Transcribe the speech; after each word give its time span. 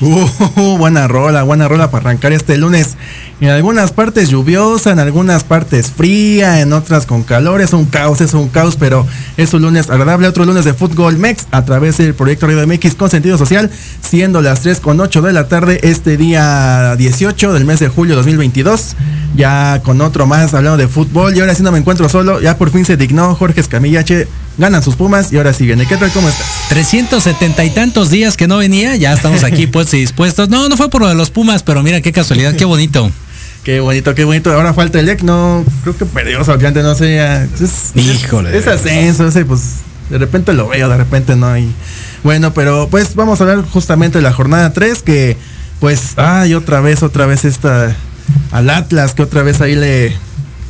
Uh, 0.00 0.76
buena 0.78 1.08
rola, 1.08 1.42
buena 1.42 1.66
rola 1.66 1.90
para 1.90 2.10
arrancar 2.10 2.32
este 2.32 2.56
lunes. 2.56 2.96
En 3.40 3.50
algunas 3.50 3.92
partes 3.92 4.30
lluviosa, 4.30 4.90
en 4.90 4.98
algunas 4.98 5.44
partes 5.44 5.92
fría, 5.92 6.60
en 6.60 6.72
otras 6.72 7.06
con 7.06 7.22
calor. 7.22 7.60
Es 7.60 7.72
un 7.72 7.84
caos, 7.84 8.20
es 8.20 8.34
un 8.34 8.48
caos, 8.48 8.74
pero 8.74 9.06
es 9.36 9.54
un 9.54 9.62
lunes 9.62 9.90
agradable. 9.90 10.26
Otro 10.26 10.44
lunes 10.44 10.64
de 10.64 10.74
Fútbol 10.74 11.18
Mex 11.18 11.46
a 11.52 11.64
través 11.64 11.98
del 11.98 12.14
proyecto 12.14 12.48
Radio 12.48 12.66
MX 12.66 12.96
con 12.96 13.10
sentido 13.10 13.38
social, 13.38 13.70
siendo 14.00 14.42
las 14.42 14.62
3 14.62 14.80
con 14.80 14.98
8 14.98 15.22
de 15.22 15.32
la 15.32 15.46
tarde 15.46 15.78
este 15.84 16.16
día 16.16 16.96
18 16.96 17.52
del 17.52 17.64
mes 17.64 17.78
de 17.78 17.86
julio 17.86 18.16
2022. 18.16 18.96
Ya 19.36 19.82
con 19.84 20.00
otro 20.00 20.26
más 20.26 20.52
hablando 20.54 20.76
de 20.76 20.88
fútbol. 20.88 21.36
Y 21.36 21.38
ahora 21.38 21.54
sí 21.54 21.62
no 21.62 21.70
me 21.70 21.78
encuentro 21.78 22.08
solo. 22.08 22.40
Ya 22.40 22.58
por 22.58 22.70
fin 22.72 22.84
se 22.84 22.96
dignó 22.96 23.36
Jorge 23.36 23.60
Escamillache. 23.60 24.26
Ganan 24.56 24.82
sus 24.82 24.96
pumas 24.96 25.32
y 25.32 25.36
ahora 25.36 25.52
sí 25.52 25.64
viene. 25.64 25.86
¿Qué 25.86 25.96
tal? 25.96 26.10
¿Cómo 26.10 26.28
estás? 26.28 26.44
370 26.70 27.64
y 27.64 27.70
tantos 27.70 28.10
días 28.10 28.36
que 28.36 28.48
no 28.48 28.56
venía, 28.56 28.96
ya 28.96 29.12
estamos 29.12 29.44
aquí 29.44 29.66
puestos 29.68 29.94
y 29.94 30.00
dispuestos. 30.00 30.48
No, 30.48 30.68
no 30.68 30.76
fue 30.76 30.90
por 30.90 31.02
lo 31.02 31.08
de 31.08 31.14
los 31.14 31.30
Pumas, 31.30 31.62
pero 31.62 31.84
mira 31.84 32.00
qué 32.00 32.10
casualidad, 32.10 32.56
qué 32.56 32.64
bonito. 32.64 33.12
Qué 33.68 33.80
bonito, 33.80 34.14
qué 34.14 34.24
bonito. 34.24 34.50
Ahora 34.50 34.72
falta 34.72 34.98
el 34.98 35.06
EC, 35.10 35.24
no, 35.24 35.62
creo 35.82 35.94
que 35.94 36.06
perdió 36.06 36.38
antes 36.38 36.82
no 36.82 36.94
sé. 36.94 37.18
Es, 37.60 37.92
Híjole, 37.94 38.56
Es, 38.56 38.66
es 38.66 38.66
ascenso, 38.66 39.28
ese, 39.28 39.44
pues 39.44 39.80
de 40.08 40.16
repente 40.16 40.54
lo 40.54 40.68
veo, 40.68 40.88
de 40.88 40.96
repente 40.96 41.36
no. 41.36 41.54
Y 41.58 41.70
bueno, 42.24 42.54
pero 42.54 42.88
pues 42.90 43.14
vamos 43.14 43.38
a 43.38 43.44
hablar 43.44 43.66
justamente 43.70 44.16
de 44.16 44.22
la 44.22 44.32
jornada 44.32 44.72
3, 44.72 45.02
que 45.02 45.36
pues, 45.80 46.14
ay, 46.16 46.54
otra 46.54 46.80
vez, 46.80 47.02
otra 47.02 47.26
vez 47.26 47.44
esta, 47.44 47.94
al 48.52 48.70
Atlas, 48.70 49.12
que 49.12 49.20
otra 49.20 49.42
vez 49.42 49.60
ahí 49.60 49.74
le, 49.74 50.16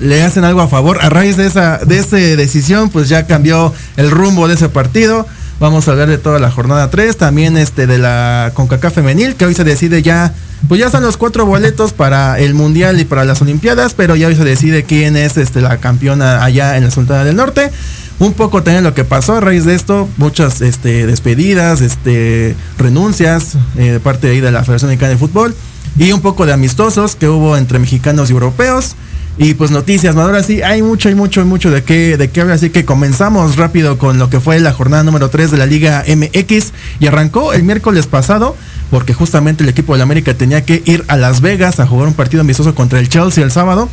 le 0.01 0.25
hacen 0.25 0.43
algo 0.43 0.61
a 0.61 0.67
favor. 0.67 0.99
A 1.01 1.09
raíz 1.09 1.37
de 1.37 1.47
esa, 1.47 1.79
de 1.79 2.01
esa 2.01 2.17
decisión, 2.17 2.91
pues 2.91 3.09
ya 3.09 3.29
cambió 3.29 3.73
el 3.97 4.11
rumbo 4.11 4.49
de 4.49 4.55
ese 4.55 4.71
partido. 4.71 5.25
Vamos 5.61 5.89
a 5.89 5.91
hablar 5.91 6.09
de 6.09 6.19
toda 6.19 6.39
la 6.39 6.53
jornada 6.53 6.89
3, 6.89 7.17
también 7.17 7.57
este 7.57 7.89
de 7.89 7.99
la 7.99 8.53
CONCACAF 8.55 8.95
femenil, 8.95 9.35
que 9.35 9.45
hoy 9.45 9.55
se 9.55 9.65
decide 9.65 10.03
ya, 10.03 10.33
pues 10.69 10.79
ya 10.79 10.87
están 10.87 11.03
los 11.03 11.17
cuatro 11.17 11.47
boletos 11.47 11.93
para 11.93 12.39
el 12.39 12.55
Mundial 12.55 13.01
y 13.01 13.05
para 13.05 13.25
las 13.25 13.43
Olimpiadas, 13.43 13.95
pero 13.95 14.15
ya 14.15 14.29
hoy 14.29 14.37
se 14.37 14.45
decide 14.45 14.85
quién 14.85 15.17
es 15.17 15.37
este, 15.37 15.61
la 15.61 15.79
campeona 15.79 16.45
allá 16.45 16.77
en 16.77 16.85
la 16.85 16.93
Sultana 16.93 17.25
del 17.25 17.35
Norte. 17.35 17.73
Un 18.21 18.35
poco 18.35 18.63
también 18.63 18.85
lo 18.85 18.95
que 18.95 19.05
pasó 19.05 19.35
a 19.35 19.41
raíz 19.41 19.65
de 19.65 19.75
esto, 19.75 20.09
muchas 20.17 20.61
este, 20.61 21.09
despedidas, 21.09 21.81
este, 21.81 22.55
renuncias 22.79 23.57
eh, 23.77 23.93
de 23.93 24.01
parte 24.01 24.29
de, 24.29 24.35
ahí 24.35 24.41
de 24.41 24.53
la 24.53 24.63
Federación 24.63 24.91
Mexicana 24.91 25.11
de 25.11 25.19
Fútbol 25.19 25.57
y 25.99 26.13
un 26.13 26.21
poco 26.21 26.47
de 26.47 26.53
amistosos 26.53 27.17
que 27.17 27.29
hubo 27.29 27.57
entre 27.57 27.81
mexicanos 27.81 28.31
y 28.31 28.33
europeos. 28.33 28.95
Y 29.39 29.55
pues 29.55 29.71
noticias, 29.71 30.17
¿no? 30.17 30.23
ahora 30.23 30.43
sí, 30.43 30.63
hay 30.63 30.83
mucho, 30.83 31.09
hay 31.09 31.15
mucho, 31.15 31.41
hay 31.41 31.47
mucho 31.47 31.71
de 31.71 31.85
qué, 31.85 32.17
de 32.17 32.29
qué 32.29 32.41
hablar, 32.41 32.57
así 32.57 32.71
que 32.71 32.85
comenzamos 32.85 33.57
rápido 33.57 33.97
con 33.97 34.19
lo 34.19 34.31
que 34.31 34.41
fue 34.41 34.59
la 34.59 34.73
jornada 34.73 35.05
número 35.05 35.31
3 35.31 35.53
de 35.53 35.59
la 35.59 35.67
Liga 35.67 36.05
MX 36.09 36.73
y 36.99 37.07
arrancó 37.07 37.53
el 37.53 37.63
miércoles 37.63 38.09
pasado 38.09 38.57
porque 38.91 39.15
justamente 39.15 39.63
el 39.63 39.69
equipo 39.69 39.93
de 39.93 39.99
la 39.99 40.05
América 40.05 40.35
tenía 40.35 40.65
que 40.65 40.83
ir 40.87 41.05
a 41.09 41.17
Las 41.17 41.41
Vegas 41.41 41.79
a 41.79 41.87
jugar 41.87 42.09
un 42.09 42.15
partido 42.15 42.41
amistoso 42.41 42.75
contra 42.75 42.99
el 42.99 43.09
Chelsea 43.09 43.45
el 43.45 43.51
sábado. 43.51 43.89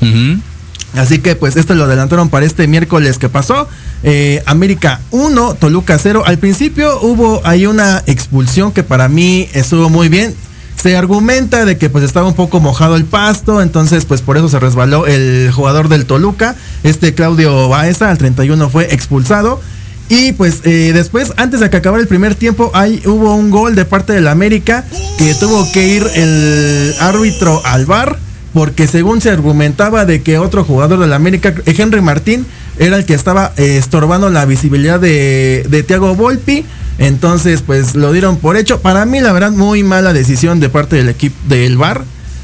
Así 0.96 1.20
que 1.20 1.36
pues 1.36 1.58
esto 1.58 1.76
lo 1.76 1.84
adelantaron 1.84 2.30
para 2.30 2.46
este 2.46 2.68
miércoles 2.68 3.18
que 3.18 3.28
pasó. 3.28 3.68
Eh, 4.04 4.42
América 4.46 5.02
1, 5.12 5.56
Toluca 5.56 5.98
0. 5.98 6.24
Al 6.26 6.38
principio 6.38 7.00
hubo 7.02 7.42
ahí 7.46 7.66
una 7.66 8.02
expulsión 8.08 8.72
que 8.72 8.84
para 8.84 9.10
mí 9.10 9.50
estuvo 9.54 9.90
muy 9.90 10.08
bien. 10.08 10.34
Se 10.82 10.96
argumenta 10.96 11.66
de 11.66 11.78
que 11.78 11.90
pues 11.90 12.04
estaba 12.04 12.28
un 12.28 12.36
poco 12.36 12.60
mojado 12.60 12.96
el 12.96 13.06
pasto, 13.06 13.62
entonces 13.62 14.06
pues 14.06 14.22
por 14.22 14.38
eso 14.38 14.50
se 14.50 14.60
resbaló 14.60 15.08
el 15.08 15.52
jugador 15.52 15.90
del 15.90 16.06
Toluca, 16.06 16.56
este 16.84 17.14
Claudio 17.14 17.70
Baeza, 17.70 18.10
al 18.10 18.18
31 18.18 18.70
fue 18.70 18.94
expulsado. 18.94 19.60
Y 20.08 20.34
pues 20.34 20.62
eh, 20.66 20.92
después, 20.94 21.34
antes 21.38 21.60
de 21.60 21.70
que 21.72 21.78
acabara 21.78 22.02
el 22.02 22.08
primer 22.08 22.36
tiempo, 22.36 22.70
ahí 22.76 23.02
hubo 23.06 23.34
un 23.34 23.50
gol 23.50 23.74
de 23.74 23.86
parte 23.86 24.14
del 24.14 24.28
América 24.28 24.86
que 25.18 25.34
tuvo 25.34 25.68
que 25.72 25.88
ir 25.88 26.06
el 26.14 26.94
árbitro 27.00 27.62
al 27.66 27.88
bar 27.88 28.20
porque 28.56 28.88
según 28.88 29.20
se 29.20 29.30
argumentaba 29.30 30.06
de 30.06 30.22
que 30.22 30.38
otro 30.38 30.64
jugador 30.64 31.00
del 31.00 31.12
América, 31.12 31.54
Henry 31.66 32.00
Martín, 32.02 32.46
era 32.80 32.96
el 32.96 33.06
que 33.06 33.14
estaba 33.14 33.52
eh, 33.58 33.78
estorbando 33.78 34.30
la 34.30 34.46
visibilidad 34.46 34.98
de, 34.98 35.66
de 35.68 35.84
Thiago 35.84 36.16
Volpi. 36.16 36.66
Entonces, 36.98 37.62
pues 37.62 37.96
lo 37.96 38.12
dieron 38.14 38.38
por 38.38 38.56
hecho. 38.58 38.80
Para 38.82 39.06
mí, 39.06 39.20
la 39.20 39.32
verdad, 39.34 39.52
muy 39.52 39.84
mala 39.84 40.14
decisión 40.14 40.60
de 40.60 40.70
parte 40.70 40.96
del 40.96 41.10
equipo 41.10 41.36
del 41.50 41.78
VAR. 41.78 42.04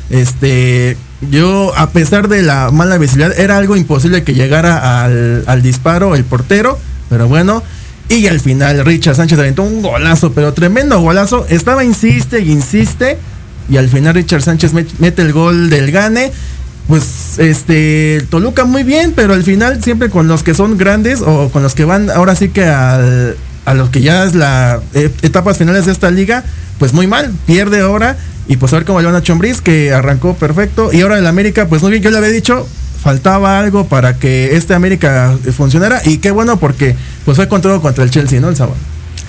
Este, 0.09 0.97
yo, 1.29 1.73
a 1.77 1.91
pesar 1.91 2.27
de 2.27 2.41
la 2.41 2.69
mala 2.71 2.97
visibilidad, 2.97 3.37
era 3.39 3.57
algo 3.57 3.77
imposible 3.77 4.23
que 4.23 4.33
llegara 4.33 5.03
al, 5.03 5.43
al 5.47 5.61
disparo 5.61 6.15
el 6.15 6.25
portero. 6.25 6.77
Pero 7.09 7.27
bueno, 7.27 7.63
y 8.09 8.27
al 8.27 8.39
final 8.41 8.85
Richard 8.85 9.15
Sánchez 9.15 9.39
aventó 9.39 9.63
un 9.63 9.81
golazo, 9.81 10.33
pero 10.33 10.53
tremendo 10.53 10.99
golazo. 10.99 11.45
Estaba 11.49 11.83
insiste 11.85 12.41
y 12.41 12.51
insiste. 12.51 13.17
Y 13.69 13.77
al 13.77 13.87
final 13.87 14.15
Richard 14.15 14.41
Sánchez 14.41 14.73
met- 14.73 14.89
mete 14.99 15.21
el 15.21 15.31
gol 15.31 15.69
del 15.69 15.91
gane. 15.91 16.31
Pues 16.87 17.37
este 17.37 18.25
Toluca 18.29 18.65
muy 18.65 18.83
bien, 18.83 19.13
pero 19.15 19.33
al 19.33 19.43
final 19.43 19.81
siempre 19.81 20.09
con 20.09 20.27
los 20.27 20.43
que 20.43 20.53
son 20.53 20.77
grandes 20.77 21.21
o 21.21 21.49
con 21.49 21.63
los 21.63 21.73
que 21.73 21.85
van 21.85 22.09
ahora 22.09 22.35
sí 22.35 22.49
que 22.49 22.65
al- 22.65 23.37
a 23.65 23.73
los 23.73 23.89
que 23.89 24.01
ya 24.01 24.23
es 24.23 24.35
la 24.35 24.79
eh, 24.93 25.09
etapas 25.21 25.57
finales 25.57 25.85
de 25.85 25.91
esta 25.91 26.09
liga, 26.11 26.43
pues 26.79 26.93
muy 26.93 27.07
mal, 27.07 27.31
pierde 27.45 27.79
ahora 27.81 28.17
y 28.47 28.57
pues 28.57 28.73
a 28.73 28.77
ver 28.77 28.85
cómo 28.85 28.99
le 28.99 29.05
van 29.05 29.15
a 29.15 29.21
Chombriz 29.21 29.61
que 29.61 29.93
arrancó 29.93 30.33
perfecto 30.35 30.91
y 30.91 31.01
ahora 31.01 31.17
el 31.19 31.27
América 31.27 31.67
pues 31.67 31.81
muy 31.81 31.91
bien, 31.91 32.03
yo 32.03 32.09
le 32.11 32.17
había 32.17 32.29
dicho 32.29 32.67
faltaba 33.03 33.59
algo 33.59 33.87
para 33.87 34.15
que 34.17 34.55
este 34.55 34.73
América 34.73 35.35
funcionara 35.55 36.01
y 36.05 36.17
qué 36.17 36.31
bueno 36.31 36.57
porque 36.59 36.95
pues 37.25 37.35
fue 37.37 37.47
con 37.47 37.61
todo 37.61 37.81
contra 37.81 38.03
el 38.03 38.09
Chelsea, 38.11 38.39
¿no? 38.39 38.49
El 38.49 38.55
sábado. 38.55 38.77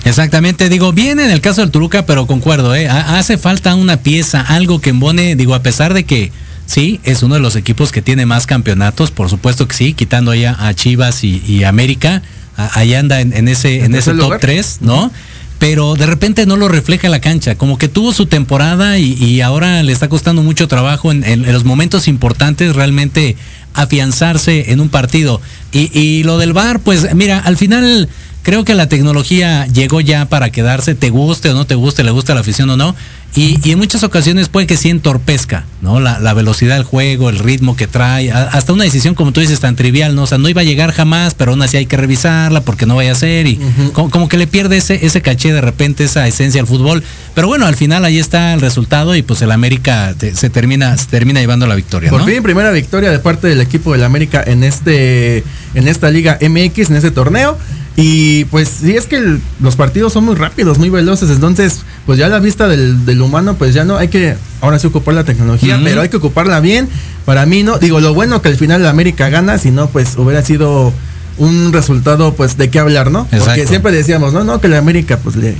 Exactamente, 0.05 0.67
digo, 0.69 0.91
bien 0.93 1.19
en 1.19 1.31
el 1.31 1.39
caso 1.41 1.61
del 1.61 1.71
Toluca, 1.71 2.05
pero 2.05 2.27
concuerdo, 2.27 2.75
¿eh? 2.75 2.89
Ha- 2.89 3.17
hace 3.17 3.37
falta 3.37 3.73
una 3.75 3.97
pieza, 3.97 4.41
algo 4.41 4.81
que 4.81 4.89
embone, 4.89 5.35
digo, 5.35 5.55
a 5.55 5.63
pesar 5.63 5.93
de 5.93 6.03
que 6.03 6.31
sí, 6.65 6.99
es 7.03 7.23
uno 7.23 7.35
de 7.35 7.39
los 7.41 7.55
equipos 7.55 7.91
que 7.91 8.01
tiene 8.01 8.25
más 8.25 8.45
campeonatos, 8.45 9.11
por 9.11 9.29
supuesto 9.29 9.67
que 9.67 9.75
sí, 9.75 9.93
quitando 9.93 10.31
allá 10.31 10.55
a 10.59 10.73
Chivas 10.73 11.23
y, 11.23 11.63
América, 11.63 12.21
ahí 12.55 12.93
anda 12.93 13.21
en, 13.21 13.33
en 13.33 13.47
ese, 13.47 13.79
en 13.79 13.85
¿En 13.85 13.95
ese 13.95 14.11
top 14.11 14.19
lugar? 14.19 14.39
3, 14.39 14.77
¿no? 14.81 15.11
Pero 15.59 15.95
de 15.95 16.05
repente 16.05 16.45
no 16.45 16.57
lo 16.57 16.67
refleja 16.67 17.07
la 17.09 17.21
cancha, 17.21 17.55
como 17.55 17.77
que 17.77 17.87
tuvo 17.87 18.11
su 18.11 18.25
temporada 18.25 18.97
y, 18.99 19.13
y 19.13 19.39
ahora 19.41 19.81
le 19.83 19.93
está 19.93 20.09
costando 20.09 20.41
mucho 20.43 20.67
trabajo 20.67 21.11
en, 21.11 21.23
en- 21.23 21.45
en 21.45 21.53
los 21.53 21.63
momentos 21.63 22.07
importantes 22.09 22.75
realmente 22.75 23.37
afianzarse 23.73 24.71
en 24.71 24.79
un 24.81 24.89
partido. 24.89 25.41
Y, 25.71 25.97
y 25.97 26.23
lo 26.23 26.37
del 26.37 26.53
VAR, 26.53 26.79
pues 26.79 27.13
mira, 27.15 27.39
al 27.39 27.57
final 27.57 28.09
creo 28.41 28.65
que 28.65 28.75
la 28.75 28.87
tecnología 28.89 29.65
llegó 29.67 30.01
ya 30.01 30.25
para 30.25 30.49
quedarse, 30.51 30.95
te 30.95 31.09
guste 31.09 31.49
o 31.49 31.53
no 31.53 31.65
te 31.65 31.75
guste, 31.75 32.03
le 32.03 32.11
gusta 32.11 32.33
la 32.33 32.41
afición 32.41 32.69
o 32.69 32.77
no. 32.77 32.95
Y, 33.35 33.57
y 33.67 33.71
en 33.71 33.79
muchas 33.79 34.03
ocasiones 34.03 34.47
puede 34.47 34.67
que 34.67 34.77
sí 34.77 34.89
entorpezca, 34.91 35.65
¿no? 35.81 35.99
La, 35.99 36.19
la 36.19 36.35
velocidad 36.35 36.75
del 36.75 36.83
juego, 36.83 37.29
el 37.31 37.39
ritmo 37.39 37.75
que 37.75 37.87
trae, 37.87 38.31
a- 38.31 38.43
hasta 38.43 38.73
una 38.73 38.83
decisión, 38.83 39.15
como 39.15 39.31
tú 39.31 39.41
dices, 39.41 39.59
tan 39.59 39.75
trivial, 39.75 40.13
¿no? 40.15 40.23
O 40.23 40.27
sea, 40.27 40.37
no 40.37 40.49
iba 40.49 40.61
a 40.61 40.63
llegar 40.63 40.91
jamás, 40.91 41.33
pero 41.33 41.51
aún 41.51 41.61
así 41.63 41.77
hay 41.77 41.87
que 41.87 41.97
revisarla 41.97 42.61
porque 42.61 42.85
no 42.85 42.95
vaya 42.95 43.11
a 43.11 43.15
ser. 43.15 43.47
Y 43.47 43.59
como, 43.93 44.11
como 44.11 44.29
que 44.29 44.37
le 44.37 44.45
pierde 44.45 44.77
ese, 44.77 45.03
ese 45.03 45.21
caché 45.23 45.51
de 45.51 45.61
repente, 45.61 46.03
esa 46.03 46.27
esencia 46.27 46.61
al 46.61 46.67
fútbol. 46.67 47.03
Pero 47.33 47.47
bueno, 47.47 47.65
al 47.65 47.75
final 47.75 48.05
ahí 48.05 48.19
está 48.19 48.53
el 48.53 48.61
resultado 48.61 49.15
y 49.15 49.23
pues 49.23 49.41
el 49.41 49.51
América 49.51 50.13
te- 50.15 50.35
se 50.35 50.51
termina, 50.51 50.95
se 50.97 51.07
termina 51.07 51.39
llevando 51.39 51.65
la 51.65 51.73
victoria, 51.73 52.11
Por 52.11 52.19
¿no? 52.21 52.27
fin, 52.27 52.43
primera 52.43 52.69
victoria 52.69 53.09
de 53.09 53.17
parte 53.17 53.47
del 53.47 53.61
equipo 53.61 53.93
del 53.93 54.03
América 54.03 54.43
en 54.45 54.63
este 54.63 55.43
en 55.73 55.87
esta 55.87 56.11
Liga 56.11 56.37
MX, 56.39 56.91
en 56.91 56.97
este 56.97 57.09
torneo. 57.09 57.57
Y 57.95 58.45
pues 58.45 58.69
sí, 58.81 58.95
es 58.95 59.05
que 59.05 59.17
el- 59.17 59.39
los 59.61 59.75
partidos 59.75 60.13
son 60.13 60.23
muy 60.25 60.35
rápidos, 60.35 60.79
muy 60.79 60.89
veloces. 60.89 61.29
Entonces, 61.29 61.81
pues 62.07 62.17
ya 62.17 62.25
a 62.25 62.29
la 62.29 62.39
vista 62.39 62.67
del, 62.67 63.05
del 63.05 63.21
humano, 63.21 63.55
pues 63.55 63.73
ya 63.75 63.83
no 63.83 63.97
hay 63.97 64.07
que 64.07 64.35
ahora 64.61 64.79
sí 64.79 64.87
ocupar 64.87 65.13
la 65.13 65.23
tecnología, 65.23 65.75
pero 65.83 66.01
hay 66.01 66.09
que 66.09 66.17
ocuparla 66.17 66.59
bien. 66.59 66.89
Para 67.25 67.45
mí, 67.45 67.61
no, 67.63 67.77
digo, 67.77 67.99
lo 67.99 68.13
bueno 68.15 68.41
que 68.41 68.49
al 68.49 68.57
final 68.57 68.81
el 68.81 68.87
América 68.87 69.29
gana, 69.29 69.57
si 69.59 69.69
no, 69.71 69.87
pues 69.89 70.17
hubiera 70.17 70.43
sido 70.43 70.91
un 71.37 71.71
resultado, 71.71 72.33
pues 72.33 72.57
de 72.57 72.69
qué 72.69 72.79
hablar, 72.79 73.11
¿no? 73.11 73.27
Porque 73.45 73.61
siempre 73.67 73.91
decíamos, 73.91 74.33
no, 74.33 74.43
no, 74.43 74.59
que 74.59 74.67
el 74.67 74.73
América, 74.75 75.17
pues 75.23 75.35
le, 75.35 75.55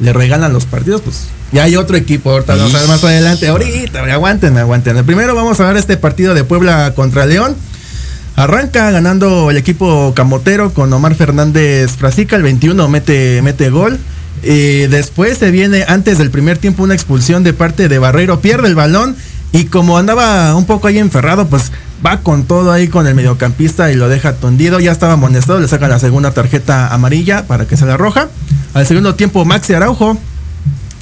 le 0.00 0.12
regalan 0.12 0.52
los 0.52 0.66
partidos, 0.66 1.02
pues 1.02 1.26
ya 1.52 1.62
hay 1.62 1.76
otro 1.76 1.96
equipo, 1.96 2.30
ahorita 2.32 2.54
vamos 2.56 2.74
a 2.74 2.78
ver 2.80 2.88
más 2.88 3.04
adelante, 3.04 3.46
ahorita, 3.48 4.00
aguanten, 4.12 4.58
aguanten. 4.58 5.04
Primero 5.06 5.34
vamos 5.36 5.58
a 5.60 5.66
ver 5.68 5.76
este 5.76 5.96
partido 5.96 6.34
de 6.34 6.42
Puebla 6.44 6.92
contra 6.96 7.26
León. 7.26 7.54
Arranca 8.36 8.90
ganando 8.90 9.50
el 9.50 9.56
equipo 9.56 10.12
camotero 10.14 10.72
con 10.72 10.92
Omar 10.92 11.14
Fernández 11.14 11.92
Frasica, 11.92 12.36
el 12.36 12.42
21 12.42 12.88
mete, 12.88 13.40
mete 13.42 13.70
gol. 13.70 13.98
Eh, 14.42 14.88
después 14.90 15.38
se 15.38 15.50
viene 15.50 15.84
antes 15.88 16.18
del 16.18 16.30
primer 16.30 16.58
tiempo 16.58 16.82
una 16.82 16.94
expulsión 16.94 17.42
de 17.42 17.54
parte 17.54 17.88
de 17.88 17.98
Barreiro, 17.98 18.40
pierde 18.40 18.68
el 18.68 18.74
balón 18.74 19.16
y 19.52 19.64
como 19.64 19.96
andaba 19.96 20.54
un 20.54 20.66
poco 20.66 20.86
ahí 20.86 20.98
enferrado, 20.98 21.48
pues 21.48 21.72
va 22.04 22.20
con 22.20 22.44
todo 22.44 22.70
ahí 22.70 22.88
con 22.88 23.06
el 23.06 23.14
mediocampista 23.14 23.90
y 23.90 23.94
lo 23.94 24.08
deja 24.08 24.34
tondido. 24.34 24.80
Ya 24.80 24.92
estaba 24.92 25.14
amonestado, 25.14 25.58
le 25.58 25.68
sacan 25.68 25.88
la 25.90 25.98
segunda 25.98 26.32
tarjeta 26.32 26.92
amarilla 26.92 27.46
para 27.46 27.66
que 27.66 27.76
se 27.76 27.86
la 27.86 27.96
roja. 27.96 28.28
Al 28.74 28.86
segundo 28.86 29.14
tiempo 29.14 29.44
Maxi 29.46 29.72
Araujo, 29.72 30.18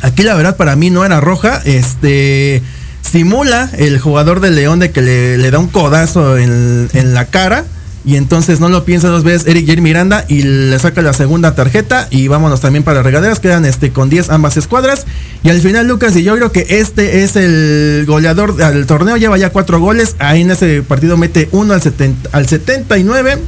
Aquí 0.05 0.23
la 0.23 0.35
verdad 0.35 0.57
para 0.57 0.77
mí 0.77 0.91
no 0.91 1.05
era 1.05 1.21
roja. 1.21 1.63
Este 1.65 2.63
simula 3.11 3.71
el 3.77 3.99
jugador 4.01 4.41
de 4.41 4.51
León 4.51 4.81
de 4.81 4.91
que 4.91 5.03
le, 5.03 5.39
le 5.39 5.51
da 5.51 5.59
un 5.59 5.69
codazo 5.69 6.39
en, 6.39 6.89
en 6.93 7.15
la 7.15 7.27
cara. 7.27 7.65
Y 8.07 8.17
entonces 8.17 8.61
no 8.61 8.69
lo 8.69 8.85
piensa 8.85 9.09
dos 9.09 9.25
veces 9.25 9.47
Eric 9.47 9.67
Jair 9.67 9.81
Miranda 9.81 10.27
y 10.29 10.43
le 10.43 10.79
saca 10.79 11.01
la 11.01 11.15
segunda 11.15 11.55
tarjeta. 11.55 12.07
Y 12.11 12.29
vámonos 12.29 12.61
también 12.61 12.85
para 12.85 13.03
regaderas. 13.03 13.41
Quedan 13.41 13.65
este 13.65 13.93
con 13.93 14.11
10 14.11 14.29
ambas 14.29 14.59
escuadras. 14.59 15.07
Y 15.43 15.49
al 15.49 15.61
final 15.61 15.89
Lucas 15.89 16.15
y 16.17 16.23
yo 16.23 16.35
creo 16.37 16.53
que 16.53 16.67
este 16.69 17.23
es 17.25 17.37
el 17.37 18.05
goleador 18.07 18.57
del 18.57 18.85
torneo. 18.87 19.17
Lleva 19.17 19.39
ya 19.39 19.51
cuatro 19.51 19.81
goles. 19.81 20.17
Ahí 20.19 20.43
en 20.43 20.51
ese 20.51 20.83
partido 20.83 21.17
mete 21.17 21.49
uno 21.53 21.73
al, 21.73 21.81
70, 21.81 22.29
al 22.33 22.47
79. 22.47 23.39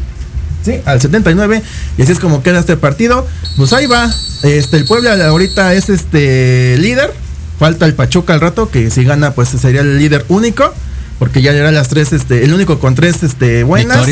Sí, 0.64 0.80
al 0.86 1.02
79. 1.02 1.62
Y 1.98 2.02
así 2.02 2.12
es 2.12 2.18
como 2.18 2.42
queda 2.42 2.60
este 2.60 2.78
partido. 2.78 3.26
Pues 3.58 3.74
ahí 3.74 3.86
va. 3.86 4.10
Este, 4.42 4.78
el 4.78 4.86
Puebla 4.86 5.26
ahorita 5.28 5.74
es 5.74 5.90
este 5.90 6.78
líder. 6.78 7.12
Falta 7.58 7.86
el 7.86 7.94
Pachuca 7.94 8.34
al 8.34 8.40
rato, 8.40 8.70
que 8.70 8.90
si 8.90 9.04
gana, 9.04 9.32
pues 9.32 9.48
sería 9.48 9.80
el 9.80 9.98
líder 9.98 10.24
único. 10.28 10.72
Porque 11.18 11.40
ya 11.40 11.52
era 11.52 11.72
las 11.72 11.88
tres, 11.88 12.12
este, 12.12 12.44
el 12.44 12.52
único 12.52 12.78
con 12.78 12.94
tres 12.94 13.22
este, 13.22 13.62
buenas. 13.62 14.06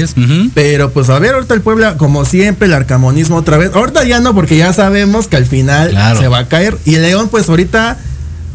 Pero 0.55 0.91
pues 0.91 1.11
a 1.11 1.19
ver, 1.19 1.35
ahorita 1.35 1.53
el 1.53 1.61
Puebla, 1.61 1.99
como 1.99 2.25
siempre, 2.25 2.67
el 2.67 2.73
arcamonismo 2.73 3.37
otra 3.37 3.59
vez. 3.59 3.73
Ahorita 3.75 4.05
ya 4.05 4.21
no, 4.21 4.35
porque 4.35 4.57
ya 4.57 4.73
sabemos 4.73 5.27
que 5.29 5.37
al 5.37 5.45
final 5.45 5.91
Claro. 5.91 6.19
se 6.19 6.29
va 6.29 6.39
a 6.39 6.49
caer. 6.49 6.79
Y 6.87 6.97
León, 6.97 7.29
pues 7.29 7.51
ahorita 7.51 7.99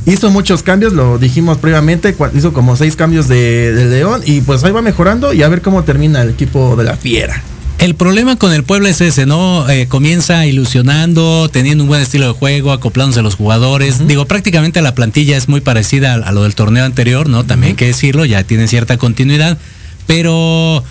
hizo 0.07 0.31
muchos 0.31 0.63
cambios, 0.63 0.93
lo 0.93 1.19
dijimos 1.19 1.59
previamente, 1.59 2.15
hizo 2.33 2.51
como 2.51 2.75
seis 2.75 2.95
cambios 2.95 3.27
de, 3.27 3.71
de 3.71 3.85
León. 3.85 4.21
Y 4.25 4.41
pues 4.41 4.63
ahí 4.63 4.71
va 4.71 4.81
mejorando 4.81 5.31
y 5.31 5.43
a 5.43 5.47
ver 5.47 5.61
cómo 5.61 5.83
termina 5.83 6.23
el 6.23 6.29
equipo 6.31 6.75
de 6.75 6.85
la 6.85 6.97
Fiera. 6.97 7.43
El 7.79 7.95
problema 7.95 8.35
con 8.35 8.51
el 8.51 8.63
Puebla 8.63 8.89
es 8.89 8.99
ese, 8.99 9.25
¿no? 9.25 9.69
Eh, 9.69 9.87
comienza 9.87 10.45
ilusionando, 10.45 11.49
teniendo 11.49 11.85
un 11.85 11.87
buen 11.87 12.01
estilo 12.01 12.27
de 12.27 12.33
juego, 12.33 12.73
acoplándose 12.73 13.21
a 13.21 13.23
los 13.23 13.35
jugadores. 13.35 14.05
Digo, 14.05 14.25
prácticamente 14.25 14.81
la 14.81 14.95
plantilla 14.95 15.37
es 15.37 15.47
muy 15.47 15.61
parecida 15.61 16.13
a, 16.13 16.17
a 16.17 16.31
lo 16.33 16.43
del 16.43 16.55
torneo 16.55 16.83
anterior, 16.83 17.29
¿no? 17.29 17.45
También 17.45 17.71
hay 17.71 17.77
que 17.77 17.85
decirlo, 17.85 18.25
ya 18.25 18.43
tiene 18.43 18.67
cierta 18.67 18.97
continuidad. 18.97 19.57
Pero 20.07 20.83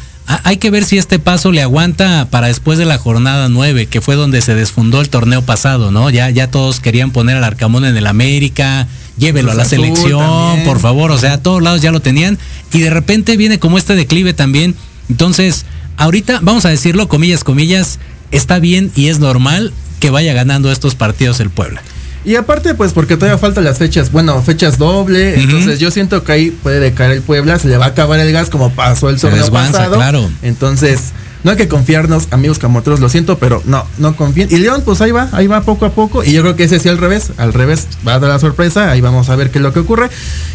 hay 0.45 0.59
que 0.59 0.71
ver 0.71 0.85
si 0.85 0.99
este 0.99 1.18
paso 1.18 1.52
le 1.52 1.62
aguanta 1.62 2.28
para 2.30 2.49
después 2.49 2.78
de 2.78 2.85
la 2.85 2.99
jornada 2.99 3.49
9, 3.49 3.87
que 3.87 4.00
fue 4.00 4.14
donde 4.14 4.42
se 4.42 4.54
desfundó 4.54 5.00
el 5.00 5.09
torneo 5.09 5.42
pasado, 5.42 5.90
¿no? 5.90 6.11
Ya, 6.11 6.28
ya 6.30 6.50
todos 6.50 6.80
querían 6.80 7.11
poner 7.11 7.37
al 7.37 7.45
Arcamón 7.45 7.85
en 7.85 7.97
el 7.97 8.07
América, 8.07 8.87
llévelo 9.16 9.50
a 9.50 9.54
la 9.54 9.62
Azul 9.62 9.78
selección, 9.78 10.21
también. 10.21 10.66
por 10.66 10.80
favor, 10.80 11.11
o 11.11 11.18
sea, 11.18 11.35
a 11.35 11.42
todos 11.42 11.62
lados 11.62 11.80
ya 11.80 11.92
lo 11.92 12.00
tenían. 12.00 12.38
Y 12.73 12.80
de 12.80 12.90
repente 12.90 13.37
viene 13.37 13.59
como 13.59 13.78
este 13.78 13.95
declive 13.95 14.35
también. 14.35 14.75
Entonces, 15.09 15.64
ahorita, 15.99 16.40
vamos 16.43 16.64
a 16.64 16.71
decirlo, 16.71 17.09
comillas, 17.09 17.45
comillas, 17.45 17.99
está 18.31 18.59
bien 18.59 18.90
y 18.95 19.09
es 19.09 19.19
normal 19.19 19.73
que 20.00 20.11
vaya 20.11 20.33
ganando 20.33 20.73
estos 20.73 20.95
partidos 20.95 21.40
el 21.40 21.50
Puebla. 21.50 21.83
Y 22.25 22.37
aparte, 22.37 22.75
pues 22.75 22.93
porque 22.93 23.17
todavía 23.17 23.38
faltan 23.38 23.64
las 23.64 23.78
fechas, 23.78 24.11
bueno, 24.11 24.43
fechas 24.43 24.78
doble, 24.78 25.40
entonces 25.40 25.78
yo 25.78 25.90
siento 25.90 26.25
que 26.25 26.33
ahí 26.33 26.50
puede 26.50 26.81
decaer 26.81 27.12
el 27.12 27.23
Puebla, 27.23 27.59
se 27.59 27.69
le 27.69 27.76
va 27.76 27.87
a 27.87 27.88
acabar 27.88 28.19
el 28.21 28.33
gas 28.33 28.50
como 28.50 28.71
pasó 28.71 29.09
el 29.09 29.21
torneo 29.21 29.50
pasado. 29.50 29.95
claro. 29.95 30.28
Entonces, 30.43 31.12
no 31.45 31.52
hay 31.52 31.57
que 31.57 31.68
confiarnos, 31.68 32.28
amigos 32.30 32.59
camoteros, 32.59 33.00
lo 33.00 33.09
siento, 33.09 33.38
pero 33.38 33.62
no, 33.64 33.87
no 33.99 34.16
confíen. 34.16 34.49
Y 34.50 34.59
León, 34.59 34.83
pues 34.85 35.00
ahí 35.00 35.12
va, 35.12 35.28
ahí 35.33 35.47
va 35.47 35.61
poco 35.62 35.87
a 35.87 35.90
poco. 35.90 36.25
Y 36.25 36.33
yo 36.33 36.42
creo 36.42 36.57
que 36.57 36.64
ese 36.64 36.80
sí 36.80 36.88
al 36.88 36.99
revés, 36.99 37.33
al 37.37 37.52
revés 37.52 37.87
va 38.07 38.14
a 38.14 38.18
dar 38.18 38.30
la 38.30 38.38
sorpresa, 38.38 38.90
ahí 38.90 39.00
vamos 39.00 39.28
a 39.28 39.37
ver 39.37 39.50
qué 39.50 39.59
es 39.59 39.62
lo 39.62 39.73
que 39.73 39.80
ocurre. 39.80 40.11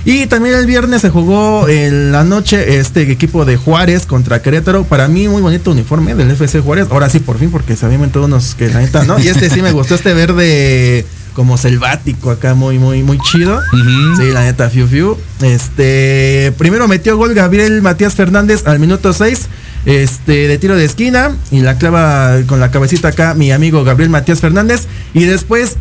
Y 0.06 0.28
también 0.28 0.56
el 0.56 0.66
viernes 0.66 1.02
se 1.02 1.10
jugó 1.10 1.68
en 1.70 2.12
la 2.12 2.24
noche 2.24 2.80
este 2.80 3.10
equipo 3.10 3.46
de 3.46 3.58
Juárez 3.58 4.06
contra 4.06 4.42
Querétaro. 4.42 4.84
Para 4.84 5.08
mí, 5.08 5.28
muy 5.28 5.42
bonito 5.42 5.72
uniforme 5.72 6.16
del 6.16 6.32
FC 6.32 6.60
Juárez. 6.60 6.88
Ahora 6.92 7.10
sí, 7.10 7.20
por 7.20 7.38
fin, 7.38 7.50
porque 7.52 7.76
sabían 7.76 8.12
todos 8.12 8.26
unos 8.26 8.56
que 8.56 8.70
la 8.70 8.80
neta, 8.80 9.06
¿no? 9.06 9.20
Y 9.20 9.30
este 9.30 9.50
sí 9.50 9.62
me 9.62 9.72
gustó, 9.72 9.96
este 9.96 10.14
verde 10.14 11.06
como 11.34 11.58
selvático 11.58 12.30
acá, 12.30 12.54
muy, 12.54 12.80
muy, 12.80 13.04
muy 13.04 13.18
chido. 13.20 13.60
Sí, 14.18 14.32
la 14.32 14.42
neta, 14.42 14.70
fiu 14.70 14.88
fiu. 14.88 15.18
Este, 15.42 16.54
primero 16.58 16.88
metió 16.88 17.18
gol 17.18 17.34
Gabriel 17.34 17.82
Matías 17.82 18.16
Fernández 18.16 18.66
al 18.66 18.80
minuto 18.80 19.14
6. 19.14 19.48
Este, 19.86 20.48
de 20.48 20.58
tiro 20.58 20.76
de 20.76 20.86
esquina. 20.86 21.32
Y 21.52 21.62
la 21.62 21.78
clava 21.78 22.38
con 22.48 22.60
la 22.60 22.72
cabecita 22.72 23.10
acá 23.10 23.34
mi 23.34 23.52
amigo 23.52 23.84
Gabriel 23.84 24.10
Matías 24.10 24.40
Fernández. 24.40 24.88
Y 25.14 25.24
después, 25.26 25.76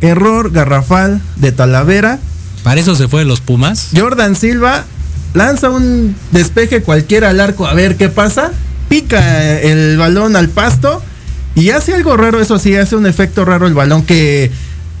error 0.00 0.50
garrafal 0.50 1.20
de 1.36 1.52
Talavera. 1.52 2.18
Para 2.62 2.80
eso 2.80 2.94
se 2.94 3.08
fue 3.08 3.20
de 3.20 3.26
los 3.26 3.40
Pumas. 3.40 3.90
Jordan 3.96 4.36
Silva 4.36 4.84
lanza 5.34 5.70
un 5.70 6.16
despeje 6.32 6.82
cualquiera 6.82 7.30
al 7.30 7.40
arco 7.40 7.66
a 7.66 7.74
ver 7.74 7.96
qué 7.96 8.08
pasa. 8.08 8.52
Pica 8.88 9.60
el 9.60 9.96
balón 9.98 10.36
al 10.36 10.48
pasto. 10.48 11.02
Y 11.54 11.70
hace 11.70 11.94
algo 11.94 12.16
raro, 12.16 12.40
eso 12.40 12.58
sí, 12.58 12.76
hace 12.76 12.94
un 12.94 13.06
efecto 13.06 13.44
raro 13.44 13.66
el 13.66 13.74
balón 13.74 14.04
que 14.04 14.50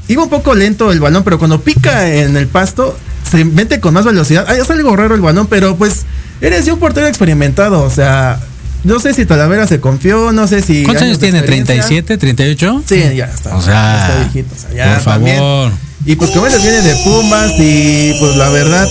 iba 0.08 0.22
un 0.24 0.30
poco 0.30 0.54
lento 0.54 0.90
el 0.90 0.98
balón, 0.98 1.22
pero 1.22 1.38
cuando 1.38 1.60
pica 1.60 2.12
en 2.12 2.36
el 2.36 2.48
pasto 2.48 2.98
se 3.30 3.44
mete 3.44 3.78
con 3.78 3.94
más 3.94 4.04
velocidad. 4.04 4.46
Ay, 4.48 4.60
hace 4.60 4.72
algo 4.72 4.96
raro 4.96 5.14
el 5.14 5.20
balón, 5.20 5.46
pero 5.46 5.76
pues 5.76 6.04
eres 6.40 6.64
ya 6.64 6.74
un 6.74 6.78
portero 6.78 7.06
experimentado, 7.06 7.82
o 7.82 7.90
sea, 7.90 8.40
no 8.84 9.00
sé 9.00 9.12
si 9.12 9.26
Talavera 9.26 9.66
se 9.66 9.80
confió, 9.80 10.32
no 10.32 10.46
sé 10.46 10.62
si... 10.62 10.84
¿Cuántos 10.84 11.04
años 11.04 11.18
tiene? 11.18 11.38
experiencia. 11.38 12.04
¿37, 12.04 12.18
38? 12.18 12.82
Sí, 12.86 13.02
ya 13.16 13.26
está. 13.26 13.56
O 13.56 13.62
sea, 13.62 13.72
ya 13.72 14.08
está 14.08 14.18
viejito, 14.20 14.54
o 14.54 14.58
sea, 14.58 14.72
ya 14.72 14.94
por 14.96 15.04
también. 15.04 15.36
favor. 15.36 15.72
Y 16.06 16.16
pues 16.16 16.30
como 16.30 16.46
ellos 16.46 16.62
vienen 16.62 16.84
de 16.84 16.94
Pumas 17.04 17.52
y 17.58 18.14
pues 18.20 18.36
la 18.36 18.48
verdad, 18.50 18.88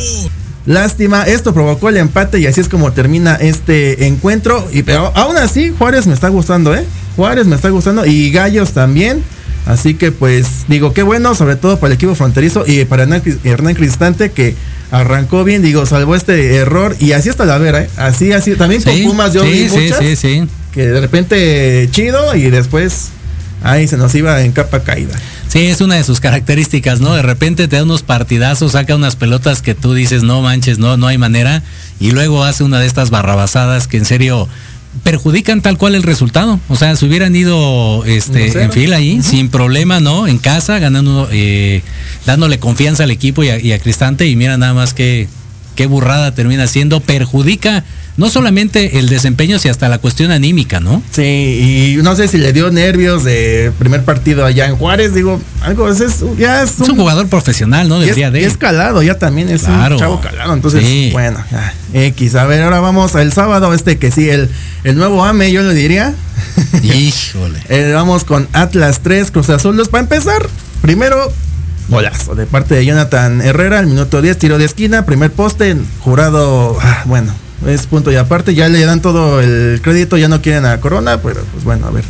lástima, 0.66 1.24
esto 1.24 1.54
provocó 1.54 1.90
el 1.90 1.98
empate 1.98 2.40
y 2.40 2.46
así 2.48 2.62
es 2.62 2.70
como 2.70 2.92
termina 2.92 3.36
este 3.36 4.08
encuentro. 4.08 4.68
Y 4.72 4.84
pero 4.84 5.12
aún 5.16 5.38
así, 5.38 5.74
Juárez 5.78 6.06
me 6.06 6.14
está 6.14 6.28
gustando, 6.28 6.76
¿eh? 6.76 6.86
Juárez 7.16 7.48
me 7.48 7.56
está 7.56 7.70
gustando 7.70 8.06
y 8.06 8.30
Gallos 8.32 8.74
también. 8.74 9.24
Así 9.66 9.96
que 9.96 10.12
pues 10.12 10.66
digo, 10.68 10.94
qué 10.94 11.04
bueno, 11.04 11.34
sobre 11.34 11.56
todo 11.56 11.80
para 11.80 11.88
el 11.88 11.96
equipo 11.96 12.14
fronterizo 12.14 12.66
y 12.68 12.86
para 12.86 13.04
Hernán 13.04 13.74
Cristante 13.74 14.32
que 14.32 14.56
arrancó 14.92 15.44
bien, 15.44 15.62
digo, 15.62 15.86
salvó 15.86 16.16
este 16.16 16.56
error 16.56 16.96
y 17.00 17.12
así 17.12 17.30
hasta 17.30 17.46
la 17.46 17.58
vera, 17.58 17.84
¿eh? 17.84 17.90
Así, 17.98 18.32
así, 18.32 18.56
también 18.56 18.82
con 18.82 18.94
Sí, 18.94 19.04
Pumas 19.04 19.34
yo 19.34 19.44
sí, 19.44 19.50
vi 19.50 19.70
sí, 19.70 19.78
muchas 19.78 20.00
sí, 20.00 20.16
sí. 20.16 20.44
que 20.74 20.88
de 20.88 21.02
repente 21.02 21.90
chido 21.92 22.36
y 22.36 22.50
después 22.50 23.10
ahí 23.64 23.88
se 23.88 23.98
nos 23.98 24.14
iba 24.16 24.42
en 24.42 24.52
capa 24.52 24.82
caída. 24.82 25.16
Sí, 25.48 25.68
es 25.68 25.82
una 25.82 25.96
de 25.96 26.04
sus 26.04 26.20
características, 26.20 27.00
¿no? 27.00 27.14
De 27.14 27.22
repente 27.22 27.68
te 27.68 27.78
da 27.78 27.84
unos 27.84 28.04
partidazos, 28.04 28.74
saca 28.74 28.96
unas 28.96 29.16
pelotas 29.16 29.62
que 29.62 29.76
tú 29.76 29.94
dices, 29.94 30.24
no 30.24 30.42
manches, 30.42 30.78
no, 30.78 30.98
no 30.98 31.08
hay 31.08 31.18
manera, 31.18 31.64
y 32.00 32.12
luego 32.12 32.44
hace 32.44 32.64
una 32.64 32.80
de 32.80 32.86
estas 32.86 33.10
barrabasadas 33.10 33.88
que 33.88 33.98
en 33.98 34.06
serio 34.06 34.48
perjudican 35.04 35.62
tal 35.62 35.78
cual 35.78 35.96
el 35.96 36.04
resultado. 36.04 36.60
O 36.70 36.76
sea, 36.76 36.96
si 36.96 37.06
hubieran 37.06 37.36
ido 37.36 38.04
este, 38.06 38.52
1-0. 38.52 38.62
en 38.62 38.72
fila 38.72 38.98
ahí, 38.98 39.22
sin 39.24 39.50
problema, 39.50 40.00
¿no? 40.00 40.28
En 40.28 40.38
casa, 40.38 40.80
ganando, 40.80 41.28
eh, 41.32 41.82
dándole 42.26 42.60
confianza 42.60 43.04
al 43.04 43.12
equipo 43.12 43.44
y 43.44 43.50
a, 43.50 43.60
y 43.60 43.72
a 43.72 43.80
Cristante, 43.80 44.28
y 44.28 44.36
mira 44.36 44.58
nada 44.58 44.74
más 44.74 44.94
que 44.94 45.28
qué 45.76 45.86
burrada 45.86 46.34
termina 46.34 46.68
siendo, 46.68 47.00
perjudica 47.00 47.86
no 48.18 48.30
solamente 48.30 48.98
el 49.00 49.10
desempeño, 49.10 49.60
sino 49.60 49.72
hasta 49.72 49.88
la 49.90 50.00
cuestión 50.00 50.32
anímica, 50.32 50.80
¿no? 50.80 51.02
Sí, 51.12 51.94
y 51.98 52.02
no 52.02 52.16
sé 52.16 52.28
si 52.28 52.38
le 52.40 52.52
dio 52.52 52.72
nervios 52.72 53.24
de 53.24 53.72
primer 53.78 54.04
partido 54.04 54.44
allá 54.44 54.66
en 54.68 54.76
Juárez, 54.76 55.14
digo, 55.14 55.40
algo, 55.62 55.88
es, 55.90 56.02
es- 56.02 56.24
ya 56.38 56.64
es 56.64 56.82
Es 56.82 56.90
un 56.90 56.98
jugador 56.98 57.28
profesional, 57.28 57.88
¿no? 57.88 57.98
y 58.00 58.10
es, 58.10 58.16
Debería 58.16 58.32
de. 58.32 58.44
es 58.46 58.58
calado, 58.58 59.02
ya 59.04 59.20
tamén 59.20 59.50
es 59.50 59.64
Claro. 59.64 59.96
un 59.96 60.02
chavo 60.02 60.20
calado. 60.20 60.54
Entonces, 60.54 60.84
Sí. 60.84 61.10
bueno, 61.14 61.44
ya, 61.52 61.74
X. 61.94 62.36
A 62.36 62.46
ver, 62.46 62.64
ahora 62.64 62.80
vamos 62.80 63.16
al 63.16 63.32
sábado, 63.34 63.74
este 63.74 63.98
que 64.00 64.10
sí, 64.12 64.30
el, 64.30 64.50
el 64.84 64.96
nuevo 64.98 65.24
AME, 65.24 65.52
yo 65.52 65.62
lo 65.64 65.72
diría. 65.74 66.14
Híjole. 66.84 67.60
Eh, 67.70 67.92
vamos 67.94 68.24
con 68.24 68.48
Atlas 68.54 69.02
3, 69.04 69.32
Cruz 69.32 69.50
Azul 69.50 69.78
2. 69.78 69.90
Para 69.90 70.02
empezar, 70.04 70.48
primero, 70.82 71.32
golazo 71.90 72.36
de 72.36 72.46
parte 72.46 72.76
de 72.76 72.86
Jonathan 72.86 73.42
Herrera, 73.42 73.80
el 73.80 73.88
minuto 73.88 74.22
10, 74.22 74.38
tiro 74.38 74.58
de 74.58 74.66
esquina, 74.66 75.06
primer 75.06 75.32
poste, 75.32 75.76
jurado, 76.00 76.78
ah, 76.82 77.04
bueno, 77.06 77.32
es 77.66 77.88
punto 77.88 78.12
y 78.12 78.16
aparte, 78.16 78.54
ya 78.54 78.70
le 78.70 78.86
dan 78.86 79.02
todo 79.02 79.42
el 79.42 79.82
crédito, 79.82 80.18
ya 80.18 80.28
no 80.28 80.42
quieren 80.42 80.66
a 80.66 80.80
Corona, 80.80 81.22
pero 81.22 81.42
pues 81.52 81.64
bueno, 81.64 81.88
a 81.88 81.92
ver. 81.92 82.04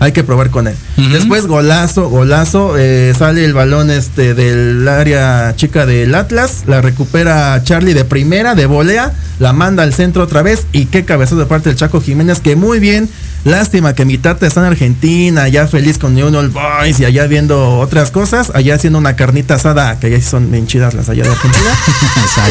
Hay 0.00 0.10
que 0.10 0.24
probar 0.24 0.50
con 0.50 0.66
él. 0.66 0.74
Después 0.96 1.46
golazo, 1.46 2.08
golazo, 2.08 2.74
eh, 2.76 3.14
sale 3.16 3.44
el 3.44 3.54
balón 3.54 3.88
este 3.88 4.34
del 4.34 4.88
área 4.88 5.54
chica 5.54 5.86
del 5.86 6.12
Atlas, 6.16 6.64
la 6.66 6.80
recupera 6.80 7.62
Charlie 7.62 7.94
de 7.94 8.04
primera, 8.04 8.56
de 8.56 8.66
volea, 8.66 9.12
la 9.38 9.52
manda 9.52 9.84
al 9.84 9.94
centro 9.94 10.24
otra 10.24 10.42
vez 10.42 10.66
y 10.72 10.86
qué 10.86 11.04
cabezazo 11.04 11.36
de 11.36 11.46
parte 11.46 11.68
del 11.68 11.78
Chaco 11.78 12.00
Jiménez 12.00 12.40
que 12.40 12.56
muy 12.56 12.80
bien. 12.80 13.08
Lástima 13.44 13.94
que 13.94 14.04
mi 14.04 14.18
tata 14.18 14.46
está 14.46 14.60
en 14.60 14.66
Argentina, 14.66 15.48
ya 15.48 15.68
feliz 15.68 15.98
con 15.98 16.14
New 16.14 16.26
Old 16.36 16.52
Boys 16.52 16.98
y 16.98 17.04
allá 17.04 17.26
viendo 17.26 17.78
otras 17.78 18.10
cosas, 18.10 18.50
allá 18.54 18.76
haciendo 18.76 18.98
una 18.98 19.16
carnita 19.16 19.54
asada, 19.54 20.00
que 20.00 20.08
allá 20.08 20.16
sí 20.16 20.28
son 20.28 20.50
bien 20.50 20.66
chidas 20.66 20.94
las 20.94 21.08
allá 21.08 21.24
de 21.24 21.30
Argentina. 21.30 21.70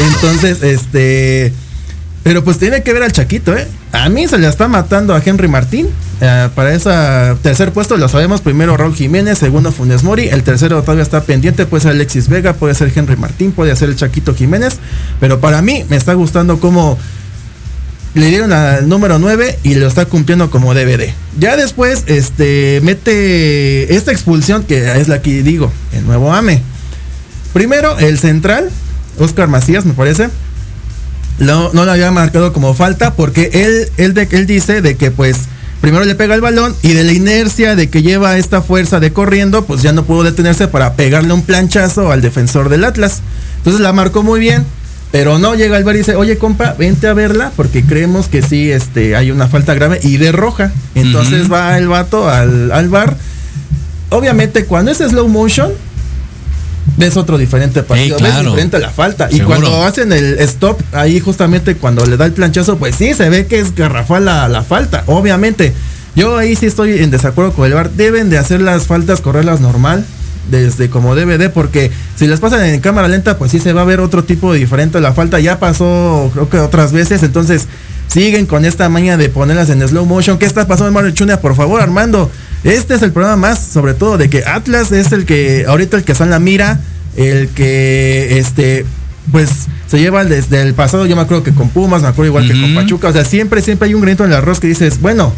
Entonces, 0.14 0.62
este. 0.62 1.52
Pero 2.22 2.44
pues 2.44 2.58
tiene 2.58 2.82
que 2.82 2.92
ver 2.92 3.02
al 3.02 3.12
Chaquito, 3.12 3.56
¿eh? 3.56 3.66
A 3.90 4.08
mí 4.08 4.28
se 4.28 4.38
le 4.38 4.48
está 4.48 4.68
matando 4.68 5.14
a 5.14 5.22
Henry 5.24 5.48
Martín. 5.48 5.88
eh, 6.20 6.48
para 6.54 6.72
ese 6.72 6.90
tercer 7.42 7.72
puesto 7.72 7.96
lo 7.96 8.08
sabemos. 8.08 8.40
Primero 8.40 8.76
Raúl 8.76 8.94
Jiménez, 8.94 9.38
segundo 9.38 9.72
Funes 9.72 10.04
Mori. 10.04 10.28
El 10.28 10.44
tercero 10.44 10.80
todavía 10.82 11.02
está 11.02 11.22
pendiente. 11.22 11.66
Puede 11.66 11.82
ser 11.82 11.90
Alexis 11.92 12.28
Vega, 12.28 12.52
puede 12.52 12.74
ser 12.74 12.92
Henry 12.94 13.16
Martín, 13.16 13.50
puede 13.52 13.74
ser 13.74 13.88
el 13.88 13.96
Chaquito 13.96 14.34
Jiménez. 14.34 14.78
Pero 15.18 15.40
para 15.40 15.62
mí 15.62 15.84
me 15.88 15.96
está 15.96 16.14
gustando 16.14 16.60
cómo 16.60 16.96
le 18.14 18.26
dieron 18.26 18.52
al 18.52 18.88
número 18.88 19.18
9 19.18 19.58
y 19.62 19.74
lo 19.74 19.88
está 19.88 20.04
cumpliendo 20.04 20.50
como 20.50 20.74
DVD. 20.74 21.12
Ya 21.38 21.56
después, 21.56 22.04
este, 22.06 22.80
mete 22.82 23.94
esta 23.96 24.12
expulsión 24.12 24.64
que 24.64 25.00
es 25.00 25.08
la 25.08 25.22
que 25.22 25.42
digo, 25.42 25.72
el 25.92 26.06
nuevo 26.06 26.32
AME. 26.32 26.62
Primero, 27.52 27.98
el 27.98 28.18
central, 28.18 28.70
Oscar 29.18 29.48
Macías, 29.48 29.84
me 29.84 29.94
parece. 29.94 30.28
No, 31.38 31.70
no 31.72 31.84
lo 31.84 31.92
había 31.92 32.10
marcado 32.10 32.52
como 32.52 32.74
falta 32.74 33.14
porque 33.14 33.50
él, 33.52 33.90
él, 33.96 34.14
de, 34.14 34.28
él 34.30 34.46
dice 34.46 34.82
de 34.82 34.96
que 34.96 35.10
pues 35.10 35.36
primero 35.80 36.04
le 36.04 36.14
pega 36.14 36.34
el 36.34 36.40
balón 36.40 36.74
y 36.82 36.92
de 36.92 37.02
la 37.02 37.12
inercia 37.12 37.74
de 37.74 37.90
que 37.90 38.02
lleva 38.02 38.38
esta 38.38 38.62
fuerza 38.62 39.00
de 39.00 39.12
corriendo, 39.12 39.64
pues 39.64 39.82
ya 39.82 39.92
no 39.92 40.04
pudo 40.04 40.22
detenerse 40.22 40.68
para 40.68 40.94
pegarle 40.94 41.32
un 41.32 41.42
planchazo 41.42 42.12
al 42.12 42.22
defensor 42.22 42.68
del 42.68 42.84
Atlas. 42.84 43.20
Entonces 43.58 43.80
la 43.80 43.92
marcó 43.92 44.22
muy 44.22 44.38
bien, 44.38 44.64
pero 45.10 45.38
no 45.38 45.54
llega 45.54 45.76
el 45.76 45.84
bar 45.84 45.96
y 45.96 45.98
dice, 45.98 46.14
oye 46.14 46.38
compa, 46.38 46.74
vente 46.78 47.08
a 47.08 47.14
verla 47.14 47.50
porque 47.56 47.84
creemos 47.84 48.28
que 48.28 48.42
sí 48.42 48.70
este, 48.70 49.16
hay 49.16 49.30
una 49.30 49.48
falta 49.48 49.74
grave 49.74 49.98
y 50.02 50.18
de 50.18 50.30
roja. 50.30 50.72
Entonces 50.94 51.50
va 51.52 51.76
el 51.76 51.88
vato 51.88 52.28
al, 52.28 52.70
al 52.70 52.88
bar. 52.88 53.16
Obviamente 54.10 54.66
cuando 54.66 54.92
es 54.92 54.98
slow 54.98 55.28
motion, 55.28 55.72
ves 56.96 57.16
otro 57.16 57.38
diferente 57.38 57.82
partido, 57.82 58.18
ves 58.18 58.32
claro. 58.32 58.50
diferente 58.50 58.78
la 58.78 58.90
falta. 58.90 59.28
Y 59.30 59.40
cuando 59.40 59.84
hacen 59.84 60.12
el 60.12 60.38
stop, 60.40 60.80
ahí 60.92 61.20
justamente 61.20 61.76
cuando 61.76 62.04
le 62.06 62.16
da 62.16 62.26
el 62.26 62.32
planchazo, 62.32 62.76
pues 62.76 62.96
sí, 62.96 63.14
se 63.14 63.28
ve 63.30 63.46
que 63.46 63.60
es 63.60 63.74
garrafal 63.74 64.24
la, 64.24 64.48
la 64.48 64.62
falta, 64.62 65.04
obviamente. 65.06 65.72
Yo 66.14 66.36
ahí 66.36 66.56
sí 66.56 66.66
estoy 66.66 66.98
en 66.98 67.10
desacuerdo 67.10 67.52
con 67.52 67.66
el 67.66 67.72
VAR. 67.72 67.90
Deben 67.90 68.28
de 68.28 68.38
hacer 68.38 68.60
las 68.60 68.86
faltas, 68.86 69.22
correrlas 69.22 69.60
normal, 69.60 70.04
desde 70.50 70.90
como 70.90 71.14
DVD, 71.14 71.50
porque 71.50 71.90
si 72.16 72.26
las 72.26 72.40
pasan 72.40 72.64
en 72.64 72.80
cámara 72.80 73.08
lenta, 73.08 73.38
pues 73.38 73.50
sí 73.50 73.58
se 73.58 73.72
va 73.72 73.82
a 73.82 73.84
ver 73.84 74.00
otro 74.00 74.24
tipo 74.24 74.52
de 74.52 74.58
diferente 74.58 75.00
la 75.00 75.12
falta. 75.12 75.40
Ya 75.40 75.58
pasó, 75.58 76.30
creo 76.34 76.50
que 76.50 76.58
otras 76.58 76.92
veces, 76.92 77.22
entonces 77.22 77.66
siguen 78.12 78.46
con 78.46 78.64
esta 78.64 78.88
maña 78.88 79.16
de 79.16 79.28
ponerlas 79.28 79.70
en 79.70 79.86
slow 79.86 80.04
motion. 80.06 80.38
¿Qué 80.38 80.46
está 80.46 80.66
pasando, 80.66 80.92
Mario 80.92 81.10
Chunia? 81.12 81.40
Por 81.40 81.54
favor, 81.56 81.80
Armando. 81.80 82.30
Este 82.64 82.94
es 82.94 83.02
el 83.02 83.12
problema 83.12 83.36
más, 83.36 83.58
sobre 83.58 83.94
todo, 83.94 84.18
de 84.18 84.28
que 84.30 84.44
Atlas 84.44 84.92
es 84.92 85.12
el 85.12 85.24
que, 85.24 85.64
ahorita 85.66 85.96
el 85.96 86.04
que 86.04 86.12
está 86.12 86.24
en 86.24 86.30
la 86.30 86.38
mira, 86.38 86.80
el 87.16 87.48
que, 87.48 88.38
este, 88.38 88.86
pues, 89.32 89.48
se 89.88 89.98
lleva 89.98 90.24
desde 90.24 90.60
el 90.62 90.74
pasado, 90.74 91.06
yo 91.06 91.16
me 91.16 91.22
acuerdo 91.22 91.42
que 91.42 91.52
con 91.52 91.70
Pumas, 91.70 92.02
me 92.02 92.08
acuerdo 92.08 92.28
igual 92.28 92.46
que 92.46 92.58
con. 92.60 92.74
Pachuca, 92.74 93.08
o 93.08 93.12
sea, 93.12 93.24
siempre, 93.24 93.62
siempre 93.62 93.88
hay 93.88 93.94
un 93.94 94.00
granito 94.02 94.24
en 94.24 94.30
el 94.30 94.36
arroz 94.36 94.60
que 94.60 94.68
dices, 94.68 95.00
bueno, 95.00 95.32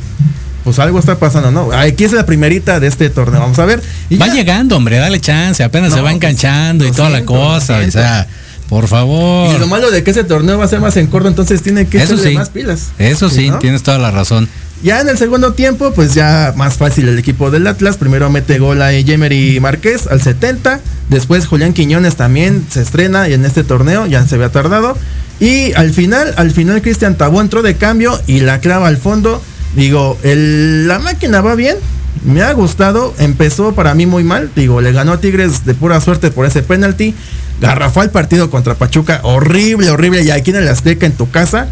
pues 0.64 0.78
algo 0.78 0.98
está 0.98 1.18
pasando, 1.18 1.50
¿no? 1.50 1.72
Aquí 1.72 2.04
es 2.04 2.12
la 2.12 2.26
primerita 2.26 2.78
de 2.80 2.86
este 2.88 3.08
torneo, 3.10 3.40
vamos 3.40 3.58
a 3.58 3.64
ver. 3.64 3.82
Y 4.10 4.16
Va 4.16 4.26
ya- 4.26 4.34
llegando, 4.34 4.76
hombre, 4.76 4.98
dale 4.98 5.20
chance, 5.20 5.62
apenas 5.64 5.90
No, 5.90 5.96
se 5.96 6.02
va 6.02 6.06
pues, 6.10 6.14
enganchando 6.16 6.86
y 6.86 6.90
toda 6.92 7.10
la 7.10 7.24
cosa, 7.24 7.78
o 7.86 7.90
sea, 7.90 8.26
por 8.68 8.88
favor. 8.88 9.54
Y 9.54 9.58
lo 9.58 9.66
malo 9.66 9.90
de 9.90 10.02
que 10.02 10.10
ese 10.10 10.24
torneo 10.24 10.58
va 10.58 10.64
a 10.64 10.68
ser 10.68 10.80
más 10.80 10.96
en 10.96 11.06
corto, 11.06 11.28
entonces 11.28 11.62
tiene 11.62 11.86
que 11.86 12.02
echarle 12.02 12.30
sí. 12.30 12.34
más 12.34 12.50
pilas. 12.50 12.90
Eso 12.98 13.28
sí, 13.28 13.50
¿no? 13.50 13.58
tienes 13.58 13.82
toda 13.82 13.98
la 13.98 14.10
razón. 14.10 14.48
Ya 14.82 15.00
en 15.00 15.08
el 15.08 15.16
segundo 15.16 15.54
tiempo, 15.54 15.92
pues 15.94 16.12
ya 16.12 16.52
más 16.56 16.74
fácil 16.74 17.08
el 17.08 17.18
equipo 17.18 17.50
del 17.50 17.66
Atlas. 17.66 17.96
Primero 17.96 18.28
mete 18.28 18.58
gol 18.58 18.82
a 18.82 18.92
Yemery 18.92 19.58
Márquez 19.60 20.06
al 20.08 20.20
70. 20.20 20.80
Después 21.08 21.46
Julián 21.46 21.72
Quiñones 21.72 22.16
también 22.16 22.66
se 22.68 22.82
estrena 22.82 23.28
y 23.28 23.32
en 23.32 23.44
este 23.46 23.64
torneo 23.64 24.04
ya 24.06 24.26
se 24.26 24.34
había 24.34 24.50
tardado. 24.50 24.96
Y 25.40 25.72
al 25.72 25.90
final, 25.92 26.34
al 26.36 26.50
final 26.50 26.82
Cristian 26.82 27.16
Tabó 27.16 27.40
entró 27.40 27.62
de 27.62 27.76
cambio 27.76 28.20
y 28.26 28.40
la 28.40 28.60
clava 28.60 28.88
al 28.88 28.98
fondo. 28.98 29.40
Digo, 29.74 30.18
el- 30.22 30.86
la 30.86 30.98
máquina 30.98 31.40
va 31.40 31.54
bien. 31.54 31.76
Me 32.24 32.42
ha 32.42 32.52
gustado. 32.52 33.14
Empezó 33.18 33.74
para 33.74 33.94
mí 33.94 34.04
muy 34.04 34.22
mal. 34.22 34.50
Digo, 34.54 34.80
le 34.82 34.92
ganó 34.92 35.12
a 35.12 35.20
Tigres 35.20 35.64
de 35.64 35.74
pura 35.74 36.00
suerte 36.02 36.30
por 36.30 36.44
ese 36.44 36.62
penalti. 36.62 37.14
Garrafó 37.60 38.02
el 38.02 38.10
partido 38.10 38.50
contra 38.50 38.74
Pachuca. 38.74 39.20
Horrible, 39.22 39.90
horrible. 39.90 40.22
Y 40.22 40.30
aquí 40.30 40.50
en 40.50 40.56
el 40.56 40.68
Azteca, 40.68 41.06
en 41.06 41.12
tu 41.12 41.30
casa. 41.30 41.68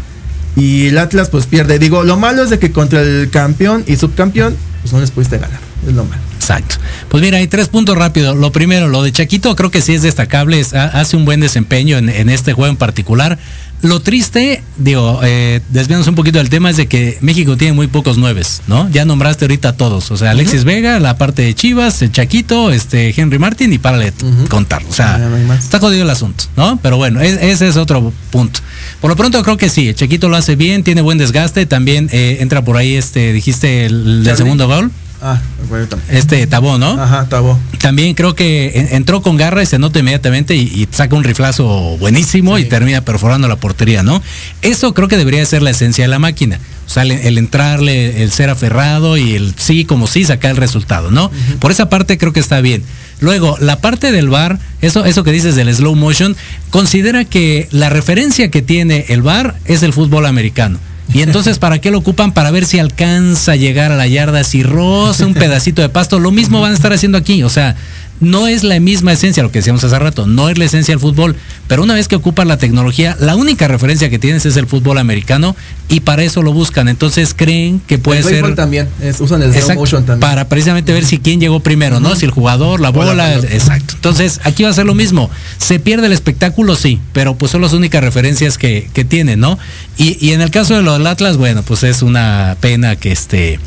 Y 0.55 0.87
el 0.87 0.97
Atlas 0.97 1.29
pues 1.29 1.45
pierde. 1.47 1.79
Digo, 1.79 2.03
lo 2.03 2.17
malo 2.17 2.43
es 2.43 2.49
de 2.49 2.59
que 2.59 2.71
contra 2.71 3.01
el 3.01 3.29
campeón 3.31 3.83
y 3.87 3.95
subcampeón, 3.95 4.55
pues 4.81 4.93
no 4.93 4.99
les 4.99 5.11
pudiste 5.11 5.37
ganar. 5.37 5.59
Es 5.87 5.93
lo 5.93 6.03
malo. 6.05 6.21
Exacto. 6.37 6.75
Pues 7.09 7.23
mira, 7.23 7.37
hay 7.37 7.47
tres 7.47 7.69
puntos 7.69 7.97
rápidos. 7.97 8.35
Lo 8.37 8.51
primero, 8.51 8.87
lo 8.87 9.01
de 9.03 9.11
Chaquito 9.11 9.55
creo 9.55 9.71
que 9.71 9.81
sí 9.81 9.93
es 9.93 10.01
destacable, 10.03 10.59
es- 10.59 10.73
ha- 10.73 10.99
hace 10.99 11.15
un 11.17 11.25
buen 11.25 11.39
desempeño 11.39 11.97
en 11.97 12.29
este 12.29 12.53
juego 12.53 12.69
en 12.69 12.77
particular. 12.77 13.37
Lo 13.83 13.99
triste, 13.99 14.63
digo, 14.77 15.19
eh, 15.23 15.59
desviándonos 15.69 16.07
un 16.07 16.15
poquito 16.15 16.37
del 16.37 16.49
tema, 16.49 16.69
es 16.69 16.77
de 16.77 16.87
que 16.87 17.17
México 17.19 17.57
tiene 17.57 17.73
muy 17.73 17.87
pocos 17.87 18.17
nueves, 18.17 18.61
¿no? 18.67 18.89
Ya 18.89 19.03
nombraste 19.03 19.43
ahorita 19.43 19.69
a 19.69 19.73
todos. 19.77 20.09
O 20.09 20.15
sea, 20.15 20.31
Alexis 20.31 20.63
Vega, 20.63 20.99
la 21.01 21.17
parte 21.17 21.41
de 21.41 21.53
Chivas, 21.53 22.01
el 22.01 22.11
Chaquito, 22.13 22.71
este 22.71 23.13
Henry 23.15 23.39
Martin 23.39 23.73
y 23.73 23.79
párale 23.79 24.11
de 24.11 24.47
contar. 24.47 24.81
O 24.89 24.93
sea, 24.93 25.17
no 25.17 25.53
está 25.53 25.79
jodido 25.79 26.03
el 26.03 26.09
asunto, 26.09 26.45
¿no? 26.55 26.79
Pero 26.81 26.95
bueno, 26.95 27.19
es- 27.19 27.37
ese 27.41 27.67
es 27.67 27.75
otro 27.75 28.13
punto. 28.31 28.61
Por 29.01 29.09
lo 29.09 29.17
pronto 29.17 29.43
creo 29.43 29.57
que 29.57 29.67
sí, 29.67 29.89
el 29.89 29.95
Chaquito 29.95 30.29
lo 30.29 30.37
hace 30.37 30.55
bien, 30.55 30.83
tiene 30.83 31.01
buen 31.01 31.17
desgaste, 31.17 31.65
también 31.65 32.07
eh, 32.13 32.37
entra 32.39 32.63
por 32.63 32.77
ahí, 32.77 32.95
este, 32.95 33.33
dijiste 33.33 33.85
el, 33.85 34.21
Charlie. 34.23 34.37
segundo 34.37 34.67
gol, 34.67 34.91
Ah, 35.25 35.41
bueno, 35.69 35.87
este 36.09 36.45
Tabó, 36.47 36.77
¿no? 36.77 37.01
Ajá, 37.01 37.27
tabó. 37.29 37.57
También 37.79 38.13
creo 38.13 38.35
que 38.35 38.73
en- 38.75 38.95
entró 38.95 39.21
con 39.21 39.37
garra 39.37 39.63
y 39.63 39.65
se 39.65 39.79
nota 39.79 39.99
inmediatamente 39.99 40.53
y, 40.55 40.61
y 40.63 40.87
saca 40.91 41.15
un 41.15 41.23
riflazo 41.23 41.65
buenísimo 41.97 42.57
y 42.59 42.65
termina 42.65 43.01
perforando 43.05 43.47
la 43.47 43.55
portería, 43.55 44.03
¿no? 44.03 44.21
Eso 44.61 44.93
creo 44.93 45.07
que 45.07 45.15
debería 45.17 45.45
ser 45.45 45.61
la 45.61 45.69
esencia 45.69 46.03
de 46.03 46.09
la 46.09 46.19
máquina. 46.19 46.59
O 46.85 46.89
sea, 46.89 47.03
el, 47.03 47.11
el 47.11 47.37
entrarle, 47.37 48.21
el 48.23 48.31
ser 48.31 48.49
aferrado 48.49 49.15
y 49.17 49.33
el 49.35 49.53
sí 49.57 49.85
como 49.85 50.07
sí 50.07 50.25
sacar 50.25 50.51
el 50.51 50.57
resultado, 50.57 51.09
¿no? 51.09 51.31
Por 51.59 51.71
esa 51.71 51.87
parte 51.89 52.17
creo 52.17 52.33
que 52.33 52.41
está 52.41 52.59
bien. 52.59 52.83
Luego, 53.21 53.55
la 53.61 53.79
parte 53.79 54.11
del 54.11 54.27
bar, 54.29 54.59
eso, 54.81 55.05
eso 55.05 55.23
que 55.23 55.31
dices 55.31 55.55
del 55.55 55.73
slow 55.73 55.95
motion, 55.95 56.35
considera 56.69 57.23
que 57.23 57.69
la 57.71 57.89
referencia 57.89 58.51
que 58.51 58.61
tiene 58.61 59.05
el 59.07 59.21
bar 59.21 59.55
es 59.63 59.81
el 59.83 59.93
fútbol 59.93 60.25
americano. 60.25 60.79
Y 61.13 61.21
entonces, 61.21 61.59
¿para 61.59 61.79
qué 61.79 61.91
lo 61.91 61.99
ocupan? 61.99 62.33
Para 62.33 62.49
ver 62.49 62.65
si 62.65 62.79
alcanza 62.79 63.53
a 63.53 63.55
llegar 63.55 63.91
a 63.91 63.95
la 63.95 64.07
yarda, 64.07 64.43
si 64.43 64.63
roza 64.63 65.27
un 65.27 65.35
pedacito 65.35 65.81
de 65.81 65.89
pasto. 65.89 66.19
Lo 66.19 66.31
mismo 66.31 66.59
van 66.59 66.71
a 66.71 66.75
estar 66.75 66.91
haciendo 66.91 67.19
aquí. 67.19 67.43
O 67.43 67.49
sea, 67.49 67.75
no 68.23 68.47
es 68.47 68.63
la 68.63 68.79
misma 68.79 69.13
esencia, 69.13 69.43
lo 69.43 69.51
que 69.51 69.59
decíamos 69.59 69.83
hace 69.83 69.97
rato, 69.99 70.25
no 70.25 70.49
es 70.49 70.57
la 70.57 70.65
esencia 70.65 70.93
del 70.93 70.99
fútbol. 70.99 71.35
Pero 71.67 71.83
una 71.83 71.93
vez 71.93 72.07
que 72.07 72.15
ocupan 72.15 72.47
la 72.47 72.57
tecnología, 72.57 73.15
la 73.19 73.35
única 73.35 73.67
referencia 73.67 74.09
que 74.09 74.19
tienes 74.19 74.45
es 74.45 74.57
el 74.57 74.67
fútbol 74.67 74.97
americano 74.97 75.55
y 75.89 76.01
para 76.01 76.23
eso 76.23 76.41
lo 76.41 76.53
buscan. 76.53 76.87
Entonces 76.87 77.33
creen 77.33 77.81
que 77.85 77.97
puede 77.97 78.19
el 78.19 78.25
ser... 78.25 78.55
también. 78.55 78.89
Es, 79.01 79.21
usan 79.21 79.41
el 79.41 79.53
slow 79.53 79.75
motion 79.75 80.05
también. 80.05 80.19
para 80.19 80.47
precisamente 80.49 80.91
ver 80.93 81.05
si 81.05 81.19
quién 81.19 81.39
llegó 81.39 81.59
primero, 81.61 81.99
¿no? 81.99 82.15
Si 82.15 82.25
el 82.25 82.31
jugador, 82.31 82.79
la 82.79 82.89
bola, 82.89 83.35
exacto. 83.35 83.93
Entonces, 83.95 84.39
aquí 84.43 84.63
va 84.63 84.69
a 84.69 84.73
ser 84.73 84.85
lo 84.85 84.95
mismo. 84.95 85.29
Se 85.57 85.79
pierde 85.79 86.07
el 86.07 86.13
espectáculo, 86.13 86.75
sí, 86.75 86.99
pero 87.11 87.35
pues 87.35 87.51
son 87.51 87.61
las 87.61 87.73
únicas 87.73 88.03
referencias 88.03 88.57
que, 88.57 88.89
que 88.93 89.05
tienen, 89.05 89.39
¿no? 89.39 89.57
Y, 89.97 90.17
y 90.25 90.33
en 90.33 90.41
el 90.41 90.51
caso 90.51 90.75
de 90.75 90.81
lo 90.81 90.93
del 90.93 91.05
Atlas, 91.07 91.37
bueno, 91.37 91.63
pues 91.63 91.83
es 91.83 92.01
una 92.01 92.57
pena 92.59 92.95
que 92.95 93.11
este 93.11 93.59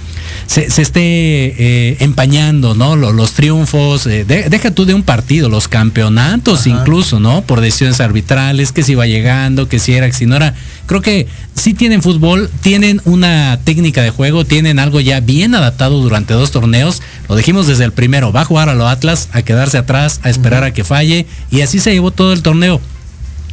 se, 0.47 0.71
se 0.71 0.83
esté 0.83 1.01
eh, 1.03 1.97
empañando, 2.01 2.75
¿no? 2.75 2.97
Lo- 2.97 3.13
Los, 3.13 3.33
triunfos, 3.33 4.07
eh, 4.07 4.25
de- 4.25 4.49
deja 4.49 4.71
tú 4.71 4.85
de 4.85 4.95
un 4.95 5.03
partido, 5.03 5.49
los 5.49 5.69
campeonatos 5.69 6.61
Ajá. 6.67 6.71
incluso, 6.71 7.21
¿no? 7.21 7.43
Por 7.43 7.61
decisiones 7.61 8.01
arbitrales, 8.01 8.73
que 8.73 8.83
si 8.83 8.93
iba 8.93 9.07
llegando, 9.07 9.69
que 9.69 9.79
si 9.79 9.93
era, 9.95 10.07
que 10.07 10.13
si 10.13 10.27
no 10.27 10.37
era. 10.37 10.55
Creo 10.87 11.01
que 11.03 11.27
sí 11.55 11.75
tienen 11.75 12.03
fútbol, 12.03 12.51
tienen 12.61 13.01
una 13.05 13.59
técnica 13.65 14.03
de 14.03 14.11
juego, 14.11 14.45
tienen 14.45 14.79
algo 14.79 15.01
ya 15.01 15.21
bien 15.21 15.55
adaptado 15.55 16.01
durante 16.01 16.35
dos 16.35 16.51
torneos. 16.51 17.03
Lo 17.29 17.37
dijimos 17.37 17.67
desde 17.67 17.85
el 17.85 17.93
primero, 17.93 18.33
va 18.33 18.43
a 18.43 18.45
jugar 18.45 18.69
a 18.69 18.75
los 18.75 18.87
Atlas, 18.89 19.29
a 19.33 19.43
quedarse 19.43 19.79
atrás, 19.79 20.21
a 20.23 20.31
esperar 20.31 20.63
a 20.65 20.73
que 20.73 20.85
falle, 20.85 21.27
y 21.51 21.63
así 21.63 21.79
se 21.81 21.93
llevó 21.93 22.11
todo 22.11 22.33
el 22.33 22.43
torneo. 22.43 22.81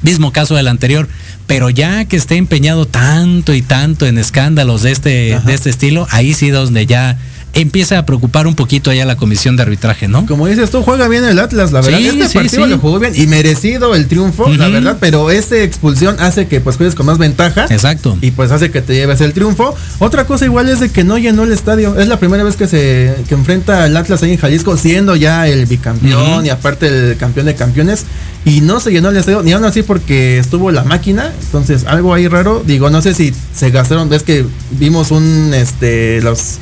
Mismo 0.04 0.32
caso 0.32 0.56
del 0.56 0.68
anterior. 0.68 1.10
Pero 1.48 1.70
ya 1.70 2.06
que 2.06 2.16
esté 2.16 2.38
empeñado 2.38 2.86
tanto 2.86 3.54
y 3.54 3.62
tanto 3.62 4.06
en 4.06 4.18
escándalos 4.18 4.84
de 4.84 4.92
este, 4.92 5.34
Ajá. 5.36 5.48
de 5.48 5.54
este 5.54 5.70
estilo, 5.70 6.08
ahí 6.12 6.34
sí 6.34 6.50
donde 6.50 6.86
ya 6.86 7.18
empieza 7.54 8.00
a 8.00 8.06
preocupar 8.06 8.48
un 8.48 8.56
poquito 8.56 8.92
ya 8.92 9.06
la 9.06 9.16
comisión 9.16 9.56
de 9.56 9.64
arbitraje, 9.64 10.08
¿no? 10.08 10.26
Como 10.26 10.48
dices 10.48 10.72
tú, 10.72 10.82
juega 10.82 11.08
bien 11.08 11.24
el 11.24 11.40
Atlas, 11.40 11.72
la 11.72 11.82
verdad. 11.82 12.00
Sí, 12.00 12.08
este 12.08 12.28
sí, 12.28 12.34
partido 12.34 12.64
sí. 12.66 12.70
lo 12.70 12.80
jugó 12.80 13.00
bien 13.00 13.14
y 13.16 13.28
merecido 13.28 13.94
el 13.96 14.08
triunfo, 14.08 14.50
la 14.50 14.68
verdad. 14.68 14.98
Pero 15.00 15.30
esa 15.30 15.58
expulsión 15.58 16.16
hace 16.20 16.48
que 16.48 16.62
pues 16.62 16.78
juegues 16.78 16.96
con 16.96 17.06
más 17.06 17.18
ventaja. 17.18 17.66
Exacto. 17.70 18.18
Y 18.22 18.32
pues 18.32 18.52
hace 18.52 18.72
que 18.72 18.82
te 18.82 18.96
lleves 18.96 19.22
el 19.22 19.34
triunfo. 19.34 19.76
Otra 20.00 20.26
cosa 20.26 20.46
igual 20.46 20.68
es 20.70 20.80
de 20.80 20.90
que 20.90 21.04
no 21.04 21.18
llenó 21.18 21.44
el 21.44 21.52
estadio. 21.52 22.00
Es 22.00 22.08
la 22.08 22.18
primera 22.18 22.44
vez 22.44 22.56
que 22.56 22.68
se 22.68 23.16
que 23.28 23.36
enfrenta 23.36 23.84
al 23.84 23.96
Atlas 23.96 24.24
ahí 24.24 24.32
en 24.32 24.38
Jalisco, 24.38 24.76
siendo 24.76 25.16
ya 25.16 25.48
el 25.48 25.66
bicampeón 25.68 26.46
y 26.46 26.50
aparte 26.50 26.88
el 26.88 27.18
campeón 27.18 27.46
de 27.46 27.56
campeones. 27.56 28.06
Y 28.46 28.60
no 28.60 28.82
se 28.82 28.92
llenó 28.92 29.10
el 29.10 29.16
estadio, 29.16 29.42
ni 29.42 29.54
aún 29.54 29.64
así 29.64 29.84
porque 29.84 30.38
estuvo 30.38 30.72
la 30.72 30.84
máquina. 30.84 31.32
Entonces, 31.46 31.86
algo 31.86 32.14
ahí 32.14 32.28
raro. 32.28 32.64
Digo, 32.66 32.90
no 32.90 33.02
sé 33.02 33.14
si 33.14 33.34
se 33.54 33.70
gastaron. 33.70 34.10
Ves 34.10 34.24
que 34.24 34.46
vimos 34.72 35.12
un 35.12 35.54
este 35.54 36.20
los 36.22 36.58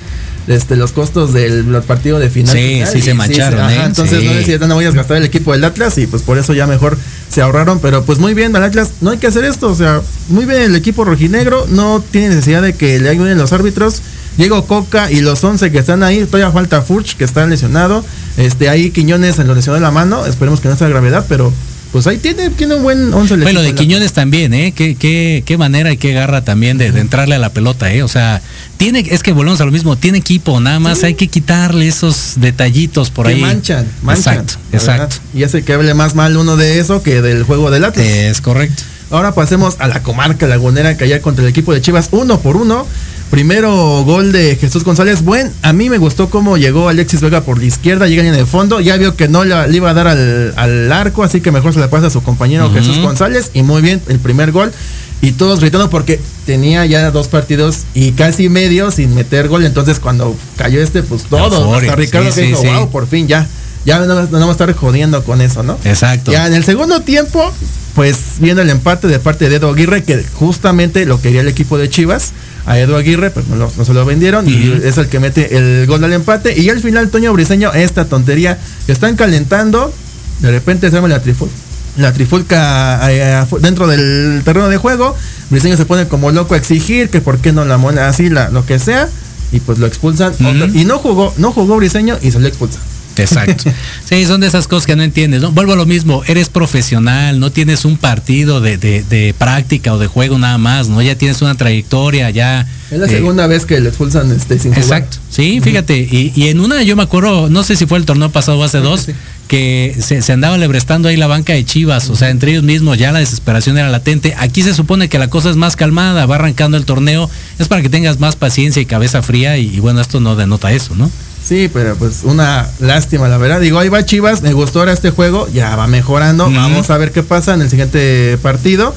este, 0.48 0.76
los 0.76 0.92
costos 0.92 1.34
del 1.34 1.66
partido 1.88 2.20
de 2.20 2.30
final. 2.30 2.56
Sí, 2.56 2.74
final, 2.74 2.88
sí 2.92 3.02
se 3.02 3.14
mancharon, 3.14 3.60
ajá, 3.60 3.74
¿eh? 3.74 3.84
Entonces 3.86 4.20
Sí. 4.20 4.26
no 4.28 4.60
si 4.60 4.68
no 4.68 4.76
voy 4.76 4.86
a 4.86 4.92
gastar 4.92 5.18
el 5.18 5.26
equipo 5.26 5.52
del 5.54 5.64
Atlas 5.64 5.98
y 5.98 6.08
pues 6.08 6.24
por 6.24 6.38
eso 6.38 6.54
ya 6.54 6.68
mejor 6.68 6.98
se 7.30 7.42
ahorraron. 7.42 7.80
Pero 7.80 8.04
pues 8.04 8.20
muy 8.20 8.34
bien, 8.34 8.56
el 8.56 8.64
Atlas, 8.64 8.92
no 9.02 9.12
hay 9.12 9.18
que 9.18 9.28
hacer 9.28 9.44
esto. 9.44 9.70
O 9.70 9.76
sea, 9.76 10.02
muy 10.30 10.46
bien 10.46 10.62
el 10.62 10.76
equipo 10.76 11.06
rojinegro, 11.06 11.66
no 11.70 12.04
tiene 12.12 12.30
necesidad 12.30 12.62
de 12.62 12.74
que 12.74 13.00
le 13.00 13.10
ayuden 13.10 13.38
los 13.38 13.54
árbitros. 13.54 14.02
Diego 14.38 14.66
Coca 14.66 15.12
y 15.12 15.20
los 15.20 15.44
11 15.44 15.72
que 15.72 15.80
están 15.80 16.04
ahí, 16.04 16.24
todavía 16.26 16.52
falta 16.52 16.82
Furch 16.82 17.18
que 17.18 17.26
está 17.26 17.46
lesionado. 17.46 18.04
Este, 18.38 18.70
ahí 18.70 18.92
Quiñones 18.92 19.40
en 19.40 19.48
lo 19.48 19.56
lesionó 19.56 19.76
de 19.76 19.82
la 19.82 19.92
mano, 19.92 20.26
esperemos 20.26 20.62
que 20.62 20.70
no 20.70 20.78
sea 20.78 20.88
gravedad, 20.88 21.26
pero 21.28 21.52
pues 21.92 22.08
ahí 22.08 22.18
tiene, 22.18 22.50
tiene 22.52 22.76
un 22.76 22.84
buen 22.84 23.14
11 23.14 23.34
el 23.34 23.42
Bueno, 23.42 23.62
de. 23.62 23.76
Quiñones 23.76 24.14
también, 24.14 24.54
¿eh? 24.54 24.74
Qué, 24.76 24.96
qué, 24.96 25.44
qué 25.46 25.58
manera 25.58 25.92
y 25.92 25.98
qué 25.98 26.14
garra 26.14 26.44
también 26.44 26.78
de, 26.78 26.92
de 26.92 27.02
entrarle 27.02 27.36
a 27.36 27.40
la 27.40 27.50
pelota, 27.52 27.92
¿eh? 27.94 28.04
O 28.04 28.08
sea, 28.08 28.42
tiene, 28.78 29.06
es 29.10 29.24
que 29.24 29.34
volvemos 29.34 29.60
a 29.62 29.66
lo 29.66 29.72
mismo, 29.72 29.96
tiene 29.98 30.18
equipo, 30.18 30.60
nada 30.60 30.80
más 30.80 31.04
hay 31.04 31.16
que 31.16 31.28
quitarle 31.28 31.88
esos 31.88 32.34
detallitos 32.38 33.10
por 33.10 33.28
que 33.28 33.34
ahí. 33.34 33.42
manchan, 33.42 33.86
manchan. 34.02 34.36
Exacto, 34.36 34.54
exacto. 34.72 35.02
verdad. 35.02 35.22
Y 35.34 35.44
hace 35.44 35.64
que 35.64 35.74
hable 35.74 35.94
más 35.94 36.16
mal 36.16 36.38
uno 36.38 36.56
de 36.56 36.80
eso 36.80 37.04
que 37.04 37.22
del 37.22 37.44
juego 37.44 37.72
del 37.72 37.84
Atlas. 37.84 38.06
Es 38.06 38.42
correcto. 38.42 38.84
Ahora 39.10 39.34
pasemos 39.36 39.76
a 39.80 39.88
la 39.90 40.02
comarca 40.02 40.48
lagunera 40.48 40.96
que 40.96 41.04
allá 41.04 41.22
contra 41.22 41.44
el 41.44 41.50
equipo 41.50 41.74
de 41.74 41.82
Chivas, 41.82 42.08
uno 42.12 42.40
por 42.40 42.56
uno. 42.56 42.88
Primero 43.32 44.04
gol 44.04 44.34
de 44.34 44.58
Jesús 44.58 44.84
González. 44.84 45.24
Buen, 45.24 45.52
a 45.62 45.72
mí 45.72 45.90
me 45.90 45.98
gustó 45.98 46.30
cómo 46.30 46.58
llegó 46.58 46.90
Alexis 46.90 47.22
Vega 47.22 47.42
por 47.42 47.58
la 47.60 47.66
izquierda, 47.66 48.08
llega 48.08 48.24
en 48.28 48.36
el 48.36 48.46
fondo. 48.46 48.82
Ya 48.82 48.98
vio 48.98 49.16
que 49.16 49.30
no 49.30 49.46
la- 49.46 49.68
le 49.68 49.78
iba 49.78 49.90
a 49.90 49.94
dar 49.94 50.08
al, 50.08 50.54
al 50.58 50.92
arco, 50.92 51.24
así 51.24 51.40
que 51.40 51.50
mejor 51.50 51.74
se 51.74 51.80
la 51.80 51.90
pasa 51.90 52.08
a 52.08 52.10
su 52.10 52.22
compañero. 52.22 52.70
Jesús 52.74 53.00
González. 53.00 53.50
Y 53.54 53.64
muy 53.64 53.82
bien, 53.82 54.02
el 54.10 54.20
primer 54.20 54.52
gol. 54.52 54.74
Y 55.22 55.32
todos 55.32 55.62
gritando 55.62 55.90
porque 55.90 56.20
tenía 56.46 56.86
ya 56.86 57.10
dos 57.12 57.30
partidos 57.30 57.84
y 57.94 58.12
casi 58.12 58.50
medio 58.50 58.92
sin 58.92 59.16
meter 59.16 59.48
gol. 59.48 59.64
Entonces 59.64 60.00
cuando 60.00 60.36
cayó 60.58 60.82
este, 60.82 61.02
pues 61.02 61.24
todos. 61.24 61.54
Euforia, 61.54 61.92
Hasta 61.92 61.96
Ricardo 61.96 62.32
sí, 62.34 62.42
dijo, 62.42 62.62
sí. 62.62 62.68
wow, 62.68 62.90
por 62.92 63.08
fin 63.08 63.28
ya. 63.30 63.48
Ya 63.86 64.00
no, 64.00 64.14
no 64.14 64.28
vamos 64.30 64.50
a 64.50 64.52
estar 64.52 64.74
jodiendo 64.76 65.24
con 65.24 65.40
eso, 65.42 65.64
¿no? 65.64 65.78
Exacto. 65.86 66.32
Ya 66.34 66.48
en 66.48 66.54
el 66.54 66.64
segundo 66.66 67.00
tiempo, 67.02 67.52
pues 67.96 68.18
viendo 68.40 68.62
el 68.62 68.70
empate 68.70 69.08
de 69.08 69.20
parte 69.20 69.48
de 69.50 69.56
Edo 69.56 69.70
Aguirre, 69.70 70.04
que 70.04 70.24
justamente 70.34 71.06
lo 71.06 71.22
quería 71.22 71.42
el 71.42 71.48
equipo 71.48 71.78
de 71.78 71.90
Chivas. 71.90 72.34
A 72.66 72.80
Edo 72.80 72.96
Aguirre, 72.96 73.32
pues 73.32 73.48
no, 73.48 73.72
no 73.76 73.86
se 73.86 73.94
lo 73.94 74.06
vendieron 74.06 74.48
y 74.48 74.82
es 74.84 74.98
el 74.98 75.08
que 75.08 75.20
mete 75.20 75.58
el 75.58 75.88
gol 75.88 76.04
al 76.04 76.14
empate. 76.14 76.60
Y 76.60 76.70
al 76.70 76.80
final, 76.80 77.10
Toño 77.10 77.34
Briseño, 77.34 77.74
esta 77.74 78.06
tontería 78.06 78.60
que 78.86 78.92
están 78.92 79.16
calentando, 79.16 79.94
de 80.40 80.52
repente 80.52 80.90
se 80.90 80.96
llama 80.96 81.08
la 81.08 81.22
trifulca. 81.22 81.56
La 81.98 82.14
trifulca 82.14 83.00
eh, 83.12 83.46
dentro 83.60 83.88
del 83.88 84.42
terreno 84.46 84.70
de 84.70 84.78
juego. 84.78 85.16
Briseño 85.50 85.76
se 85.76 85.86
pone 85.86 86.08
como 86.08 86.32
loco 86.32 86.54
a 86.54 86.58
exigir 86.58 87.10
que 87.10 87.20
por 87.20 87.40
qué 87.40 87.52
no 87.52 87.66
la 87.66 87.78
mona 87.78 88.08
así, 88.08 88.30
la, 88.30 88.50
lo 88.50 88.66
que 88.66 88.80
sea. 88.80 89.10
Y 89.52 89.60
pues 89.60 89.80
lo 89.80 89.88
expulsan. 89.88 90.34
Y 90.74 90.86
no 90.86 91.00
jugó, 91.00 91.34
no 91.38 91.52
jugó 91.52 91.78
Briseño 91.78 92.18
y 92.22 92.32
se 92.32 92.40
lo 92.40 92.48
expulsa. 92.48 92.80
Exacto. 93.18 93.64
Sí, 94.08 94.26
son 94.26 94.42
de 94.42 94.48
esas 94.48 94.68
cosas 94.68 94.86
que 94.88 94.96
no 94.98 95.04
entiendes. 95.04 95.42
¿no? 95.42 95.52
Vuelvo 95.52 95.72
a 95.74 95.76
lo 95.78 95.86
mismo, 95.86 96.22
eres 96.28 96.50
profesional, 96.50 97.40
no 97.40 97.50
tienes 97.52 97.86
un 97.86 97.96
partido 97.98 98.60
de, 98.60 98.78
de- 98.78 99.04
de 99.04 99.34
práctica 99.38 99.94
o 99.94 99.98
de 100.00 100.08
juego 100.08 100.38
nada 100.38 100.58
más, 100.58 100.90
¿no? 100.90 101.02
Ya 101.02 101.16
tienes 101.16 101.42
una 101.42 101.56
trayectoria, 101.56 102.30
ya. 102.30 102.68
Es 102.92 103.00
la 103.00 103.06
eh, 103.06 103.10
segunda 103.10 103.48
vez 103.48 103.66
que 103.66 103.80
le 103.80 103.88
expulsan 103.90 104.30
este 104.32 104.60
sin 104.60 104.72
jugar. 104.74 104.84
Exacto, 104.84 105.18
sí, 105.30 105.62
fíjate, 105.62 105.98
y, 105.98 106.34
y 106.36 106.50
en 106.50 106.60
una 106.60 106.84
yo 106.84 106.98
me 106.98 107.04
acuerdo, 107.04 107.50
no 107.50 107.64
sé 107.64 107.78
si 107.78 107.86
fue 107.86 107.98
el 108.00 108.06
torneo 108.06 108.30
pasado 108.32 108.60
o 108.60 108.64
hace 108.66 108.80
Creo 108.80 108.84
que 108.92 108.98
dos, 108.98 109.02
sí. 109.06 109.14
que 109.48 109.96
se, 110.02 110.22
se 110.22 110.34
andaba 110.34 110.58
lebrestando 110.58 111.08
ahí 111.08 111.16
la 111.16 111.28
banca 111.28 111.54
de 111.54 111.64
Chivas, 111.64 112.10
o 112.10 112.16
sea, 112.18 112.32
entre 112.32 112.52
ellos 112.52 112.64
mismos 112.64 112.98
ya 112.98 113.14
la 113.14 113.20
desesperación 113.20 113.78
era 113.78 113.88
latente. 113.90 114.36
Aquí 114.38 114.62
se 114.62 114.74
supone 114.74 115.08
que 115.08 115.20
la 115.20 115.30
cosa 115.30 115.50
es 115.50 115.56
más 115.56 115.78
calmada, 115.78 116.26
va 116.26 116.36
arrancando 116.36 116.76
el 116.76 116.84
torneo, 116.84 117.30
es 117.60 117.70
para 117.70 117.82
que 117.82 117.88
tengas 117.90 118.20
más 118.20 118.36
paciencia 118.36 118.82
y 118.82 118.86
cabeza 118.86 119.22
fría, 119.22 119.58
y, 119.58 119.68
y 119.74 119.80
bueno, 119.80 120.02
esto 120.02 120.20
no 120.20 120.36
denota 120.36 120.74
eso, 120.74 120.96
¿no? 120.96 121.10
Sí, 121.44 121.70
pero 121.74 121.96
pues 121.96 122.22
una 122.24 122.70
lástima, 122.80 123.28
la 123.28 123.38
verdad. 123.38 123.60
Digo, 123.60 123.80
ahí 123.80 123.90
va 123.90 124.06
Chivas, 124.06 124.42
me 124.42 124.54
gustó 124.54 124.80
ahora 124.80 124.94
este 124.94 125.10
juego, 125.10 125.48
ya 125.52 125.76
va 125.76 125.88
mejorando. 125.88 126.50
Vamos 126.50 126.90
a 126.90 126.98
ver 126.98 127.12
qué 127.12 127.24
pasa 127.24 127.54
en 127.54 127.62
el 127.62 127.70
siguiente 127.70 128.38
partido. 128.42 128.96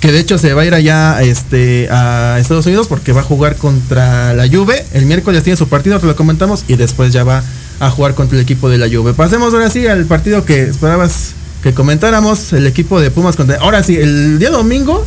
Que 0.00 0.10
de 0.10 0.18
hecho 0.18 0.36
se 0.36 0.52
va 0.52 0.62
a 0.62 0.64
ir 0.64 0.74
allá 0.74 1.22
este, 1.22 1.88
a 1.88 2.36
Estados 2.40 2.66
Unidos 2.66 2.88
porque 2.88 3.12
va 3.12 3.20
a 3.20 3.24
jugar 3.24 3.54
contra 3.54 4.34
la 4.34 4.48
Juve. 4.48 4.84
El 4.92 5.06
miércoles 5.06 5.44
tiene 5.44 5.56
su 5.56 5.68
partido, 5.68 6.00
te 6.00 6.06
lo 6.06 6.16
comentamos, 6.16 6.64
y 6.66 6.74
después 6.74 7.12
ya 7.12 7.22
va 7.22 7.44
a 7.78 7.88
jugar 7.88 8.14
contra 8.14 8.36
el 8.36 8.42
equipo 8.42 8.68
de 8.68 8.78
la 8.78 8.88
Juve. 8.88 9.14
Pasemos 9.14 9.54
ahora 9.54 9.70
sí 9.70 9.86
al 9.86 10.04
partido 10.06 10.44
que 10.44 10.62
esperabas 10.62 11.34
que 11.62 11.72
comentáramos, 11.72 12.52
el 12.52 12.66
equipo 12.66 13.00
de 13.00 13.12
Pumas 13.12 13.36
contra... 13.36 13.58
Ahora 13.58 13.84
sí, 13.84 13.96
el 13.96 14.40
día 14.40 14.50
domingo, 14.50 15.06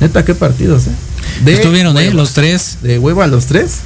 neta, 0.00 0.22
qué 0.24 0.34
partidos, 0.34 0.88
eh. 0.88 0.90
De 1.44 1.54
Estuvieron, 1.54 1.96
¿eh? 1.96 2.12
Los 2.12 2.34
tres. 2.34 2.78
de 2.82 2.98
hueva 2.98 3.24
a 3.24 3.28
los 3.28 3.46
tres. 3.46 3.78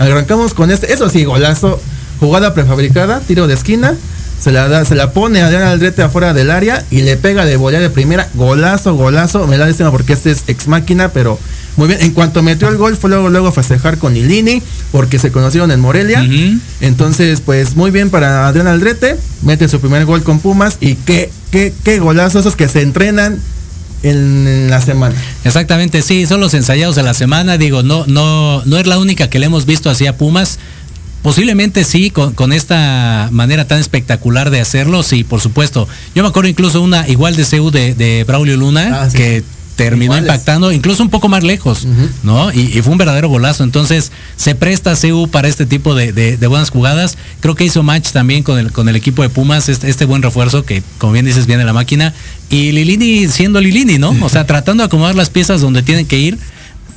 Arrancamos 0.00 0.54
con 0.54 0.70
este, 0.70 0.92
eso 0.92 1.10
sí, 1.10 1.24
golazo, 1.24 1.78
jugada 2.20 2.54
prefabricada, 2.54 3.20
tiro 3.20 3.46
de 3.46 3.52
esquina, 3.52 3.94
se 4.40 4.50
la 4.50 4.66
da, 4.66 4.86
se 4.86 4.94
la 4.94 5.12
pone 5.12 5.42
a 5.42 5.46
Adrián 5.46 5.64
Aldrete 5.64 6.02
afuera 6.02 6.32
del 6.32 6.50
área 6.50 6.82
y 6.90 7.02
le 7.02 7.18
pega 7.18 7.44
de 7.44 7.58
volea 7.58 7.80
de 7.80 7.90
primera, 7.90 8.26
golazo, 8.32 8.94
golazo, 8.94 9.46
me 9.46 9.58
da 9.58 9.66
lástima 9.66 9.90
porque 9.90 10.14
este 10.14 10.30
es 10.30 10.44
ex 10.46 10.68
máquina, 10.68 11.10
pero 11.10 11.38
muy 11.76 11.86
bien. 11.86 12.00
En 12.00 12.12
cuanto 12.12 12.42
metió 12.42 12.68
el 12.68 12.78
gol, 12.78 12.96
fue 12.96 13.10
luego, 13.10 13.28
luego 13.28 13.52
festejar 13.52 13.98
con 13.98 14.16
Ilini, 14.16 14.62
porque 14.90 15.18
se 15.18 15.30
conocieron 15.30 15.70
en 15.70 15.80
Morelia. 15.80 16.26
Entonces, 16.80 17.42
pues 17.42 17.76
muy 17.76 17.90
bien 17.90 18.08
para 18.08 18.48
Adrián 18.48 18.68
Aldrete, 18.68 19.18
mete 19.42 19.68
su 19.68 19.80
primer 19.80 20.06
gol 20.06 20.22
con 20.22 20.40
Pumas 20.40 20.78
y 20.80 20.94
qué, 20.94 21.30
qué, 21.50 21.74
qué 21.84 21.98
golazo 21.98 22.38
esos 22.38 22.56
que 22.56 22.68
se 22.68 22.80
entrenan 22.80 23.38
en, 24.02 24.70
la 24.70 24.80
semana. 24.80 25.14
Exactamente, 25.44 26.02
sí, 26.02 26.26
son 26.26 26.40
los 26.40 26.54
ensayados 26.54 26.96
de 26.96 27.02
la 27.02 27.14
semana. 27.14 27.58
Digo, 27.58 27.82
no, 27.82 28.04
no, 28.06 28.62
no 28.64 28.78
es 28.78 28.86
la 28.86 28.98
única 28.98 29.28
que 29.28 29.38
le 29.38 29.46
hemos 29.46 29.66
visto 29.66 29.90
así 29.90 30.06
a 30.06 30.16
Pumas. 30.16 30.58
Posiblemente 31.22 31.84
sí, 31.84 32.10
con, 32.10 32.32
con 32.32 32.52
esta 32.52 33.28
manera 33.30 33.66
tan 33.66 33.78
espectacular 33.78 34.48
de 34.50 34.60
hacerlo, 34.60 35.02
sí, 35.02 35.22
por 35.22 35.40
supuesto. 35.42 35.86
Yo 36.14 36.22
me 36.22 36.30
acuerdo 36.30 36.48
incluso 36.48 36.80
una 36.80 37.06
igual 37.08 37.36
de 37.36 37.44
CEU 37.44 37.70
de, 37.70 37.94
de 37.94 38.24
Braulio 38.24 38.56
Luna, 38.56 39.02
Ah, 39.02 39.10
sí. 39.10 39.18
que 39.18 39.44
terminó 39.84 40.12
Iguales. 40.14 40.28
impactando 40.30 40.72
incluso 40.72 41.02
un 41.02 41.10
poco 41.10 41.28
más 41.28 41.42
lejos. 41.42 41.86
¿no? 42.22 42.52
Y, 42.52 42.60
y 42.76 42.82
fue 42.82 42.92
un 42.92 42.98
verdadero 42.98 43.28
golazo. 43.28 43.64
Entonces, 43.64 44.12
se 44.36 44.54
presta 44.54 44.94
CEU 44.96 45.28
para 45.28 45.48
este 45.48 45.66
tipo 45.66 45.94
de, 45.94 46.12
de- 46.12 46.36
de 46.36 46.46
buenas 46.46 46.70
jugadas. 46.70 47.16
Creo 47.40 47.54
que 47.54 47.64
hizo 47.64 47.82
match 47.82 48.10
también 48.10 48.42
con 48.42 48.58
el, 48.58 48.72
con 48.72 48.88
el 48.88 48.96
equipo 48.96 49.22
de 49.22 49.28
Pumas, 49.30 49.68
este, 49.68 49.88
este 49.88 50.04
buen 50.04 50.22
refuerzo 50.22 50.64
que, 50.64 50.82
como 50.98 51.12
bien 51.12 51.24
dices, 51.24 51.46
viene 51.46 51.64
la 51.64 51.72
máquina. 51.72 52.12
Y 52.50 52.72
Lilini 52.72 53.28
siendo 53.28 53.60
Lilini, 53.60 53.98
¿no? 53.98 54.14
O 54.22 54.28
sea, 54.28 54.46
tratando 54.46 54.82
de 54.82 54.86
acomodar 54.86 55.14
las 55.14 55.30
piezas 55.30 55.60
donde 55.60 55.82
tienen 55.82 56.06
que 56.06 56.18
ir. 56.18 56.38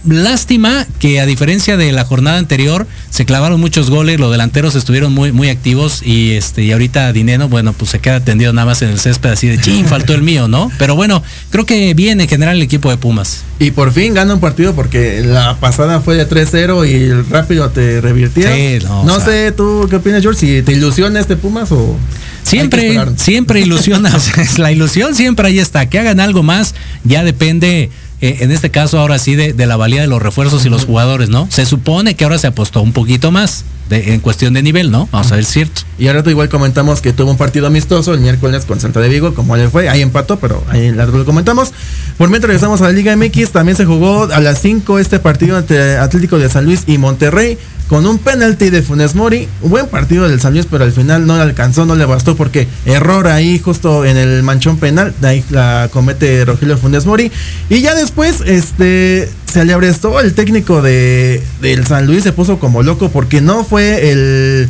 Lástima 0.05 0.85
que 0.99 1.21
a 1.21 1.25
diferencia 1.25 1.77
de 1.77 1.91
la 1.93 2.03
jornada 2.03 2.37
anterior 2.37 2.85
se 3.09 3.25
clavaron 3.25 3.59
muchos 3.59 3.89
goles, 3.89 4.19
los 4.19 4.31
delanteros 4.31 4.75
estuvieron 4.75 5.13
muy 5.13 5.31
muy 5.31 5.49
activos 5.49 6.01
y 6.03 6.31
este 6.31 6.63
y 6.63 6.71
ahorita 6.73 7.13
Dineno, 7.13 7.47
bueno, 7.47 7.71
pues 7.73 7.91
se 7.91 7.99
queda 7.99 8.19
tendido 8.19 8.51
nada 8.51 8.65
más 8.65 8.81
en 8.81 8.89
el 8.89 8.99
césped 8.99 9.29
así 9.29 9.47
de 9.47 9.59
chin, 9.59 9.85
faltó 9.85 10.13
el 10.13 10.21
mío, 10.21 10.47
¿no? 10.49 10.71
Pero 10.77 10.95
bueno, 10.95 11.23
creo 11.51 11.65
que 11.65 11.93
bien 11.93 12.19
en 12.19 12.27
general 12.27 12.57
el 12.57 12.61
equipo 12.63 12.89
de 12.89 12.97
Pumas. 12.97 13.43
Y 13.59 13.71
por 13.71 13.93
fin 13.93 14.13
gana 14.13 14.33
un 14.33 14.39
partido 14.41 14.75
porque 14.75 15.21
la 15.21 15.57
pasada 15.59 16.01
fue 16.01 16.15
de 16.15 16.27
3-0 16.27 16.85
y 16.89 17.31
rápido 17.31 17.69
te 17.69 18.01
revirtieron. 18.01 18.53
Sí, 18.53 18.85
no, 18.85 19.03
no 19.05 19.13
o 19.13 19.17
sea- 19.17 19.25
sé, 19.27 19.51
tú 19.53 19.87
qué 19.89 19.97
opinas, 19.97 20.21
George, 20.21 20.39
si 20.39 20.61
te 20.63 20.73
ilusiona 20.73 21.19
este 21.19 21.37
Pumas 21.37 21.71
o... 21.71 21.97
Siempre, 22.43 22.99
siempre 23.15 23.61
ilusiona, 23.61 24.13
o 24.13 24.19
sea, 24.19 24.43
es 24.43 24.59
la 24.59 24.71
ilusión 24.71 25.15
siempre 25.15 25.47
ahí 25.47 25.59
está, 25.59 25.85
que 25.89 25.97
hagan 25.97 26.19
algo 26.19 26.43
más, 26.43 26.75
ya 27.05 27.23
depende 27.23 27.89
eh, 28.23 28.37
en 28.39 28.53
este 28.53 28.71
caso 28.71 28.99
ahora 28.99 29.19
sí 29.19 29.35
de, 29.35 29.51
de 29.51 29.65
la 29.65 29.75
valía 29.75 29.99
de 29.99 30.07
los 30.07 30.21
refuerzos 30.21 30.65
y 30.65 30.69
los 30.69 30.85
jugadores, 30.85 31.27
¿no? 31.27 31.45
Se 31.51 31.65
supone 31.65 32.15
que 32.15 32.23
ahora 32.23 32.37
se 32.37 32.47
apostó 32.47 32.81
un 32.81 32.93
poquito 32.93 33.31
más 33.31 33.65
en 33.89 34.19
cuestión 34.19 34.53
de 34.53 34.63
nivel, 34.63 34.91
¿no? 34.91 35.07
Vamos 35.11 35.31
a 35.31 35.35
ver 35.35 35.45
cierto. 35.45 35.81
Y 35.97 36.07
rato 36.09 36.29
igual 36.29 36.49
comentamos 36.49 37.01
que 37.01 37.13
tuvo 37.13 37.31
un 37.31 37.37
partido 37.37 37.67
amistoso 37.67 38.13
el 38.13 38.19
miércoles 38.19 38.65
con 38.65 38.79
Santa 38.79 38.99
de 38.99 39.09
Vigo, 39.09 39.33
como 39.33 39.55
le 39.55 39.69
fue, 39.69 39.89
ahí 39.89 40.01
empató, 40.01 40.39
pero 40.39 40.63
ahí 40.69 40.91
lo 40.91 41.25
comentamos. 41.25 41.71
Por 42.17 42.29
mientras 42.29 42.47
regresamos 42.47 42.81
a 42.81 42.85
la 42.85 42.91
Liga 42.91 43.15
MX, 43.15 43.51
también 43.51 43.77
se 43.77 43.85
jugó 43.85 44.23
a 44.23 44.39
las 44.39 44.59
5 44.61 44.99
este 44.99 45.19
partido 45.19 45.57
entre 45.57 45.97
Atlético 45.97 46.39
de 46.39 46.49
San 46.49 46.65
Luis 46.65 46.83
y 46.87 46.97
Monterrey. 46.97 47.57
Con 47.87 48.07
un 48.07 48.17
penalti 48.17 48.69
de 48.69 48.81
Funes 48.81 49.13
Mori, 49.13 49.47
un 49.61 49.69
buen 49.69 49.87
partido 49.87 50.27
del 50.27 50.39
San 50.39 50.53
Luis, 50.53 50.65
pero 50.71 50.85
al 50.85 50.93
final 50.93 51.27
no 51.27 51.35
le 51.35 51.43
alcanzó, 51.43 51.85
no 51.85 51.95
le 51.95 52.05
bastó 52.05 52.35
porque 52.35 52.67
error 52.85 53.27
ahí 53.27 53.59
justo 53.59 54.05
en 54.05 54.15
el 54.15 54.41
manchón 54.41 54.77
penal, 54.77 55.13
de 55.19 55.27
ahí 55.27 55.43
la 55.49 55.89
comete 55.91 56.45
Rogelio 56.45 56.77
Funes 56.77 57.05
Mori. 57.05 57.31
Y 57.69 57.81
ya 57.81 57.93
después, 57.93 58.41
este, 58.45 59.29
se 59.53 59.63
le 59.65 59.73
abrestó 59.73 60.19
el 60.19 60.33
técnico 60.33 60.81
de, 60.81 61.43
del 61.61 61.85
San 61.85 62.07
Luis, 62.07 62.23
se 62.23 62.33
puso 62.33 62.57
como 62.57 62.81
loco 62.81 63.09
porque 63.09 63.39
no 63.39 63.63
fue 63.63 64.11
el, 64.11 64.67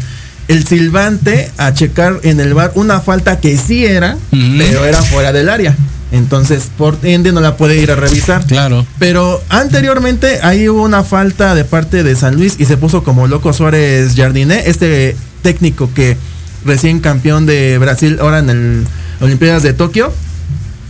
el 0.49 0.67
silbante 0.67 1.49
a 1.57 1.73
checar 1.73 2.19
en 2.23 2.41
el 2.41 2.53
bar 2.53 2.73
una 2.75 2.99
falta 2.99 3.39
que 3.39 3.57
sí 3.57 3.85
era, 3.85 4.17
pero 4.29 4.85
era 4.85 5.01
fuera 5.01 5.31
del 5.31 5.47
área. 5.47 5.73
Entonces, 6.11 6.69
por 6.77 6.97
ende, 7.01 7.31
no 7.31 7.39
la 7.39 7.55
puede 7.55 7.77
ir 7.79 7.91
a 7.91 7.95
revisar. 7.95 8.45
Claro. 8.45 8.85
Pero 8.99 9.41
anteriormente 9.49 10.39
ahí 10.43 10.67
hubo 10.67 10.83
una 10.83 11.03
falta 11.03 11.55
de 11.55 11.63
parte 11.63 12.03
de 12.03 12.15
San 12.15 12.35
Luis 12.35 12.55
y 12.59 12.65
se 12.65 12.75
puso 12.75 13.03
como 13.03 13.27
loco 13.27 13.53
Suárez 13.53 14.13
Jardiné, 14.15 14.63
este 14.67 15.15
técnico 15.41 15.89
que 15.95 16.17
recién 16.65 16.99
campeón 16.99 17.45
de 17.45 17.77
Brasil 17.77 18.17
ahora 18.19 18.39
en 18.39 18.49
el 18.49 18.83
Olimpiadas 19.21 19.63
de 19.63 19.73
Tokio. 19.73 20.13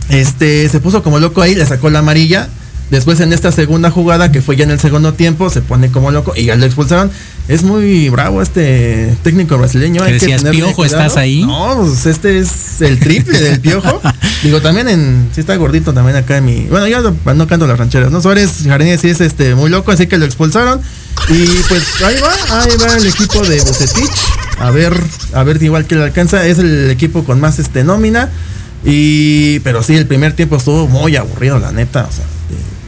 Este 0.08 0.68
se 0.68 0.80
puso 0.80 1.02
como 1.02 1.20
loco 1.20 1.40
ahí, 1.40 1.54
le 1.54 1.64
sacó 1.64 1.90
la 1.90 2.00
amarilla. 2.00 2.48
Después 2.94 3.18
en 3.18 3.32
esta 3.32 3.50
segunda 3.50 3.90
jugada, 3.90 4.30
que 4.30 4.40
fue 4.40 4.54
ya 4.54 4.62
en 4.62 4.70
el 4.70 4.78
segundo 4.78 5.14
tiempo, 5.14 5.50
se 5.50 5.62
pone 5.62 5.90
como 5.90 6.12
loco 6.12 6.32
y 6.36 6.44
ya 6.44 6.54
lo 6.54 6.64
expulsaron. 6.64 7.10
Es 7.48 7.64
muy 7.64 8.08
bravo 8.08 8.40
este 8.40 9.12
técnico 9.24 9.58
brasileño. 9.58 10.00
¿Qué 10.00 10.12
hay 10.12 10.12
que 10.12 10.26
decías, 10.26 10.42
tenerle 10.42 10.60
Piojo, 10.60 10.76
cuidado. 10.76 11.02
estás 11.02 11.16
ahí? 11.16 11.44
No, 11.44 11.74
pues 11.80 12.06
este 12.06 12.38
es 12.38 12.80
el 12.82 13.00
triple 13.00 13.40
del 13.40 13.60
piojo. 13.60 14.00
Digo, 14.44 14.60
también 14.60 14.88
en. 14.88 15.28
Sí 15.34 15.40
está 15.40 15.56
gordito 15.56 15.92
también 15.92 16.16
acá 16.16 16.36
en 16.36 16.44
mi. 16.44 16.66
Bueno, 16.66 16.86
yo 16.86 17.02
no, 17.02 17.34
no 17.34 17.46
canto 17.48 17.66
las 17.66 17.76
rancheras, 17.76 18.12
¿no? 18.12 18.22
Suárez 18.22 18.62
Jardines 18.64 19.00
sí 19.00 19.08
es 19.08 19.20
este 19.20 19.56
muy 19.56 19.70
loco, 19.70 19.90
así 19.90 20.06
que 20.06 20.16
lo 20.16 20.24
expulsaron. 20.24 20.80
Y 21.28 21.46
pues 21.68 22.00
ahí 22.00 22.14
va, 22.22 22.60
ahí 22.60 22.70
va 22.80 22.96
el 22.96 23.06
equipo 23.08 23.40
de 23.40 23.60
Bucetich. 23.60 24.08
A 24.60 24.70
ver, 24.70 24.94
a 25.32 25.42
ver 25.42 25.58
si 25.58 25.64
igual 25.64 25.84
que 25.86 25.96
le 25.96 26.04
alcanza. 26.04 26.46
Es 26.46 26.60
el 26.60 26.92
equipo 26.92 27.24
con 27.24 27.40
más 27.40 27.58
este 27.58 27.82
nómina. 27.82 28.30
Y. 28.84 29.58
Pero 29.64 29.82
sí, 29.82 29.96
el 29.96 30.06
primer 30.06 30.34
tiempo 30.34 30.58
estuvo 30.58 30.86
muy 30.86 31.16
aburrido, 31.16 31.58
la 31.58 31.72
neta. 31.72 32.06
O 32.08 32.12
sea, 32.12 32.24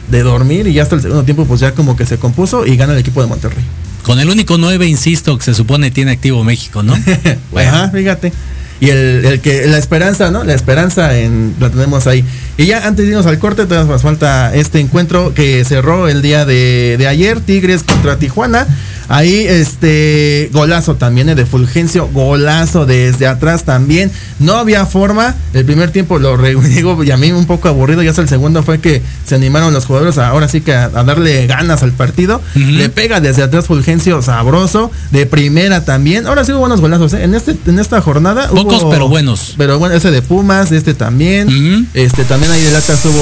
de, 0.09 0.23
dormir. 0.23 0.67
Y 0.67 0.73
ya 0.73 0.83
hasta 0.83 0.95
el 0.95 1.01
segundo 1.01 1.23
tiempo, 1.23 1.45
pues 1.45 1.59
ya 1.59 1.71
como 1.71 1.95
que 1.95 2.05
se 2.05 2.17
compuso 2.17 2.65
y 2.65 2.77
gana 2.77 2.93
el 2.93 2.99
equipo 2.99 3.21
de 3.21 3.27
Monterrey. 3.27 3.63
Con 4.03 4.19
el 4.19 4.29
único 4.29 4.57
9, 4.57 4.87
insisto, 4.87 5.37
que 5.37 5.43
se 5.43 5.53
supone 5.53 5.91
tiene 5.91 6.11
activo 6.11 6.43
México, 6.43 6.83
¿no? 6.83 6.93
Ajá, 7.55 7.89
fíjate. 7.89 8.31
Y 8.79 8.89
el, 8.89 9.25
el 9.25 9.41
que, 9.41 9.65
la 9.65 9.77
esperanza, 9.77 10.29
¿no? 10.29 10.43
La 10.43 10.53
esperanza 10.53 11.17
en, 11.17 11.55
la 11.59 11.69
tenemos 11.69 12.05
ahí. 12.05 12.23
Y 12.57 12.67
ya 12.67 12.85
antes 12.87 13.05
de 13.05 13.11
irnos 13.11 13.25
al 13.25 13.39
corte, 13.39 13.65
todavía 13.65 13.91
nos 13.91 14.01
falta 14.03 14.53
este 14.53 14.79
encuentro 14.79 15.33
que 15.33 15.65
cerró 15.65 16.07
el 16.07 16.21
día 16.21 16.45
de, 16.45 16.95
de 16.97 17.07
ayer, 17.07 17.39
Tigres 17.39 17.83
contra 17.83 18.19
Tijuana. 18.19 18.67
Ahí, 19.09 19.45
este, 19.47 20.49
golazo 20.51 20.95
también 20.95 21.29
eh, 21.29 21.35
de 21.35 21.45
Fulgencio, 21.45 22.09
golazo 22.11 22.85
desde 22.85 23.27
atrás 23.27 23.63
también. 23.63 24.11
No 24.39 24.55
había 24.57 24.85
forma. 24.85 25.35
El 25.53 25.65
primer 25.65 25.91
tiempo 25.91 26.19
lo 26.19 26.37
digo, 26.61 27.03
y 27.03 27.11
a 27.11 27.17
mí 27.17 27.31
un 27.31 27.45
poco 27.45 27.67
aburrido. 27.69 28.01
Ya 28.03 28.09
hasta 28.09 28.21
el 28.21 28.29
segundo 28.29 28.63
fue 28.63 28.79
que 28.79 29.01
se 29.25 29.35
animaron 29.35 29.73
los 29.73 29.85
jugadores 29.85 30.17
a- 30.17 30.27
ahora 30.27 30.47
sí 30.47 30.61
que 30.61 30.73
a, 30.73 30.85
a 30.85 31.03
darle 31.03 31.47
ganas 31.47 31.83
al 31.83 31.91
partido. 31.93 32.41
Le 32.55 32.89
pega 32.89 33.21
desde 33.21 33.43
atrás 33.43 33.65
Fulgencio 33.67 34.21
sabroso, 34.21 34.91
de 35.11 35.25
primera 35.25 35.85
también. 35.85 36.27
Ahora 36.27 36.43
sí 36.43 36.51
hubo 36.51 36.59
buenos 36.59 36.81
golazos, 36.81 37.13
¿eh? 37.13 37.23
En 37.23 37.33
este, 37.35 37.55
en 37.65 37.79
esta 37.79 38.01
jornada. 38.01 38.49
Pocos, 38.49 38.83
hubo- 38.83 38.89
pero 38.91 39.07
buenos. 39.07 39.53
Pero 39.57 39.79
bueno, 39.79 39.95
ese 39.95 40.11
de 40.11 40.21
Pumas, 40.21 40.71
este 40.71 40.93
también. 40.93 41.87
Este 41.93 42.23
también 42.25 42.51
ahí 42.51 42.61
de 42.61 42.71
lata 42.71 42.93
estuvo. 42.93 43.21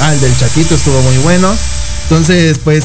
Ah, 0.00 0.12
el 0.12 0.20
del 0.20 0.36
Chaquito 0.36 0.74
estuvo 0.74 1.00
muy 1.02 1.16
bueno. 1.22 1.52
Entonces, 2.04 2.58
pues, 2.62 2.84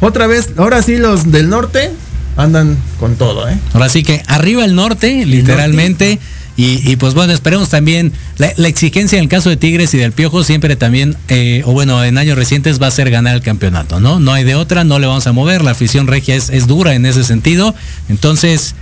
otra 0.00 0.26
vez, 0.26 0.50
ahora 0.56 0.82
sí 0.82 0.96
los 0.96 1.30
del 1.30 1.48
norte 1.48 1.90
andan 2.36 2.76
con 3.00 3.16
todo, 3.16 3.48
¿eh? 3.48 3.58
Ahora 3.72 3.88
sí 3.88 4.02
que 4.02 4.22
arriba 4.26 4.64
el 4.64 4.74
norte, 4.74 5.26
literalmente. 5.26 6.18
Y, 6.56 6.90
y, 6.90 6.96
pues 6.96 7.14
bueno, 7.14 7.32
esperemos 7.32 7.68
también 7.68 8.12
la, 8.36 8.52
la 8.56 8.66
exigencia 8.66 9.16
en 9.16 9.22
el 9.22 9.28
caso 9.28 9.48
de 9.48 9.56
Tigres 9.56 9.94
y 9.94 9.98
del 9.98 10.10
Piojo 10.10 10.42
siempre 10.42 10.74
también, 10.74 11.16
eh, 11.28 11.62
o 11.64 11.72
bueno, 11.72 12.02
en 12.02 12.18
años 12.18 12.36
recientes 12.36 12.82
va 12.82 12.88
a 12.88 12.90
ser 12.90 13.10
ganar 13.10 13.36
el 13.36 13.42
campeonato, 13.42 14.00
¿no? 14.00 14.18
No 14.18 14.32
hay 14.32 14.42
de 14.42 14.56
otra, 14.56 14.82
no 14.82 14.98
le 14.98 15.06
vamos 15.06 15.28
a 15.28 15.32
mover, 15.32 15.62
la 15.62 15.70
afición 15.70 16.08
regia 16.08 16.34
es, 16.34 16.50
es 16.50 16.66
dura 16.66 16.94
en 16.94 17.06
ese 17.06 17.22
sentido. 17.22 17.76
Entonces, 18.08 18.74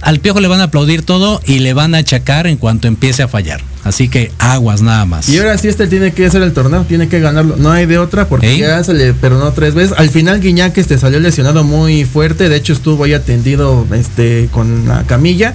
al 0.00 0.20
Piojo 0.20 0.40
le 0.40 0.48
van 0.48 0.60
a 0.60 0.64
aplaudir 0.64 1.02
todo 1.02 1.40
y 1.44 1.58
le 1.58 1.74
van 1.74 1.94
a 1.94 1.98
achacar 1.98 2.46
en 2.46 2.56
cuanto 2.56 2.88
empiece 2.88 3.22
a 3.22 3.28
fallar. 3.28 3.60
Así 3.84 4.08
que 4.08 4.30
aguas 4.38 4.82
nada 4.82 5.04
más. 5.06 5.28
Y 5.28 5.38
ahora 5.38 5.56
sí 5.56 5.68
este 5.68 5.86
tiene 5.86 6.12
que 6.12 6.26
hacer 6.26 6.42
el 6.42 6.52
torneo, 6.52 6.84
tiene 6.84 7.08
que 7.08 7.20
ganarlo. 7.20 7.56
No 7.56 7.70
hay 7.70 7.86
de 7.86 7.98
otra 7.98 8.28
porque 8.28 8.52
¿Eh? 8.52 8.58
ya 8.58 8.82
se 8.84 8.92
le 8.92 9.14
perdonó 9.14 9.52
tres 9.52 9.74
veces. 9.74 9.96
Al 9.98 10.10
final 10.10 10.40
Guiñac 10.40 10.76
este 10.76 10.98
salió 10.98 11.18
lesionado 11.20 11.64
muy 11.64 12.04
fuerte, 12.04 12.48
de 12.48 12.56
hecho 12.56 12.72
estuvo 12.72 13.04
ahí 13.04 13.14
atendido 13.14 13.86
este 13.94 14.48
con 14.52 14.86
la 14.86 15.04
camilla, 15.04 15.54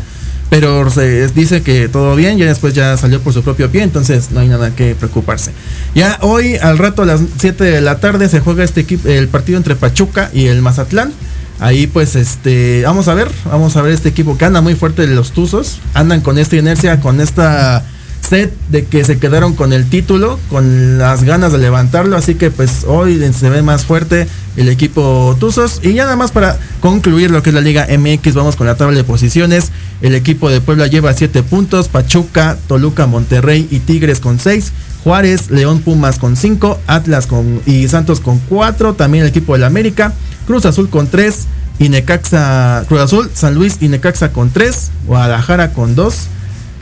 pero 0.49 0.89
se 0.89 1.27
dice 1.29 1.61
que 1.61 1.87
todo 1.87 2.15
bien, 2.15 2.37
ya 2.37 2.45
después 2.45 2.73
ya 2.73 2.97
salió 2.97 3.21
por 3.21 3.33
su 3.33 3.43
propio 3.43 3.69
pie, 3.69 3.83
entonces 3.83 4.31
no 4.31 4.39
hay 4.39 4.47
nada 4.47 4.71
que 4.75 4.95
preocuparse. 4.95 5.51
Ya 5.93 6.17
hoy 6.21 6.55
al 6.55 6.77
rato 6.77 7.03
a 7.03 7.05
las 7.05 7.21
7 7.37 7.63
de 7.63 7.81
la 7.81 7.99
tarde 7.99 8.27
se 8.27 8.39
juega 8.39 8.63
este 8.63 8.81
equipo 8.81 9.07
el 9.07 9.27
partido 9.27 9.57
entre 9.57 9.75
Pachuca 9.75 10.31
y 10.33 10.47
el 10.47 10.61
Mazatlán. 10.61 11.13
Ahí 11.59 11.87
pues 11.87 12.15
este, 12.15 12.83
vamos 12.85 13.07
a 13.07 13.13
ver, 13.13 13.29
vamos 13.45 13.75
a 13.77 13.81
ver 13.81 13.93
este 13.93 14.09
equipo 14.09 14.37
que 14.37 14.45
anda 14.45 14.61
muy 14.61 14.75
fuerte 14.75 15.07
de 15.07 15.15
los 15.15 15.31
Tuzos, 15.31 15.79
andan 15.93 16.21
con 16.21 16.37
esta 16.37 16.57
inercia, 16.57 16.99
con 16.99 17.21
esta 17.21 17.85
set 18.27 18.51
de 18.69 18.85
que 18.85 19.03
se 19.05 19.19
quedaron 19.19 19.53
con 19.53 19.71
el 19.71 19.89
título, 19.89 20.39
con 20.49 20.97
las 20.97 21.23
ganas 21.23 21.51
de 21.51 21.59
levantarlo, 21.59 22.17
así 22.17 22.35
que 22.35 22.51
pues 22.51 22.83
hoy 22.87 23.21
se 23.33 23.49
ve 23.49 23.61
más 23.61 23.85
fuerte 23.85 24.27
el 24.57 24.67
equipo 24.67 25.35
Tuzos. 25.39 25.79
Y 25.83 25.93
ya 25.93 26.03
nada 26.03 26.15
más 26.15 26.31
para 26.31 26.57
concluir 26.81 27.31
lo 27.31 27.41
que 27.43 27.51
es 27.51 27.53
la 27.53 27.61
Liga 27.61 27.87
MX, 27.89 28.33
vamos 28.33 28.55
con 28.55 28.67
la 28.67 28.75
tabla 28.75 28.97
de 28.97 29.03
posiciones, 29.03 29.71
el 30.01 30.15
equipo 30.15 30.49
de 30.49 30.59
Puebla 30.59 30.87
lleva 30.87 31.13
7 31.13 31.43
puntos, 31.43 31.87
Pachuca, 31.87 32.57
Toluca, 32.67 33.05
Monterrey 33.07 33.67
y 33.71 33.79
Tigres 33.79 34.19
con 34.19 34.39
6, 34.39 34.73
Juárez, 35.03 35.51
León, 35.51 35.79
Pumas 35.79 36.17
con 36.17 36.35
5, 36.35 36.79
Atlas 36.87 37.27
con 37.27 37.61
y 37.65 37.87
Santos 37.87 38.19
con 38.19 38.39
4, 38.39 38.95
también 38.95 39.23
el 39.23 39.29
equipo 39.29 39.53
del 39.53 39.63
América, 39.63 40.13
Cruz 40.45 40.65
Azul 40.65 40.89
con 40.89 41.07
3, 41.07 41.35
y 41.79 41.89
Necaxa, 41.89 42.85
Cruz 42.87 43.01
Azul, 43.01 43.29
San 43.33 43.55
Luis 43.55 43.77
y 43.81 43.87
Necaxa 43.89 44.29
con 44.31 44.49
3, 44.49 44.91
Guadalajara 45.07 45.73
con 45.73 45.95
2, 45.95 46.15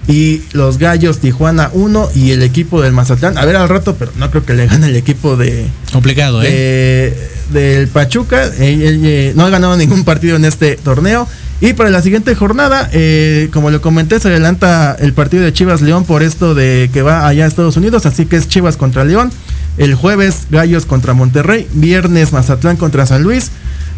y 0.08 0.42
los 0.52 0.78
Gallos 0.78 1.20
Tijuana 1.20 1.70
1 1.74 2.10
y 2.16 2.32
el 2.32 2.44
equipo 2.44 2.82
del 2.82 2.92
Mazatlán. 2.94 3.38
A 3.38 3.46
ver 3.46 3.56
al 3.56 3.70
rato, 3.70 3.96
pero 3.98 4.12
no 4.18 4.30
creo 4.30 4.46
que 4.46 4.54
le 4.54 4.68
gane 4.68 4.88
el 4.88 4.96
equipo 4.98 5.38
de, 5.38 5.66
Complicado, 5.92 6.44
¿eh? 6.44 6.50
de- 6.52 7.34
del 7.60 7.88
Pachuca. 7.88 8.46
Eh, 8.48 8.52
eh, 8.60 9.00
eh, 9.04 9.34
no 9.36 9.46
ha 9.46 9.50
ganado 9.50 9.78
ningún 9.78 10.04
partido 10.04 10.36
en 10.36 10.46
este 10.46 10.76
torneo. 10.76 11.28
Y 11.62 11.74
para 11.74 11.90
la 11.90 12.02
siguiente 12.02 12.36
jornada, 12.36 12.90
eh, 12.92 13.48
como 13.54 13.72
lo 13.72 13.80
comenté, 13.82 14.20
se 14.20 14.28
adelanta 14.28 14.98
el 15.00 15.14
partido 15.14 15.44
de 15.44 15.54
Chivas 15.54 15.82
León 15.82 16.04
por 16.04 16.22
esto 16.22 16.54
de 16.56 16.90
que 16.92 17.02
va 17.02 17.26
allá 17.26 17.46
a 17.46 17.48
Estados 17.48 17.78
Unidos. 17.78 18.06
Así 18.06 18.26
que 18.26 18.36
es 18.36 18.50
Chivas 18.50 18.76
contra 18.76 19.06
León. 19.06 19.32
El 19.78 19.96
jueves 19.96 20.48
Gallos 20.50 20.86
contra 20.86 21.14
Monterrey. 21.14 21.68
Viernes 21.74 22.34
Mazatlán 22.34 22.78
contra 22.78 23.06
San 23.06 23.24
Luis. 23.24 23.52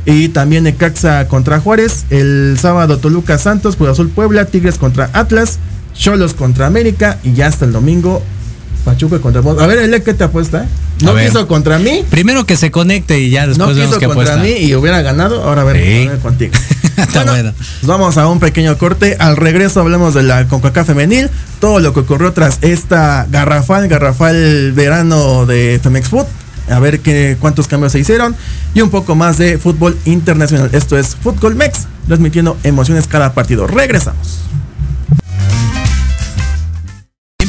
Y 0.05 0.29
también 0.29 0.63
Necaxa 0.63 1.27
contra 1.27 1.59
Juárez. 1.59 2.05
El 2.09 2.57
sábado 2.59 2.97
Toluca 2.97 3.37
Santos, 3.37 3.75
Cruz 3.75 3.89
Azul 3.89 4.09
Puebla, 4.09 4.45
Tigres 4.45 4.77
contra 4.77 5.09
Atlas, 5.13 5.59
Cholos 5.93 6.33
contra 6.33 6.67
América. 6.67 7.19
Y 7.23 7.33
ya 7.33 7.47
hasta 7.47 7.65
el 7.65 7.73
domingo 7.73 8.23
Pachuca 8.85 9.19
contra 9.19 9.41
Mon- 9.41 9.59
A 9.59 9.65
ver, 9.67 9.79
el 9.79 10.03
¿qué 10.03 10.13
te 10.13 10.23
apuesta? 10.23 10.59
A 10.61 11.03
No 11.03 11.13
ver. 11.13 11.27
quiso 11.27 11.47
contra 11.47 11.79
mí. 11.79 12.05
Primero 12.09 12.45
que 12.45 12.55
se 12.55 12.71
conecte 12.71 13.19
y 13.19 13.31
ya 13.31 13.41
No 13.41 13.49
después 13.49 13.75
vemos 13.75 13.87
quiso 13.95 13.99
qué 13.99 14.05
contra 14.05 14.35
apuesta. 14.35 14.43
mí 14.43 14.65
y 14.65 14.75
hubiera 14.75 15.01
ganado. 15.01 15.43
Ahora 15.43 15.63
a 15.63 15.65
ver, 15.65 15.75
Sí. 15.83 16.07
a 16.07 16.11
ver 16.11 16.19
contigo. 16.19 16.53
Está 16.97 17.25
bueno. 17.25 17.51
pues 17.57 17.87
vamos 17.87 18.17
a 18.17 18.27
un 18.27 18.39
pequeño 18.39 18.77
corte. 18.77 19.17
Al 19.19 19.35
regreso 19.35 19.81
hablamos 19.81 20.13
de 20.13 20.23
la 20.23 20.47
CONCACAF 20.47 20.87
femenil, 20.87 21.29
todo 21.59 21.79
lo 21.81 21.93
que 21.93 22.01
ocurrió 22.01 22.31
tras 22.31 22.59
esta 22.61 23.27
garrafal, 23.29 23.87
garrafal 23.89 24.71
verano 24.73 25.45
de 25.45 25.79
Femex 25.83 26.07
Food. 26.07 26.25
A 26.69 26.79
ver 26.79 26.99
qué, 27.01 27.37
cuántos 27.39 27.67
cambios 27.67 27.91
se 27.91 27.99
hicieron 27.99 28.35
y 28.73 28.81
un 28.81 28.89
poco 28.89 29.13
más 29.15 29.37
de 29.37 29.57
fútbol 29.57 29.97
internacional. 30.05 30.69
Esto 30.73 30.97
es 30.97 31.15
Fútbol 31.15 31.55
Mex, 31.55 31.81
transmitiendo 32.07 32.57
emociones 32.63 33.07
cada 33.07 33.33
partido. 33.33 33.67
Regresamos. 33.67 34.39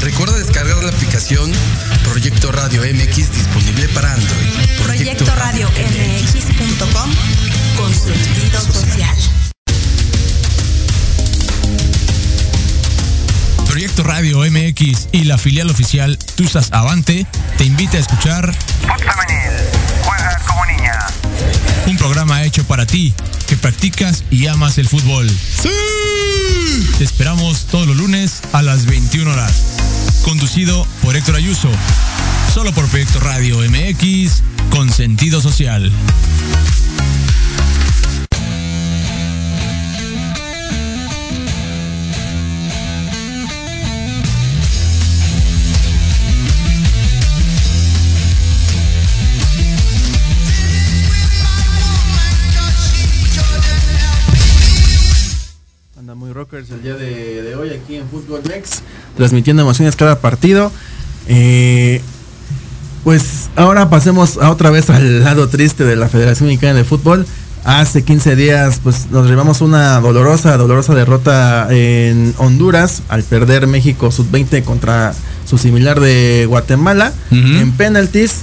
Recuerda 0.00 0.38
descargar 0.38 0.82
la 0.82 0.90
aplicación 0.90 1.52
Proyecto 2.04 2.52
Radio 2.52 2.82
MX 2.82 3.32
disponible 3.32 3.88
para 3.88 4.12
Android. 4.12 4.48
Proyecto 4.84 5.34
Radio 5.34 5.68
MX.com 5.68 7.10
con 7.76 7.94
sentido 7.94 8.60
social. 8.60 9.16
Proyecto 13.66 14.02
Radio 14.02 14.40
MX 14.40 15.08
y 15.12 15.24
la 15.24 15.38
filial 15.38 15.70
oficial 15.70 16.18
Tusas 16.36 16.72
Avante 16.72 17.26
te 17.56 17.64
invita 17.64 17.96
a 17.96 18.00
escuchar 18.00 18.54
Juegas 20.02 20.42
como 20.46 20.64
niña. 20.66 20.98
un 21.86 21.96
programa 21.96 22.42
hecho 22.44 22.64
para 22.64 22.86
ti 22.86 23.14
practicas 23.58 24.24
y 24.30 24.46
amas 24.46 24.78
el 24.78 24.88
fútbol. 24.88 25.28
¡Sí! 25.28 25.68
Te 26.98 27.04
esperamos 27.04 27.66
todos 27.66 27.86
los 27.86 27.96
lunes 27.96 28.40
a 28.52 28.62
las 28.62 28.86
21 28.86 29.30
horas. 29.30 29.52
Conducido 30.22 30.86
por 31.02 31.16
Héctor 31.16 31.36
Ayuso. 31.36 31.70
Solo 32.52 32.72
por 32.72 32.86
Proyecto 32.88 33.20
Radio 33.20 33.58
MX 33.58 34.42
con 34.70 34.90
sentido 34.90 35.40
social. 35.40 35.92
Rockers 56.38 56.70
el 56.70 56.82
día 56.84 56.94
de, 56.94 57.42
de 57.42 57.56
hoy 57.56 57.70
aquí 57.70 57.96
en 57.96 58.08
Fútbol 58.08 58.42
Next, 58.48 58.82
transmitiendo 59.16 59.62
emociones 59.62 59.96
cada 59.96 60.20
partido. 60.20 60.70
Eh, 61.26 62.00
pues 63.02 63.50
ahora 63.56 63.90
pasemos 63.90 64.38
a 64.38 64.48
otra 64.50 64.70
vez 64.70 64.88
al 64.88 65.24
lado 65.24 65.48
triste 65.48 65.82
de 65.82 65.96
la 65.96 66.08
Federación 66.08 66.48
Mexicana 66.48 66.74
de 66.74 66.84
Fútbol. 66.84 67.26
Hace 67.64 68.04
15 68.04 68.36
días 68.36 68.78
pues 68.84 69.10
nos 69.10 69.28
llevamos 69.28 69.62
una 69.62 69.98
dolorosa, 69.98 70.56
dolorosa 70.56 70.94
derrota 70.94 71.66
en 71.70 72.32
Honduras 72.38 73.02
al 73.08 73.24
perder 73.24 73.66
México 73.66 74.12
sub-20 74.12 74.62
contra 74.62 75.14
su 75.44 75.58
similar 75.58 75.98
de 75.98 76.46
Guatemala 76.46 77.12
en 77.32 77.72
penalties. 77.72 78.42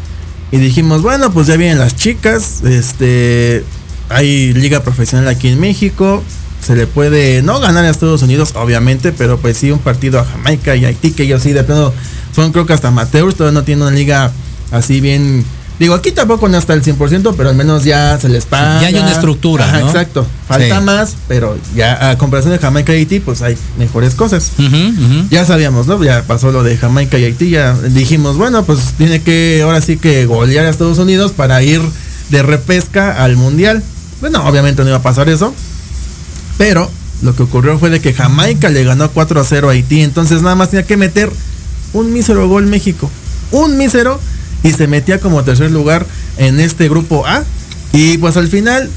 Y 0.52 0.58
dijimos, 0.58 1.02
bueno, 1.02 1.32
pues 1.32 1.48
ya 1.48 1.56
vienen 1.56 1.80
las 1.80 1.96
chicas, 1.96 2.62
este 2.66 3.64
hay 4.10 4.54
liga 4.54 4.84
profesional 4.84 5.30
aquí 5.30 5.48
en 5.48 5.62
México, 5.62 6.22
se 6.66 6.76
le 6.76 6.88
puede 6.88 7.42
no 7.42 7.60
ganar 7.60 7.86
a 7.86 7.90
Estados 7.90 8.22
Unidos, 8.24 8.54
obviamente, 8.56 9.12
pero 9.12 9.38
pues 9.38 9.58
sí 9.58 9.72
un 9.72 9.80
partido 9.80 10.20
a 10.20 10.26
Jamaica 10.26 10.76
y 10.76 10.86
Haití, 10.86 11.12
que 11.12 11.24
ellos 11.24 11.44
sí 11.44 11.54
de 11.54 11.64
plano 11.64 11.94
son 12.36 12.52
creo 12.52 12.66
que 12.66 12.74
hasta 12.74 12.90
amateurs, 12.90 13.36
todavía 13.36 13.60
no 13.60 13.64
tienen 13.64 13.84
una 13.88 13.96
liga 13.96 14.32
así 14.72 15.00
bien. 15.00 15.46
Digo, 15.78 15.94
aquí 15.94 16.12
tampoco 16.12 16.48
no 16.48 16.58
está 16.58 16.74
el 16.74 16.82
100%, 16.84 17.34
pero 17.36 17.50
al 17.50 17.56
menos 17.56 17.84
ya 17.84 18.18
se 18.18 18.30
les 18.30 18.46
paga. 18.46 18.80
Ya 18.82 18.88
hay 18.88 18.96
una 18.96 19.12
estructura, 19.12 19.66
Ajá, 19.66 19.80
¿no? 19.82 19.88
Exacto. 19.88 20.26
Falta 20.48 20.80
Sí. 20.80 20.86
más, 20.86 21.16
pero 21.28 21.58
ya 21.76 22.12
a 22.12 22.18
comparación 22.18 22.54
de 22.54 22.60
Jamaica 22.60 22.94
y 22.94 23.00
Haití, 23.00 23.20
pues 23.20 23.42
hay 23.42 23.58
mejores 23.78 24.16
cosas. 24.16 24.52
Ya 25.30 25.46
sabíamos, 25.46 25.86
¿no? 25.88 26.02
Ya 26.02 26.24
pasó 26.24 26.52
lo 26.54 26.64
de 26.64 26.78
Jamaica 26.78 27.20
y 27.20 27.26
Haití, 27.26 27.50
ya 27.50 27.74
dijimos, 27.74 28.38
bueno, 28.38 28.64
pues 28.64 28.80
tiene 28.98 29.22
que 29.22 29.62
ahora 29.66 29.82
sí 29.82 29.98
que 29.98 30.26
golear 30.26 30.66
a 30.66 30.70
Estados 30.70 30.98
Unidos 30.98 31.34
para 31.34 31.62
ir 31.62 31.82
de 32.30 32.42
repesca 32.42 33.22
al 33.24 33.36
Mundial. 33.36 33.84
Bueno, 34.22 34.48
obviamente 34.48 34.82
no 34.82 34.88
iba 34.88 34.98
a 35.00 35.04
pasar 35.04 35.28
eso, 35.28 35.54
pero 36.58 36.90
lo 37.22 37.36
que 37.36 37.44
ocurrió 37.44 37.80
fue 37.80 37.90
de 37.90 38.02
que 38.02 38.14
Jamaica 38.14 38.70
le 38.70 38.84
ganó 38.84 39.10
4 39.10 39.40
a 39.40 39.44
0 39.44 39.70
a 39.70 39.72
Haití, 39.72 40.02
entonces 40.02 40.42
nada 40.42 40.56
más 40.56 40.70
tenía 40.70 40.86
que 40.86 40.98
meter 40.98 41.32
un 41.94 42.12
mísero 42.12 42.48
gol 42.48 42.68
México, 42.68 43.10
un 43.52 43.78
mísero 43.78 44.20
y 44.64 44.72
se 44.72 44.88
metía 44.88 45.20
como 45.20 45.44
tercer 45.44 45.72
lugar 45.72 46.06
en 46.38 46.60
este 46.60 46.90
grupo 46.90 47.26
A. 47.26 47.44
Y 47.94 48.18
pues 48.18 48.36
al 48.36 48.48
final 48.48 48.90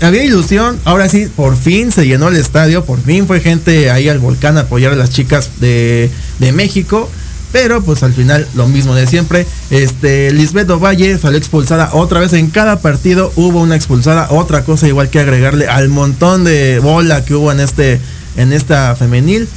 había 0.00 0.24
ilusión, 0.24 0.78
ahora 0.84 1.08
sí, 1.08 1.28
por 1.34 1.56
fin 1.56 1.92
se 1.92 2.06
llenó 2.06 2.28
el 2.28 2.36
estadio, 2.36 2.84
por 2.84 3.00
fin 3.00 3.26
fue 3.26 3.40
gente 3.40 3.90
ahí 3.90 4.08
al 4.08 4.18
volcán 4.18 4.58
a 4.58 4.62
apoyar 4.62 4.92
a 4.92 4.96
las 4.96 5.10
chicas 5.10 5.60
de, 5.60 6.10
de 6.40 6.52
México, 6.52 7.10
pero 7.54 7.82
pues 7.82 8.02
al 8.02 8.12
final 8.12 8.48
lo 8.56 8.66
mismo 8.66 8.96
de 8.96 9.06
siempre. 9.06 9.46
Este, 9.70 10.32
Lisbeth 10.32 10.68
Ovalle 10.70 11.16
salió 11.18 11.38
expulsada 11.38 11.90
otra 11.92 12.18
vez 12.18 12.32
en 12.32 12.50
cada 12.50 12.80
partido, 12.80 13.32
hubo 13.36 13.60
una 13.60 13.76
expulsada, 13.76 14.26
otra 14.30 14.64
cosa 14.64 14.88
igual 14.88 15.08
que 15.08 15.20
agregarle 15.20 15.68
al 15.68 15.88
montón 15.88 16.42
de 16.42 16.80
bola 16.80 17.24
que 17.24 17.36
hubo 17.36 17.52
en 17.52 17.60
este, 17.60 18.00
en 18.36 18.52
esta 18.52 18.96
femenil. 18.96 19.48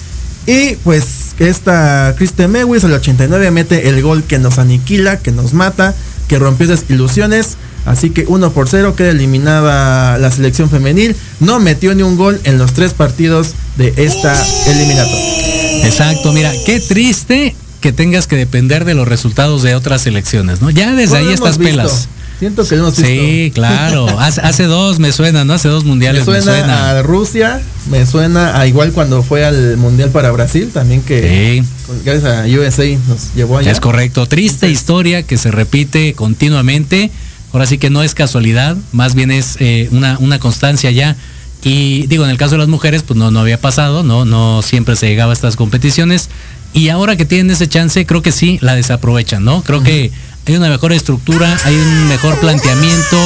Y 0.46 0.76
pues 0.84 1.34
esta 1.40 2.14
Kristen 2.16 2.52
Mewis 2.52 2.84
al 2.84 2.94
89 2.94 3.50
mete 3.50 3.90
el 3.90 4.00
gol 4.04 4.24
que 4.26 4.38
nos 4.38 4.60
aniquila, 4.60 5.18
que 5.18 5.32
nos 5.32 5.54
mata, 5.54 5.96
que 6.28 6.38
rompió 6.38 6.72
esas 6.72 6.86
ilusiones. 6.90 7.58
Así 7.88 8.12
que 8.12 8.26
1 8.28 8.52
por 8.52 8.70
0 8.70 8.96
queda 8.96 9.10
eliminada 9.10 10.20
la 10.20 10.30
selección 10.30 10.70
femenil. 10.70 11.16
No 11.40 11.60
metió 11.60 11.96
ni 11.96 12.04
un 12.04 12.16
gol 12.16 12.40
en 12.44 12.60
los 12.60 12.74
tres 12.74 12.94
partidos 12.94 13.56
de 13.76 13.92
esta 13.98 14.36
eliminatoria. 14.68 15.88
Exacto, 15.88 16.32
mira, 16.32 16.52
qué 16.64 16.80
triste 16.80 17.56
que 17.82 17.92
tengas 17.94 18.28
que 18.28 18.36
depender 18.36 18.86
de 18.86 18.94
los 18.96 19.08
resultados 19.08 19.64
de 19.64 19.76
otras 19.76 20.02
selecciones, 20.02 20.62
¿no? 20.62 20.70
Ya 20.70 20.94
desde 20.94 21.20
No 21.22 21.28
ahí 21.28 21.34
estás 21.34 21.58
visto. 21.58 21.76
pelas. 21.78 22.10
Siento 22.40 22.68
que 22.68 22.76
hemos 22.76 22.94
Sí, 22.94 23.52
claro. 23.56 24.08
Hace, 24.20 24.42
hace 24.42 24.64
dos 24.66 25.00
me 25.00 25.12
suena, 25.12 25.44
¿no? 25.44 25.54
Hace 25.54 25.70
dos 25.70 25.86
mundiales 25.86 26.22
me 26.22 26.26
suena, 26.26 26.44
suena. 26.60 26.90
a 26.92 27.02
Rusia, 27.02 27.62
me 27.90 28.06
suena 28.06 28.60
a 28.60 28.68
igual 28.68 28.92
cuando 28.92 29.24
fue 29.24 29.44
al 29.44 29.78
Mundial 29.78 30.10
para 30.12 30.30
Brasil, 30.32 30.70
también 30.72 31.02
que 31.02 31.64
con- 31.88 32.04
gracias 32.04 32.26
a 32.26 32.46
USA 32.46 32.86
nos 33.08 33.34
llevó 33.36 33.58
allá. 33.58 33.72
Es 33.72 33.80
correcto. 33.80 34.28
Triste 34.28 34.70
historia 34.70 35.24
que 35.24 35.38
se 35.38 35.50
repite 35.50 36.14
continuamente. 36.14 37.10
Ahora 37.54 37.66
sí 37.66 37.78
que 37.80 37.90
no 37.90 38.04
es 38.04 38.14
casualidad, 38.14 38.78
más 38.92 39.16
bien 39.16 39.32
es 39.32 39.56
eh, 39.60 39.88
una, 39.92 40.18
una 40.20 40.38
constancia 40.38 40.92
ya 40.92 41.16
Y 41.64 42.06
digo, 42.08 42.24
en 42.24 42.30
el 42.30 42.38
caso 42.38 42.52
de 42.52 42.60
las 42.60 42.68
mujeres, 42.68 43.02
pues 43.04 43.18
no, 43.18 43.32
no 43.32 43.40
había 43.40 43.60
pasado, 43.60 44.04
¿no? 44.04 44.26
No 44.26 44.62
siempre 44.62 44.96
se 44.96 45.08
llegaba 45.08 45.32
a 45.32 45.34
estas 45.34 45.56
competiciones. 45.56 46.30
Y 46.78 46.90
ahora 46.90 47.16
que 47.16 47.26
tienen 47.26 47.50
ese 47.50 47.68
chance, 47.68 48.06
creo 48.06 48.22
que 48.22 48.32
sí 48.32 48.60
la 48.62 48.76
desaprovechan, 48.76 49.44
¿no? 49.44 49.64
Creo 49.64 49.82
que 49.82 50.12
hay 50.46 50.56
una 50.56 50.70
mejor 50.70 50.94
estructura, 50.94 51.58
hay 51.64 51.76
un 51.76 52.08
mejor 52.08 52.40
planteamiento, 52.40 53.18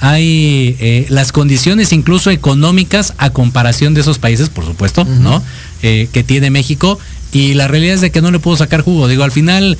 hay 0.00 0.74
eh, 0.80 1.04
las 1.10 1.30
condiciones 1.30 1.92
incluso 1.92 2.30
económicas 2.30 3.12
a 3.18 3.28
comparación 3.28 3.92
de 3.92 4.00
esos 4.00 4.18
países, 4.18 4.48
por 4.48 4.64
supuesto, 4.64 5.04
¿no? 5.04 5.42
Eh, 5.82 6.08
que 6.10 6.24
tiene 6.24 6.48
México. 6.50 6.98
Y 7.32 7.52
la 7.52 7.68
realidad 7.68 7.96
es 7.96 8.00
de 8.00 8.10
que 8.10 8.22
no 8.22 8.30
le 8.30 8.38
puedo 8.38 8.56
sacar 8.56 8.80
jugo. 8.80 9.08
Digo, 9.08 9.24
al 9.24 9.32
final 9.32 9.76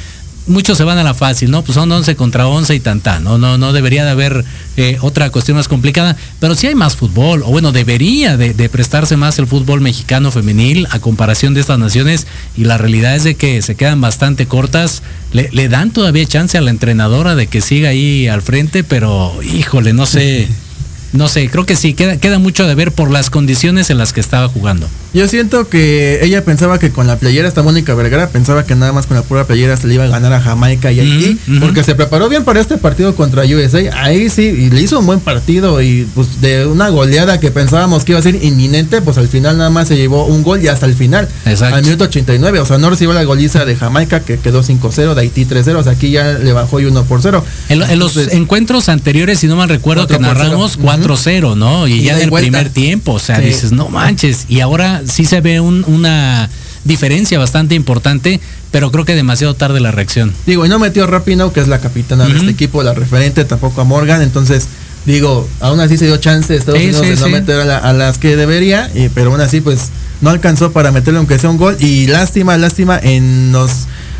muchos 0.47 0.79
se 0.79 0.85
van 0.85 0.99
a 0.99 1.03
la 1.03 1.15
fácil, 1.15 1.51
¿no? 1.51 1.63
Pues 1.63 1.75
son 1.75 1.91
11 1.91 2.17
contra 2.17 2.47
11 2.47 2.75
y 2.75 2.81
tanta, 2.81 3.21
¿no? 3.21 3.39
No, 3.39 3.59
no 3.59 3.73
debería 3.73 4.05
de 4.05 4.11
haber 4.11 4.45
eh, 4.77 4.99
otra 5.01 5.31
cuestión 5.31 5.57
más 5.57 5.69
complicada, 5.69 6.17
pero 6.41 6.55
sí 6.55 6.67
hay 6.67 6.75
más 6.75 6.97
fútbol, 6.97 7.43
o 7.43 7.47
bueno, 7.47 7.73
debería 7.73 8.37
de, 8.37 8.55
de 8.55 8.69
prestarse 8.69 9.17
más 9.17 9.39
el 9.39 9.47
fútbol 9.47 9.81
mexicano 9.81 10.31
femenil 10.31 10.87
a 10.91 10.99
comparación 10.99 11.55
de 11.55 11.61
estas 11.61 11.79
naciones 11.79 12.27
y 12.57 12.65
la 12.65 12.79
realidad 12.79 13.17
es 13.17 13.25
de 13.25 13.35
que 13.35 13.63
se 13.63 13.75
quedan 13.75 14.01
bastante 14.01 14.47
cortas, 14.47 15.03
le, 15.33 15.49
le 15.53 15.69
dan 15.69 15.91
todavía 15.91 16.27
chance 16.27 16.57
a 16.57 16.61
la 16.61 16.71
entrenadora 16.71 17.35
de 17.35 17.47
que 17.47 17.61
siga 17.61 17.91
ahí 17.91 18.29
al 18.29 18.43
frente, 18.43 18.85
pero 18.85 19.33
híjole, 19.43 19.93
no 19.93 20.07
sé. 20.07 20.49
No 21.13 21.29
sé, 21.29 21.49
creo 21.49 21.65
que 21.65 21.77
sí, 21.77 21.95
queda, 21.95 22.17
queda 22.19 22.39
mucho 22.39 22.67
de 22.67 22.75
ver 22.75 22.93
por 22.93 23.11
las 23.11 23.31
condiciones 23.31 23.91
en 23.91 23.99
las 23.99 24.13
que 24.13 24.21
estaba 24.21 24.49
jugando. 24.49 24.89
Yo 25.15 25.27
siento 25.29 25.69
que 25.69 26.19
ella 26.23 26.45
pensaba 26.45 26.79
que 26.79 26.91
con 26.91 27.07
la 27.07 27.17
playera, 27.19 27.49
esta 27.49 27.63
Mónica 27.63 27.95
Vergara, 27.95 28.29
pensaba 28.29 28.67
que 28.67 28.75
nada 28.75 28.93
más 28.93 29.07
con 29.07 29.17
la 29.17 29.23
pura 29.23 29.47
playera 29.47 29.77
se 29.79 29.87
le 29.87 29.95
iba 29.95 30.05
a 30.05 30.09
ganar 30.09 30.33
a 30.35 30.41
Jamaica 30.43 30.93
y 30.93 31.01
Haití, 31.01 31.39
porque 31.61 31.83
se 31.85 31.95
preparó 31.95 32.29
bien 32.29 32.45
para 32.45 32.61
este 32.61 32.77
partido 32.77 33.15
contra 33.15 33.45
USA. 33.45 33.79
Ahí 34.03 34.29
sí, 34.29 34.43
y 34.43 34.69
le 34.71 34.83
hizo 34.83 34.99
un 34.99 35.07
buen 35.07 35.21
partido 35.21 35.81
y 35.81 36.07
pues 36.15 36.41
de 36.43 36.67
una 36.67 36.91
goleada 36.91 37.41
que 37.41 37.51
pensábamos 37.51 38.05
que 38.05 38.13
iba 38.13 38.19
a 38.19 38.23
ser 38.23 38.43
inminente, 38.45 39.01
pues 39.01 39.17
al 39.17 39.29
final 39.29 39.57
nada 39.57 39.71
más 39.71 39.89
se 39.89 39.97
llevó 39.97 40.27
un 40.27 40.43
gol 40.43 40.63
y 40.63 40.69
hasta 40.69 40.85
el 40.87 40.95
final, 40.95 41.29
Exacto. 41.47 41.77
al 41.77 41.83
minuto 41.85 42.05
89. 42.05 42.61
O 42.61 42.67
sea, 42.67 42.77
no 42.77 42.91
recibió 42.91 43.15
la 43.15 43.25
goliza 43.25 43.65
de 43.65 43.75
Jamaica 43.77 44.21
que 44.21 44.39
quedó 44.39 44.63
5-0, 44.63 45.15
de 45.15 45.21
Haití 45.23 45.47
3-0, 45.47 45.77
o 45.77 45.83
sea, 45.83 45.93
aquí 45.93 46.11
ya 46.11 46.33
le 46.39 46.53
bajó 46.53 46.79
y 46.81 46.85
1 46.85 47.05
por 47.05 47.23
0. 47.23 47.43
En, 47.71 47.79
lo- 47.79 47.87
en 47.87 47.99
los 47.99 48.17
encuentros 48.19 48.91
anteriores, 48.91 49.39
si 49.39 49.47
no 49.47 49.57
mal 49.57 49.69
recuerdo, 49.71 50.07
que 50.07 50.15
4 50.17 50.29
por 50.29 50.37
narramos 50.37 50.73
0. 50.73 50.83
4-0, 51.03 51.57
¿no? 51.57 51.87
Y 51.87 52.03
ya 52.03 52.17
del 52.17 52.31
vuelta. 52.31 52.45
primer 52.51 52.71
tiempo, 52.73 53.13
o 53.15 53.19
sea, 53.19 53.37
Sí. 53.39 53.47
dices, 53.47 53.73
no 53.73 53.89
manches. 53.89 54.47
Y 54.49 54.61
ahora 54.61 55.03
sí 55.07 55.25
se 55.25 55.41
ve 55.41 55.61
un- 55.61 55.85
una 55.87 56.49
diferencia 56.85 57.39
bastante 57.39 57.75
importante, 57.75 58.41
pero 58.71 58.91
creo 58.93 59.05
que 59.05 59.15
demasiado 59.15 59.55
tarde 59.55 59.81
la 59.81 59.91
reacción. 59.91 60.33
Digo, 60.47 60.65
y 60.67 60.69
no 60.69 60.79
metió 60.79 61.05
a 61.05 61.07
Rapinoe, 61.07 61.53
que 61.53 61.61
es 61.61 61.69
la 61.69 61.81
capitana 61.81 62.25
de 62.25 62.31
Ujú. 62.31 62.41
este 62.41 62.51
equipo, 62.53 62.83
la 62.83 62.95
referente, 62.95 63.45
tampoco 63.45 63.81
a 63.81 63.85
Morgan, 63.85 64.23
entonces 64.23 64.67
digo, 65.05 65.49
aún 65.61 65.79
así 65.81 65.97
se 65.97 66.07
dio 66.07 66.17
chance 66.17 66.53
a 66.53 66.57
Estados 66.57 66.81
Sí, 66.81 66.87
Unidos 66.87 67.03
sí, 67.07 67.11
de 67.11 67.17
no 67.21 67.27
sí. 67.27 67.33
meter 67.33 67.61
a, 67.61 67.65
la- 67.65 67.79
a 67.79 67.93
las 67.93 68.19
que 68.19 68.37
debería, 68.37 68.91
y- 68.95 69.09
pero 69.09 69.31
aún 69.33 69.41
así 69.41 69.61
pues 69.61 69.91
no 70.21 70.31
alcanzó 70.31 70.73
para 70.73 70.91
meterle 70.93 71.19
aunque 71.19 71.39
sea 71.39 71.51
un 71.51 71.59
gol 71.59 71.77
y 71.81 72.07
lástima, 72.09 72.57
lástima 72.57 72.99
en 73.03 73.53
los 73.53 73.71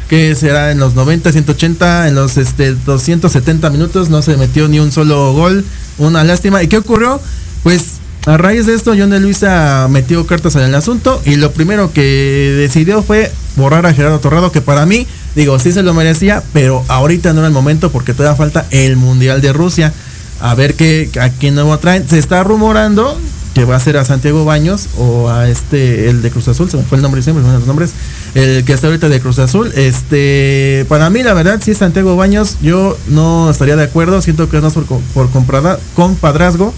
que 0.09 0.37
será 0.37 0.71
en 0.71 0.79
los 0.79 0.95
90, 0.95 1.33
180, 1.33 2.07
en 2.07 2.15
los 2.15 2.37
este 2.37 2.75
270 2.75 3.71
minutos 3.71 4.09
no 4.11 4.23
se 4.23 4.37
metió 4.37 4.69
ni 4.69 4.79
un 4.79 4.93
solo 4.93 5.33
gol, 5.33 5.65
una 5.99 6.25
lástima. 6.25 6.63
¿Y 6.63 6.69
qué 6.69 6.79
ocurrió? 6.79 7.21
Pues 7.63 7.97
a 8.27 8.37
raíz 8.37 8.67
de 8.67 8.75
esto, 8.75 8.95
John 8.99 9.11
de 9.11 9.21
Luisa 9.21 9.87
metió 9.89 10.27
cartas 10.27 10.57
en 10.57 10.63
el 10.63 10.75
asunto 10.75 11.23
y 11.25 11.37
lo 11.37 11.53
primero 11.53 11.93
que 11.93 12.55
decidió 12.59 13.03
fue 13.03 13.31
borrar 13.55 13.87
a 13.87 13.95
Gerardo 13.95 14.19
Torrado, 14.19 14.51
que 14.51 14.61
para 14.61 14.85
mí, 14.85 15.07
digo, 15.37 15.59
sí 15.61 15.71
se 15.71 15.85
lo 15.85 15.95
merecía, 15.95 16.43
pero 16.53 16.85
ahorita 16.89 17.33
no 17.33 17.39
era 17.39 17.49
el 17.49 17.55
momento 17.55 17.93
porque 17.93 18.15
todavía 18.15 18.37
falta 18.37 18.67
el 18.71 18.97
Mundial 18.97 19.41
de 19.41 19.53
Rusia. 19.53 19.93
A 20.41 20.55
ver 20.55 20.75
qué, 20.75 21.09
a 21.21 21.31
quién 21.31 21.55
nuevo 21.55 21.79
traen. 21.79 22.07
Se 22.09 22.19
está 22.19 22.43
rumorando 22.43 23.17
que 23.55 23.65
va 23.65 23.77
a 23.77 23.81
ser 23.81 23.97
a 23.97 24.05
Santiago 24.05 24.45
Baños 24.45 24.89
o 24.99 25.31
a 25.31 25.49
este, 25.49 26.11
el 26.11 26.21
de 26.21 26.31
Cruz 26.31 26.47
Azul, 26.49 26.69
se 26.69 26.77
me 26.77 26.83
fue 26.83 26.97
el 26.97 27.03
nombre 27.03 27.23
siempre, 27.23 27.43
los 27.43 27.67
nombres, 27.67 27.93
el 28.35 28.65
que 28.65 28.73
está 28.73 28.87
ahorita 28.89 29.09
de 29.09 29.21
Cruz 29.21 29.39
Azul. 29.39 29.73
Este, 29.75 30.85
para 30.89 31.09
mí, 31.11 31.23
la 31.23 31.35
verdad, 31.35 31.61
si 31.63 31.71
es 31.71 31.79
Santiago 31.79 32.17
Baños, 32.17 32.57
yo 32.63 32.97
no 33.09 33.51
estaría 33.51 33.77
de 33.77 33.85
acuerdo, 33.85 34.21
siento 34.23 34.49
que 34.49 34.57
es 34.59 34.63
más 34.63 34.75
por, 34.75 34.85
por 34.85 35.31
comprada- 35.31 35.79
compadrazgo 35.95 36.75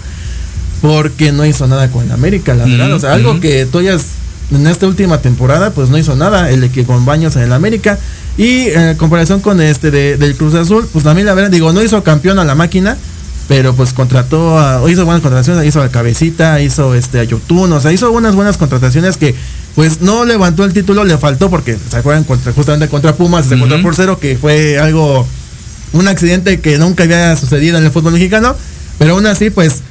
porque 0.81 1.31
no 1.31 1.45
hizo 1.45 1.67
nada 1.67 1.89
con 1.91 2.05
el 2.05 2.11
América, 2.11 2.53
la 2.55 2.65
verdad. 2.65 2.93
O 2.93 2.99
sea, 2.99 3.13
algo 3.13 3.39
que 3.41 3.65
tú 3.65 3.79
hayas 3.79 4.05
en 4.51 4.65
esta 4.67 4.87
última 4.87 5.21
temporada, 5.21 5.71
pues 5.71 5.89
no 5.89 5.97
hizo 5.97 6.15
nada, 6.15 6.49
el 6.49 6.69
que 6.71 6.85
con 6.85 7.05
Baños 7.05 7.35
en 7.35 7.43
el 7.43 7.53
América. 7.53 7.99
Y 8.37 8.69
en 8.69 8.95
comparación 8.95 9.41
con 9.41 9.59
este 9.59 9.91
de, 9.91 10.15
del 10.15 10.35
Cruz 10.35 10.53
Azul, 10.55 10.87
pues 10.93 11.03
también 11.03 11.25
la 11.27 11.33
verdad, 11.33 11.51
digo, 11.51 11.73
no 11.73 11.83
hizo 11.83 12.01
campeón 12.03 12.39
a 12.39 12.45
la 12.45 12.55
máquina, 12.55 12.95
pero 13.49 13.73
pues 13.75 13.91
contrató 13.93 14.57
a, 14.57 14.79
hizo 14.89 15.03
buenas 15.03 15.21
contrataciones, 15.21 15.65
hizo 15.65 15.81
a 15.81 15.89
Cabecita, 15.89 16.61
hizo 16.61 16.93
este 16.95 17.19
a 17.19 17.23
Yotun, 17.25 17.73
o 17.73 17.81
sea, 17.81 17.91
hizo 17.91 18.09
unas 18.11 18.35
buenas 18.35 18.55
contrataciones 18.57 19.17
que 19.17 19.35
pues 19.75 19.99
no 20.01 20.23
levantó 20.23 20.63
el 20.63 20.71
título, 20.71 21.03
le 21.03 21.17
faltó 21.17 21.49
porque 21.49 21.75
se 21.89 21.97
acuerdan 21.97 22.23
contra, 22.25 22.53
justamente 22.53 22.87
contra 22.87 23.15
Pumas, 23.15 23.47
se 23.47 23.55
encontró 23.55 23.81
por 23.81 23.95
cero, 23.95 24.19
que 24.19 24.37
fue 24.37 24.77
algo, 24.79 25.27
un 25.93 26.07
accidente 26.07 26.59
que 26.61 26.77
nunca 26.77 27.03
había 27.05 27.35
sucedido 27.35 27.77
en 27.79 27.85
el 27.85 27.91
fútbol 27.91 28.13
mexicano, 28.13 28.55
pero 28.99 29.13
aún 29.15 29.25
así, 29.25 29.49
pues 29.49 29.81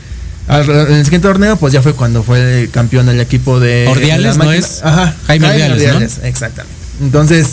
al- 0.47 0.69
en 0.71 0.93
el 0.95 1.05
siguiente 1.05 1.27
torneo, 1.27 1.57
pues 1.57 1.73
ya 1.73 1.83
fue 1.83 1.95
cuando 1.95 2.23
fue 2.23 2.69
campeón 2.73 3.09
el 3.09 3.19
equipo 3.21 3.59
de 3.61 3.87
Ordiales, 3.89 4.37
¿no 4.37 4.53
es? 4.53 4.83
Ajá, 4.85 5.15
Jaime 5.27 5.49
Ordiales, 5.73 6.21
exactamente. 6.23 6.77
Entonces, 7.03 7.47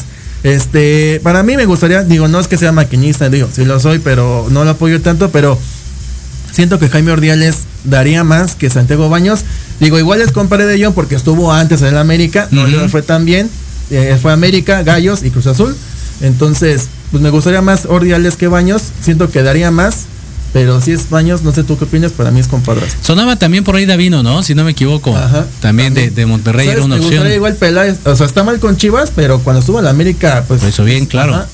este, 0.43 1.19
para 1.23 1.41
mí 1.41 1.57
me 1.57 1.65
gustaría, 1.65 2.03
digo, 2.03 2.27
no 2.27 2.39
es 2.39 2.47
que 2.47 2.57
sea 2.57 2.71
maquinista, 2.71 3.27
digo, 3.29 3.49
sí 3.51 3.65
lo 3.65 3.79
soy, 3.79 3.97
pero 3.99 4.47
no 4.51 4.63
lo 4.63 4.71
apoyo 4.71 5.01
tanto, 5.01 5.31
pero 5.31 5.57
siento 6.55 6.79
que 6.79 6.89
Jaime 6.89 7.11
Ordiales 7.11 7.57
daría 7.83 8.23
más 8.23 8.55
que 8.55 8.69
Santiago 8.69 9.09
Baños. 9.09 9.41
Digo, 9.79 9.99
igual 9.99 10.21
es 10.21 10.31
compadre 10.31 10.65
de 10.65 10.83
John 10.83 10.93
porque 10.93 11.15
estuvo 11.15 11.51
antes 11.51 11.81
en 11.81 11.89
el 11.89 11.97
América, 11.97 12.47
no 12.51 12.89
fue 12.89 13.01
tan 13.01 13.25
bien. 13.25 13.49
eh, 13.91 14.17
fue 14.19 14.31
América, 14.31 14.81
Gallos 14.83 15.23
y 15.23 15.29
Cruz 15.29 15.47
Azul. 15.47 15.75
Entonces, 16.21 16.87
pues 17.11 17.21
me 17.21 17.29
gustaría 17.29 17.61
más 17.61 17.85
Ordiales 17.85 18.35
que 18.37 18.47
Baños. 18.47 18.81
Siento 19.01 19.29
que 19.29 19.43
daría 19.43 19.69
más. 19.71 20.05
Pero 20.53 20.79
si 20.79 20.93
es 20.93 21.09
Baños, 21.09 21.43
no 21.43 21.51
sé 21.51 21.65
tú 21.65 21.77
qué 21.77 21.83
opinas, 21.83 22.13
para 22.13 22.31
mí 22.31 22.39
es 22.39 22.47
compadre. 22.47 22.85
Sonaba 23.01 23.35
también 23.35 23.65
por 23.65 23.75
ahí 23.75 23.85
Davino, 23.85 24.23
¿no? 24.23 24.41
Si 24.41 24.55
no 24.55 24.63
me 24.63 24.71
equivoco. 24.71 25.13
Ajá, 25.13 25.45
también, 25.59 25.93
De, 25.93 26.09
de 26.11 26.25
Monterrey 26.25 26.69
era 26.69 26.81
una 26.85 26.95
me 26.95 27.05
opción. 27.05 27.29
igual 27.29 27.55
Peláez. 27.55 27.97
O 28.05 28.15
sea, 28.15 28.25
está 28.25 28.45
mal 28.45 28.57
con 28.59 28.77
Chivas, 28.77 29.11
pero 29.13 29.39
cuando 29.39 29.59
estuvo 29.59 29.79
en 29.79 29.83
la 29.83 29.91
América, 29.91 30.45
pues. 30.47 30.63
Lo 30.63 30.69
hizo 30.69 30.85
bien, 30.85 31.07
claro. 31.07 31.33
Ajá. 31.35 31.47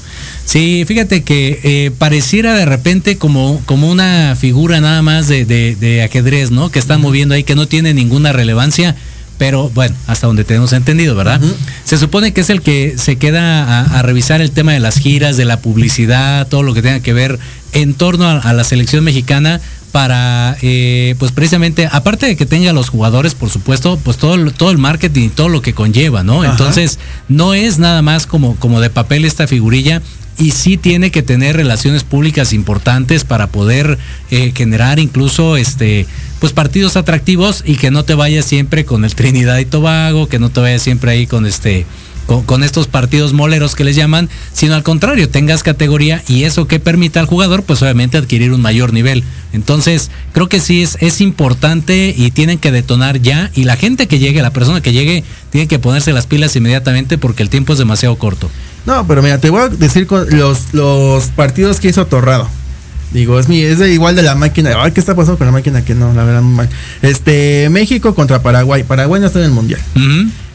Sí, 0.45 0.83
fíjate 0.87 1.23
que 1.23 1.59
eh, 1.63 1.91
pareciera 1.97 2.53
de 2.55 2.65
repente 2.65 3.17
como, 3.17 3.61
como 3.65 3.89
una 3.89 4.35
figura 4.39 4.81
nada 4.81 5.01
más 5.01 5.27
de, 5.27 5.45
de- 5.45 5.75
de 5.75 6.03
ajedrez, 6.03 6.51
¿no? 6.51 6.69
Que 6.69 6.79
están 6.79 6.99
moviendo 7.01 7.35
ahí, 7.35 7.43
que 7.43 7.55
no 7.55 7.67
tiene 7.67 7.93
ninguna 7.93 8.33
relevancia, 8.33 8.95
pero 9.37 9.69
bueno, 9.69 9.95
hasta 10.07 10.27
donde 10.27 10.43
tenemos 10.43 10.73
entendido, 10.73 11.15
¿verdad? 11.15 11.39
Se 11.85 11.97
supone 11.97 12.33
que 12.33 12.41
es 12.41 12.49
el 12.49 12.61
que 12.61 12.95
se 12.97 13.15
queda 13.15 13.63
a, 13.63 13.99
a 13.99 14.01
revisar 14.01 14.41
el 14.41 14.51
tema 14.51 14.73
de 14.73 14.79
las 14.79 14.97
giras, 14.99 15.37
de 15.37 15.45
la 15.45 15.59
publicidad, 15.61 16.47
todo 16.47 16.63
lo 16.63 16.73
que 16.73 16.81
tenga 16.81 16.99
que 16.99 17.13
ver 17.13 17.39
en 17.71 17.93
torno 17.93 18.25
a, 18.27 18.39
a 18.39 18.53
la 18.53 18.63
selección 18.65 19.03
mexicana 19.05 19.61
para, 19.93 20.57
eh, 20.61 21.15
pues 21.19 21.31
precisamente, 21.33 21.87
aparte 21.91 22.25
de 22.25 22.35
que 22.37 22.45
tenga 22.45 22.71
los 22.71 22.89
jugadores, 22.89 23.35
por 23.35 23.49
supuesto, 23.49 23.99
pues 24.03 24.17
todo, 24.17 24.35
el- 24.35 24.53
todo 24.53 24.71
el 24.71 24.77
marketing 24.77 25.25
y 25.25 25.29
todo 25.29 25.49
lo 25.49 25.61
que 25.61 25.73
conlleva, 25.73 26.23
¿no? 26.23 26.43
Ajá. 26.43 26.51
Entonces, 26.51 26.99
no 27.27 27.53
es 27.53 27.77
nada 27.79 28.01
más 28.01 28.25
como, 28.27 28.55
como 28.57 28.79
de 28.79 28.89
papel 28.89 29.25
esta 29.25 29.47
figurilla 29.47 30.01
y 30.41 30.51
sí 30.51 30.75
tiene 30.75 31.11
que 31.11 31.21
tener 31.21 31.55
relaciones 31.55 32.03
públicas 32.03 32.51
importantes 32.51 33.23
para 33.25 33.47
poder 33.47 33.99
eh, 34.31 34.51
generar 34.55 34.97
incluso 34.97 35.55
este 35.55 36.07
pues 36.39 36.51
partidos 36.51 36.97
atractivos 36.97 37.63
y 37.63 37.75
que 37.75 37.91
no 37.91 38.03
te 38.03 38.15
vayas 38.15 38.45
siempre 38.45 38.83
con 38.83 39.05
el 39.05 39.13
Trinidad 39.13 39.59
y 39.59 39.65
Tobago, 39.65 40.27
que 40.27 40.39
no 40.39 40.49
te 40.49 40.59
vayas 40.59 40.81
siempre 40.81 41.11
ahí 41.11 41.27
con 41.27 41.45
este 41.45 41.85
con, 42.25 42.63
estos 42.63 42.87
partidos 42.87 43.33
moleros 43.33 43.75
que 43.75 43.83
les 43.83 43.95
llaman, 43.95 44.29
sino 44.53 44.75
al 44.75 44.83
contrario, 44.83 45.27
tengas 45.27 45.63
categoría 45.63 46.23
y 46.29 46.43
eso 46.43 46.65
que 46.65 46.79
permita 46.79 47.19
al 47.19 47.25
jugador, 47.25 47.63
pues 47.63 47.81
obviamente 47.81 48.17
adquirir 48.17 48.53
un 48.53 48.61
mayor 48.61 48.93
nivel. 48.93 49.23
Entonces, 49.51 50.11
creo 50.31 50.47
que 50.47 50.61
sí 50.61 50.81
es, 50.81 50.97
es 51.01 51.19
importante 51.19 52.15
y 52.17 52.31
tienen 52.31 52.57
que 52.57 52.71
detonar 52.71 53.21
ya 53.21 53.51
y 53.53 53.65
la 53.65 53.75
gente 53.75 54.07
que 54.07 54.19
llegue, 54.19 54.41
la 54.41 54.53
persona 54.53 54.81
que 54.81 54.93
llegue, 54.93 55.25
tiene 55.49 55.67
que 55.67 55.79
ponerse 55.79 56.13
las 56.13 56.25
pilas 56.25 56.55
inmediatamente 56.55 57.17
porque 57.17 57.43
el 57.43 57.49
tiempo 57.49 57.73
es 57.73 57.79
demasiado 57.79 58.15
corto. 58.17 58.49
No, 58.85 59.05
pero 59.07 59.21
mira, 59.21 59.37
te 59.37 59.49
voy 59.49 59.61
a 59.61 59.69
decir 59.69 60.07
con 60.07 60.25
los, 60.37 60.73
los 60.73 61.25
partidos 61.27 61.79
que 61.79 61.89
hizo 61.89 62.07
Torrado. 62.07 62.49
Digo, 63.11 63.39
es 63.39 63.49
mi, 63.49 63.61
es 63.61 63.79
de 63.79 63.91
igual 63.93 64.15
de 64.15 64.23
la 64.23 64.35
máquina. 64.35 64.71
Ay, 64.77 64.91
¿qué 64.91 64.99
está 65.01 65.15
pasando 65.15 65.37
con 65.37 65.45
la 65.45 65.51
máquina? 65.51 65.83
Que 65.83 65.93
no, 65.93 66.13
la 66.13 66.23
verdad, 66.23 66.41
muy 66.41 66.55
mal. 66.55 66.69
Este, 67.01 67.67
México 67.69 68.15
contra 68.15 68.41
Paraguay. 68.41 68.83
Paraguay 68.83 69.19
no 69.19 69.27
está 69.27 69.39
en 69.39 69.45
el 69.45 69.51
mundial. 69.51 69.81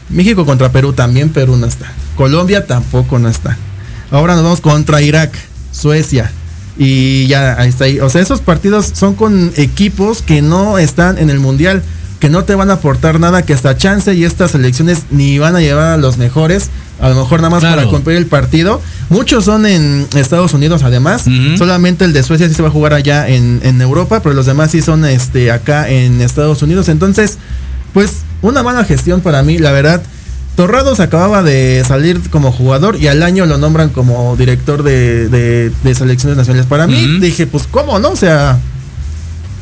México 0.09 0.45
contra 0.45 0.71
Perú 0.71 0.93
también, 0.93 1.29
Perú 1.29 1.55
no 1.55 1.67
está. 1.67 1.91
Colombia 2.15 2.65
tampoco 2.65 3.19
no 3.19 3.29
está. 3.29 3.57
Ahora 4.09 4.33
nos 4.33 4.43
vamos 4.43 4.61
contra 4.61 5.01
Irak, 5.01 5.31
Suecia. 5.71 6.31
Y 6.77 7.27
ya, 7.27 7.59
ahí 7.59 7.69
está 7.69 7.85
ahí. 7.85 7.99
O 7.99 8.09
sea, 8.09 8.21
esos 8.21 8.41
partidos 8.41 8.91
son 8.93 9.15
con 9.15 9.51
equipos 9.55 10.21
que 10.21 10.41
no 10.41 10.77
están 10.79 11.17
en 11.19 11.29
el 11.29 11.39
mundial. 11.39 11.83
Que 12.19 12.29
no 12.29 12.43
te 12.43 12.55
van 12.55 12.69
a 12.71 12.73
aportar 12.73 13.19
nada, 13.19 13.43
que 13.43 13.53
hasta 13.53 13.77
chance 13.77 14.13
y 14.13 14.23
estas 14.23 14.51
selecciones 14.51 15.03
ni 15.11 15.37
van 15.39 15.55
a 15.55 15.59
llevar 15.61 15.87
a 15.89 15.97
los 15.97 16.17
mejores, 16.17 16.69
a 16.99 17.09
lo 17.09 17.15
mejor 17.15 17.39
nada 17.41 17.51
más 17.51 17.59
Claro. 17.59 17.75
para 17.77 17.87
cumplir 17.89 18.17
el 18.17 18.25
partido. 18.25 18.81
Muchos 19.09 19.45
son 19.45 19.65
en 19.67 20.07
Estados 20.15 20.53
Unidos 20.53 20.81
además, 20.83 21.25
solamente 21.57 22.05
el 22.05 22.13
de 22.13 22.23
Suecia 22.23 22.47
sí 22.49 22.55
se 22.55 22.61
va 22.63 22.69
a 22.69 22.71
jugar 22.71 22.93
allá 22.93 23.27
en, 23.27 23.59
en 23.63 23.81
Europa, 23.81 24.21
pero 24.23 24.33
los 24.33 24.45
demás 24.47 24.71
sí 24.71 24.81
son 24.81 25.05
este 25.05 25.51
acá 25.51 25.89
en 25.89 26.21
Estados 26.21 26.61
Unidos. 26.63 26.89
Entonces, 26.89 27.37
pues 27.93 28.23
una 28.41 28.63
mala 28.63 28.83
gestión 28.83 29.21
para 29.21 29.43
mí, 29.43 29.57
la 29.59 29.71
verdad. 29.71 30.01
Torrados 30.55 30.99
acababa 30.99 31.43
de 31.43 31.83
salir 31.87 32.19
como 32.31 32.51
jugador 32.51 32.95
y 32.99 33.05
al 33.09 33.21
año 33.21 33.45
lo 33.45 33.59
nombran 33.59 33.89
como 33.89 34.35
director 34.35 34.81
de, 34.81 35.29
de- 35.29 35.71
de 35.83 35.93
selecciones 35.95 36.35
nacionales. 36.35 36.65
Para 36.65 36.87
mí, 36.87 37.19
dije, 37.19 37.45
pues, 37.45 37.67
¿cómo 37.69 37.99
no? 37.99 38.09
O 38.09 38.15
sea, 38.15 38.57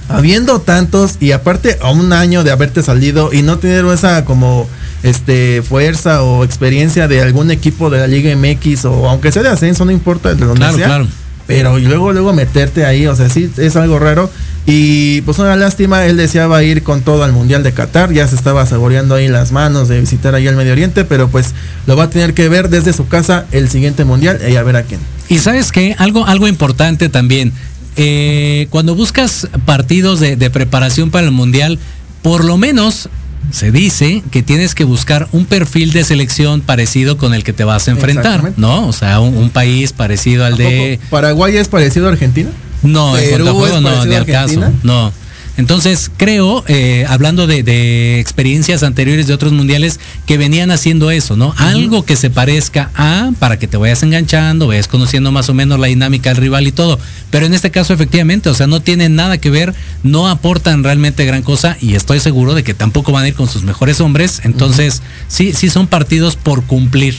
habiendo 0.10 0.60
tantos 0.62 1.16
y 1.20 1.32
aparte 1.32 1.78
a 1.82 1.92
un 1.92 2.14
año 2.14 2.44
de 2.44 2.52
haberte 2.52 2.84
salido 2.84 3.34
y 3.34 3.42
no 3.42 3.58
tener 3.58 3.86
esa 3.86 4.26
como 4.26 4.68
este 5.04 5.62
fuerza 5.62 6.24
o 6.24 6.44
experiencia 6.44 7.08
de 7.08 7.22
algún 7.22 7.52
equipo 7.52 7.90
de 7.90 8.00
la 8.00 8.08
Liga 8.08 8.36
MX 8.36 8.86
o 8.86 9.10
aunque 9.10 9.32
sea 9.32 9.44
de 9.44 9.50
ascenso, 9.50 9.86
no 9.86 9.92
importa 9.92 10.34
de 10.34 10.46
donde 10.46 10.60
Claro, 10.60 10.78
sea. 10.78 10.86
claro. 10.88 11.08
Pero 11.48 11.78
luego 11.78 12.12
luego 12.12 12.34
meterte 12.34 12.86
ahí, 12.86 13.06
o 13.06 13.16
sea, 13.16 13.30
sí 13.30 13.52
es 13.58 13.76
algo 13.76 14.00
raro 14.00 14.32
y 14.66 15.22
pues 15.22 15.38
una 15.38 15.56
lástima, 15.56 16.04
él 16.08 16.18
deseaba 16.18 16.64
ir 16.64 16.82
con 16.82 17.02
todo 17.02 17.24
al 17.24 17.34
Mundial 17.34 17.62
de 17.62 17.72
Qatar, 17.72 18.12
ya 18.12 18.28
se 18.28 18.36
estaba 18.36 18.66
saboreando 18.66 19.14
ahí 19.14 19.28
las 19.28 19.52
manos 19.52 19.88
de 19.88 20.00
visitar 20.00 20.34
ahí 20.34 20.48
el 20.48 20.56
Medio 20.56 20.72
Oriente, 20.72 21.06
pero 21.06 21.28
pues 21.28 21.54
lo 21.86 21.96
va 21.96 22.06
a 22.06 22.10
tener 22.10 22.34
que 22.34 22.50
ver 22.50 22.70
desde 22.70 22.94
su 22.94 23.08
casa 23.08 23.46
el 23.52 23.70
siguiente 23.70 24.06
Mundial 24.06 24.40
y 24.50 24.56
a 24.56 24.64
ver 24.64 24.76
a 24.76 24.82
quién. 24.84 25.00
Y 25.30 25.38
sabes 25.38 25.72
qué, 25.72 25.96
algo, 26.00 26.26
algo 26.26 26.48
importante 26.48 27.10
también. 27.10 27.54
Eh, 27.96 28.68
cuando 28.70 28.96
buscas 28.96 29.48
partidos 29.66 30.20
de, 30.20 30.36
de 30.36 30.50
preparación 30.50 31.12
para 31.12 31.26
el 31.26 31.32
mundial, 31.32 31.80
por 32.22 32.44
lo 32.44 32.58
menos 32.58 33.10
se 33.52 33.72
dice 33.72 34.24
que 34.32 34.44
tienes 34.44 34.76
que 34.76 34.84
buscar 34.84 35.28
un 35.32 35.46
perfil 35.46 35.94
de 35.94 36.04
selección 36.04 36.62
parecido 36.62 37.18
con 37.18 37.34
el 37.34 37.44
que 37.44 37.54
te 37.54 37.64
vas 37.64 37.88
a 37.88 37.92
enfrentar. 37.92 38.54
¿no? 38.58 38.88
O 38.88 38.94
sea, 38.94 39.20
un, 39.20 39.38
un 39.38 39.50
país 39.50 39.94
parecido 39.94 40.46
al 40.46 40.58
de. 40.58 41.00
¿Paraguay 41.10 41.56
es 41.58 41.68
parecido 41.68 42.08
a 42.08 42.12
Argentina? 42.12 42.50
No, 42.84 43.18
en 43.18 43.30
¿Perú 43.30 43.46
juego 43.46 43.78
es 43.78 43.82
no, 43.82 44.06
ni 44.06 44.16
al 44.16 44.26
caso. 44.26 44.62
No. 44.84 45.12
Entonces, 45.58 46.12
creo, 46.18 46.64
eh, 46.68 47.06
hablando 47.08 47.48
de, 47.48 47.64
de 47.64 48.20
experiencias 48.20 48.84
anteriores 48.84 49.28
de 49.28 49.34
otros 49.34 49.54
mundiales, 49.54 50.00
que 50.26 50.38
venían 50.38 50.72
haciendo 50.72 51.12
eso, 51.12 51.38
¿no? 51.38 51.54
Algo 51.58 52.04
que 52.04 52.16
se 52.16 52.30
parezca 52.30 52.92
a, 52.96 53.32
para 53.40 53.58
que 53.58 53.68
te 53.68 53.78
vayas 53.78 54.04
enganchando, 54.04 54.68
vayas 54.68 54.88
conociendo 54.88 55.32
más 55.32 55.50
o 55.50 55.54
menos 55.54 55.80
la 55.80 55.88
dinámica 55.88 56.30
del 56.30 56.42
rival 56.42 56.68
y 56.68 56.72
todo. 56.72 57.00
Pero 57.30 57.46
en 57.46 57.54
este 57.54 57.72
caso, 57.72 57.94
efectivamente, 57.94 58.50
o 58.50 58.54
sea, 58.54 58.68
no 58.68 58.82
tienen 58.82 59.16
nada 59.16 59.38
que 59.38 59.50
ver, 59.50 59.74
no 60.04 60.28
aportan 60.28 60.84
realmente 60.84 61.26
gran 61.26 61.42
cosa 61.42 61.78
y 61.80 61.96
estoy 61.96 62.20
seguro 62.20 62.54
de 62.54 62.64
que 62.64 62.74
tampoco 62.74 63.12
van 63.12 63.26
a 63.26 63.28
ir 63.30 63.36
con 63.36 63.48
sus 63.48 63.64
mejores 63.64 64.02
hombres. 64.02 64.42
Entonces, 64.44 65.02
sí, 65.28 65.54
sí 65.54 65.70
son 65.70 65.88
partidos 65.88 66.36
por 66.36 66.64
cumplir. 66.64 67.16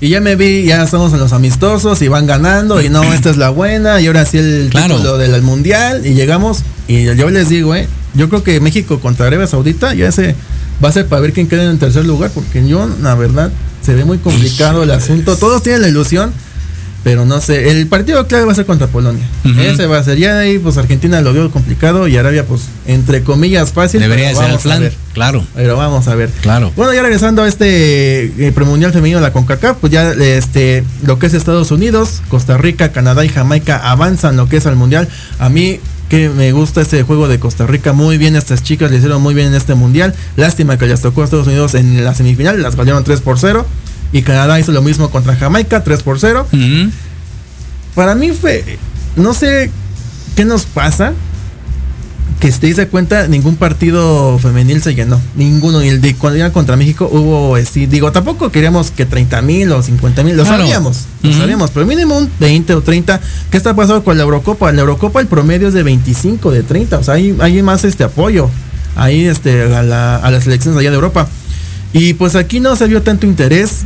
Y 0.00 0.08
ya 0.10 0.20
me 0.20 0.36
vi, 0.36 0.64
ya 0.64 0.82
estamos 0.82 1.12
en 1.12 1.18
los 1.20 1.32
amistosos 1.32 2.02
y 2.02 2.08
van 2.08 2.26
ganando 2.26 2.82
y 2.82 2.88
no, 2.90 3.02
esta 3.14 3.30
es 3.30 3.36
la 3.36 3.50
buena 3.50 4.00
y 4.00 4.06
ahora 4.06 4.26
sí 4.26 4.38
el 4.38 4.68
Claro. 4.70 4.96
título 4.96 5.16
del 5.18 5.40
mundial 5.42 6.04
y 6.04 6.14
llegamos 6.14 6.58
y 6.88 7.04
yo 7.04 7.30
les 7.30 7.48
digo, 7.48 7.74
eh, 7.74 7.88
yo 8.14 8.28
creo 8.28 8.42
que 8.42 8.60
México 8.60 9.00
contra 9.00 9.26
Arabia 9.28 9.46
Saudita 9.46 9.94
ya 9.94 10.08
ese 10.08 10.34
va 10.84 10.88
a 10.88 10.92
ser 10.92 11.06
para 11.06 11.22
ver 11.22 11.32
quién 11.32 11.46
queda 11.48 11.70
en 11.70 11.78
tercer 11.78 12.04
lugar 12.04 12.30
porque 12.34 12.66
yo 12.66 12.86
la 13.02 13.14
verdad 13.14 13.50
se 13.82 13.94
ve 13.94 14.04
muy 14.04 14.18
complicado 14.18 14.82
el 14.82 14.90
asunto, 14.90 15.36
todos 15.36 15.62
tienen 15.62 15.82
la 15.82 15.88
ilusión, 15.88 16.32
pero 17.04 17.26
no 17.26 17.38
sé, 17.42 17.70
el 17.70 17.86
partido 17.86 18.26
clave 18.26 18.46
va 18.46 18.52
a 18.52 18.54
ser 18.54 18.64
contra 18.64 18.86
Polonia. 18.86 19.24
Ese 19.58 19.86
va 19.86 19.98
a 19.98 20.02
ser 20.02 20.16
ya 20.16 20.38
ahí 20.38 20.58
pues 20.58 20.78
Argentina 20.78 21.20
lo 21.20 21.34
vio 21.34 21.50
complicado 21.50 22.08
y 22.08 22.16
Arabia 22.16 22.46
pues 22.46 22.62
entre 22.86 23.22
comillas 23.22 23.72
fácil. 23.72 24.00
Debería 24.00 24.34
ser 24.34 24.50
el 24.50 24.58
plan. 24.58 24.90
Claro. 25.12 25.44
Pero 25.54 25.76
vamos 25.76 26.08
a 26.08 26.14
ver. 26.14 26.30
Claro. 26.40 26.72
Bueno, 26.76 26.94
ya 26.94 27.02
regresando 27.02 27.42
a 27.42 27.48
este 27.48 28.24
eh, 28.24 28.52
premundial 28.52 28.92
femenino 28.92 29.18
de 29.18 29.22
la 29.22 29.34
CONCACAF, 29.34 29.76
pues 29.82 29.92
ya 29.92 30.12
este 30.12 30.82
lo 31.04 31.18
que 31.18 31.26
es 31.26 31.34
Estados 31.34 31.70
Unidos, 31.70 32.22
Costa 32.28 32.56
Rica, 32.56 32.90
Canadá 32.90 33.22
y 33.22 33.28
Jamaica 33.28 33.76
avanzan 33.76 34.38
lo 34.38 34.48
que 34.48 34.56
es 34.56 34.66
al 34.66 34.76
mundial. 34.76 35.06
A 35.38 35.50
mí 35.50 35.80
que 36.08 36.30
me 36.30 36.52
gusta 36.52 36.80
este 36.80 37.02
juego 37.02 37.28
de 37.28 37.38
Costa 37.38 37.66
Rica, 37.66 37.92
muy 37.92 38.16
bien 38.16 38.34
estas 38.34 38.62
chicas 38.62 38.90
le 38.90 38.96
hicieron 38.96 39.20
muy 39.20 39.34
bien 39.34 39.48
en 39.48 39.54
este 39.54 39.74
mundial. 39.74 40.14
Lástima 40.36 40.78
que 40.78 40.86
les 40.86 41.02
tocó 41.02 41.20
a 41.20 41.24
Estados 41.24 41.48
Unidos 41.48 41.74
en 41.74 42.02
la 42.02 42.14
semifinal, 42.14 42.62
las 42.62 42.76
valieron 42.76 43.04
3 43.04 43.20
por 43.20 43.38
0 43.38 43.66
y 44.14 44.22
Canadá 44.22 44.58
hizo 44.58 44.72
lo 44.72 44.80
mismo 44.80 45.10
contra 45.10 45.36
Jamaica, 45.36 45.84
3 45.84 46.02
por 46.02 46.18
0. 46.18 46.46
Ujú. 46.50 46.90
Para 47.94 48.14
mí 48.14 48.30
fue 48.30 48.78
no 49.16 49.34
sé 49.34 49.70
qué 50.36 50.44
nos 50.46 50.64
pasa 50.64 51.12
que 52.40 52.50
si 52.52 52.58
te 52.58 52.66
diste 52.66 52.88
cuenta, 52.88 53.26
ningún 53.28 53.56
partido 53.56 54.38
femenil 54.38 54.82
se 54.82 54.94
llenó. 54.94 55.20
Ninguno. 55.34 55.82
Y 55.82 55.88
el 55.88 56.00
de 56.00 56.14
cuando 56.14 56.38
iban 56.38 56.50
contra 56.50 56.76
México 56.76 57.08
hubo, 57.10 57.56
sí, 57.64 57.86
digo, 57.86 58.12
tampoco 58.12 58.50
queríamos 58.50 58.90
que 58.90 59.06
30 59.06 59.40
mil 59.42 59.72
o 59.72 59.82
50 59.82 60.22
mil. 60.24 60.36
Lo 60.36 60.42
Claro. 60.44 60.58
sabíamos. 60.64 61.04
Lo 61.22 61.32
sabíamos. 61.32 61.70
Pero 61.70 61.86
mínimo 61.86 62.18
un 62.18 62.28
20 62.40 62.74
o 62.74 62.82
30. 62.82 63.20
¿Qué 63.50 63.56
está 63.56 63.74
pasando 63.74 64.04
con 64.04 64.16
la 64.18 64.24
Eurocopa? 64.24 64.68
En 64.68 64.76
la 64.76 64.82
Eurocopa 64.82 65.20
el 65.20 65.26
promedio 65.26 65.68
es 65.68 65.74
de 65.74 65.82
25, 65.84 66.50
de 66.50 66.62
30. 66.64 66.98
O 66.98 67.02
sea, 67.04 67.14
hay, 67.14 67.34
hay 67.40 67.62
más 67.62 67.84
este 67.84 68.04
apoyo. 68.04 68.50
Ahí 68.96 69.24
este, 69.26 69.74
a, 69.74 69.82
la- 69.82 70.16
a 70.16 70.30
las 70.30 70.44
selecciones 70.44 70.78
allá 70.78 70.90
de 70.90 70.96
Europa. 70.96 71.28
Y 71.94 72.14
pues 72.14 72.34
aquí 72.34 72.60
no 72.60 72.76
se 72.76 72.86
vio 72.88 73.00
tanto 73.02 73.24
interés. 73.26 73.82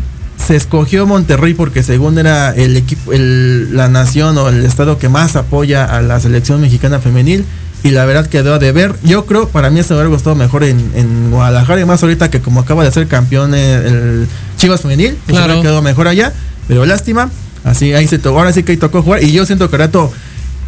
Se 0.47 0.57
escogió 0.57 1.07
Monterrey 1.07 1.55
porque 1.55 1.83
según 1.83 2.19
era 2.19 2.55
el 2.55 2.77
equipo, 2.77 3.13
el- 3.13 3.77
la 3.77 3.89
nación 3.89 4.39
o 4.39 4.49
el 4.49 4.65
estado 4.65 4.99
que 4.99 5.09
más 5.09 5.37
apoya 5.37 5.85
a 5.85 6.01
la 6.01 6.21
selección 6.21 6.61
mexicana 6.61 7.01
femenil. 7.01 7.45
Y 7.85 7.91
la 7.91 8.05
verdad 8.07 8.27
quedó 8.27 8.55
a 8.55 8.59
deber. 8.59 8.97
Yo 9.05 9.25
creo, 9.27 9.49
para 9.49 9.71
mí 9.71 9.81
se 9.85 9.91
me 9.95 9.97
hubiera 10.01 10.09
gustado 10.09 10.35
mejor 10.35 10.65
en, 10.65 10.91
en 10.95 11.31
Guadalajara 11.31 11.81
y 11.81 11.85
más 11.85 12.03
ahorita 12.03 12.29
que 12.29 12.41
como 12.41 12.61
acaba 12.61 12.83
de 12.85 12.91
ser 12.91 13.07
campeón 13.07 13.55
el, 13.55 14.27
Chivas 14.57 14.81
femenil. 14.81 15.17
Claro. 15.27 15.63
quedado 15.63 15.81
mejor 15.83 16.09
allá. 16.09 16.33
Pero 16.67 16.85
lástima. 16.87 17.31
Así 17.65 17.93
ahí 17.93 18.09
se 18.09 18.19
tocó. 18.19 18.39
Ahora 18.39 18.53
sí 18.53 18.63
que 18.65 18.73
ahí 18.73 18.79
tocó 18.79 19.03
jugar. 19.03 19.23
Y 19.23 19.33
yo 19.33 19.47
siento 19.47 19.71
que 19.71 19.77
Rato 19.77 20.13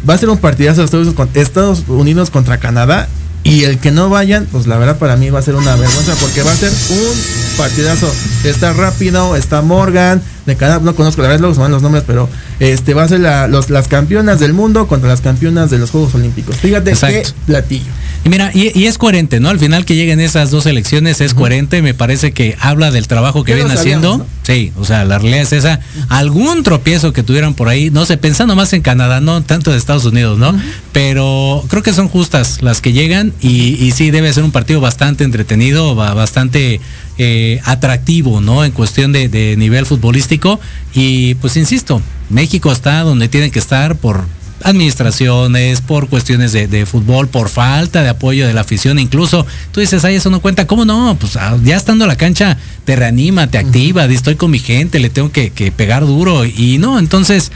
va 0.09 0.13
a 0.13 0.17
ser 0.17 0.29
un 0.29 0.37
partidazo 0.37 0.85
de 0.85 1.41
Estados 1.41 1.83
Unidos 1.87 2.29
contra 2.29 2.59
Canadá. 2.59 3.07
Y 3.43 3.63
el 3.63 3.79
que 3.79 3.91
no 3.91 4.09
vayan, 4.09 4.47
pues 4.51 4.67
la 4.67 4.77
verdad 4.77 4.99
para 4.99 5.15
mí 5.15 5.29
va 5.29 5.39
a 5.39 5.41
ser 5.41 5.55
una 5.55 5.75
vergüenza 5.75 6.13
porque 6.15 6.43
va 6.43 6.51
a 6.51 6.55
ser 6.55 6.71
un 6.71 7.57
partidazo. 7.57 8.13
Está 8.43 8.73
rápido, 8.73 9.35
está 9.35 9.61
Morgan, 9.61 10.21
de 10.45 10.55
no 10.81 10.95
conozco 10.95 11.21
la 11.21 11.27
verdad 11.29 11.41
luego 11.41 11.59
van 11.61 11.71
los 11.71 11.81
nombres, 11.83 12.03
pero 12.07 12.27
este 12.59 12.93
va 12.93 13.03
a 13.03 13.07
ser 13.07 13.19
la- 13.19 13.47
los, 13.47 13.69
las 13.69 13.87
campeonas 13.87 14.39
del 14.39 14.53
mundo 14.53 14.87
contra 14.87 15.07
las 15.09 15.21
campeonas 15.21 15.69
de 15.69 15.77
los 15.77 15.91
Juegos 15.91 16.15
Olímpicos. 16.15 16.55
Fíjate 16.57 16.85
qué 16.85 16.91
Exacto. 16.91 17.29
platillo. 17.45 17.85
Y 18.23 18.29
mira, 18.29 18.51
y, 18.53 18.77
y 18.79 18.85
es 18.85 18.97
coherente, 18.99 19.39
¿no? 19.39 19.49
Al 19.49 19.57
final 19.59 19.83
que 19.85 19.95
lleguen 19.95 20.19
esas 20.19 20.51
dos 20.51 20.65
elecciones 20.67 21.21
es 21.21 21.33
coherente, 21.33 21.81
me 21.81 21.93
parece 21.95 22.33
que 22.33 22.55
habla 22.59 22.91
del 22.91 23.07
trabajo 23.07 23.43
que 23.43 23.51
Ya 23.53 23.57
lo 23.57 23.63
viene 23.65 23.77
sabíamos, 23.77 24.03
haciendo. 24.05 24.17
¿no? 24.25 24.41
Sí, 24.43 24.71
o 24.77 24.85
sea, 24.85 25.05
la 25.05 25.17
realidad 25.17 25.41
es 25.43 25.53
esa. 25.53 25.79
Algún 26.09 26.61
tropiezo 26.63 27.13
que 27.13 27.23
tuvieran 27.23 27.53
por 27.55 27.67
ahí, 27.69 27.89
no 27.89 28.05
sé, 28.05 28.17
pensando 28.17 28.55
más 28.55 28.73
en 28.73 28.81
Canadá, 28.81 29.21
no 29.21 29.41
tanto 29.43 29.71
de 29.71 29.77
Estados 29.77 30.05
Unidos, 30.05 30.37
¿no? 30.37 30.55
Pero 30.91 31.63
creo 31.69 31.81
que 31.83 31.93
son 31.93 32.09
justas 32.09 32.61
las 32.61 32.81
que 32.81 32.93
llegan 32.93 33.33
y, 33.41 33.75
y 33.83 33.91
sí 33.91 34.11
debe 34.11 34.31
ser 34.33 34.43
un 34.43 34.51
partido 34.51 34.81
bastante 34.81 35.23
entretenido, 35.23 35.95
ba- 35.95 36.13
bastante 36.13 36.79
eh, 37.23 37.61
atractivo, 37.65 38.41
¿no? 38.41 38.65
En 38.65 38.71
cuestión 38.71 39.11
de, 39.11 39.29
de 39.29 39.55
nivel 39.55 39.85
futbolístico. 39.85 40.59
Y 40.95 41.35
pues 41.35 41.55
insisto, 41.55 42.01
México 42.31 42.71
está 42.71 43.01
donde 43.01 43.27
tiene 43.27 43.51
que 43.51 43.59
estar 43.59 43.95
por 43.95 44.25
administraciones, 44.63 45.81
por 45.81 46.09
cuestiones 46.09 46.51
de, 46.51 46.67
de 46.67 46.87
fútbol, 46.87 47.27
por 47.27 47.49
falta 47.49 48.01
de 48.01 48.09
apoyo 48.09 48.47
de 48.47 48.55
la 48.55 48.61
afición, 48.61 48.97
incluso 48.97 49.45
tú 49.71 49.81
dices, 49.81 50.03
ay, 50.03 50.15
eso 50.15 50.31
no 50.31 50.41
cuenta, 50.41 50.65
¿cómo 50.65 50.83
no? 50.83 51.15
Pues 51.19 51.35
ah, 51.35 51.57
ya 51.63 51.77
estando 51.77 52.05
en 52.05 52.09
la 52.09 52.15
cancha, 52.15 52.57
te 52.85 52.95
reanima, 52.95 53.45
te 53.45 53.59
activa, 53.59 54.05
estoy 54.05 54.35
con 54.35 54.49
mi 54.49 54.59
gente, 54.59 54.99
le 54.99 55.11
tengo 55.11 55.31
que, 55.31 55.51
que 55.51 55.71
pegar 55.71 56.07
duro 56.07 56.43
y 56.43 56.79
no, 56.79 56.97
entonces 56.97 57.51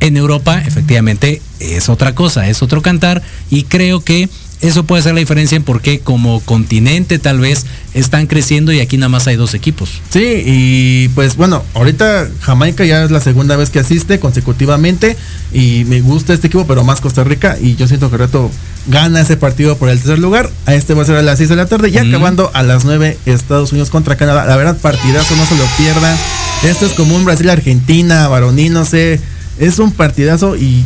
en 0.00 0.16
Europa 0.16 0.62
efectivamente 0.66 1.42
es 1.58 1.90
otra 1.90 2.14
cosa, 2.14 2.48
es 2.48 2.62
otro 2.62 2.80
cantar 2.80 3.20
y 3.50 3.64
creo 3.64 4.00
que 4.02 4.30
eso 4.60 4.84
puede 4.84 5.02
ser 5.02 5.14
la 5.14 5.20
diferencia 5.20 5.56
en 5.56 5.62
por 5.62 5.80
qué 5.80 6.00
como 6.00 6.40
continente 6.40 7.18
tal 7.18 7.40
vez 7.40 7.64
están 7.94 8.26
creciendo 8.26 8.72
y 8.72 8.80
aquí 8.80 8.98
nada 8.98 9.08
más 9.08 9.26
hay 9.26 9.36
dos 9.36 9.54
equipos. 9.54 10.00
Sí, 10.10 10.42
y 10.44 11.08
pues 11.14 11.36
bueno, 11.36 11.62
ahorita 11.74 12.28
Jamaica 12.40 12.84
ya 12.84 13.04
es 13.04 13.10
la 13.10 13.20
segunda 13.20 13.56
vez 13.56 13.70
que 13.70 13.78
asiste 13.78 14.20
consecutivamente 14.20 15.16
y 15.52 15.84
me 15.86 16.00
gusta 16.00 16.34
este 16.34 16.48
equipo, 16.48 16.66
pero 16.66 16.84
más 16.84 17.00
Costa 17.00 17.24
Rica 17.24 17.56
y 17.60 17.74
yo 17.76 17.88
siento 17.88 18.10
que 18.10 18.18
Reto 18.18 18.50
gana 18.86 19.20
ese 19.20 19.36
partido 19.36 19.76
por 19.76 19.88
el 19.88 19.98
tercer 19.98 20.18
lugar. 20.18 20.50
A 20.66 20.74
este 20.74 20.94
va 20.94 21.02
a 21.02 21.06
ser 21.06 21.16
a 21.16 21.22
las 21.22 21.38
6 21.38 21.48
de 21.48 21.56
la 21.56 21.66
tarde 21.66 21.88
y 21.88 21.98
acabando 21.98 22.50
a 22.54 22.62
las 22.62 22.84
9 22.84 23.16
Estados 23.26 23.72
Unidos 23.72 23.90
contra 23.90 24.16
Canadá. 24.16 24.44
La 24.44 24.56
verdad, 24.56 24.76
partidazo, 24.76 25.36
no 25.36 25.46
se 25.46 25.56
lo 25.56 25.64
pierdan. 25.78 26.16
Esto 26.64 26.86
es 26.86 26.92
como 26.92 27.16
un 27.16 27.24
Brasil-Argentina, 27.24 28.28
varonil, 28.28 28.72
no 28.72 28.84
sé. 28.84 29.20
Es 29.58 29.78
un 29.78 29.92
partidazo 29.92 30.56
y 30.56 30.84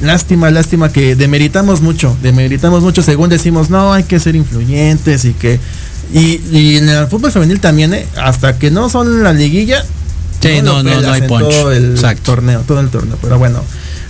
lástima, 0.00 0.50
lástima 0.50 0.92
que 0.92 1.14
demeritamos 1.16 1.80
mucho, 1.80 2.16
demeritamos 2.22 2.82
mucho 2.82 3.02
según 3.02 3.30
decimos, 3.30 3.70
no, 3.70 3.92
hay 3.92 4.04
que 4.04 4.18
ser 4.18 4.36
influyentes 4.36 5.24
y 5.24 5.32
que... 5.32 5.60
Y, 6.12 6.40
y 6.50 6.76
en 6.78 6.88
el 6.88 7.06
fútbol 7.06 7.30
femenil 7.32 7.60
también, 7.60 7.92
¿eh? 7.92 8.06
hasta 8.16 8.58
que 8.58 8.70
no 8.70 8.88
son 8.88 9.22
la 9.22 9.32
liguilla, 9.34 9.84
Sí, 10.40 10.62
no, 10.62 10.82
no, 10.82 11.00
no 11.00 11.12
hay 11.12 11.22
punch. 11.22 11.48
todo 11.50 11.72
el 11.72 11.92
Exacto. 11.92 12.22
torneo, 12.22 12.60
todo 12.60 12.80
el 12.80 12.88
torneo, 12.90 13.18
pero 13.20 13.38
bueno. 13.38 13.62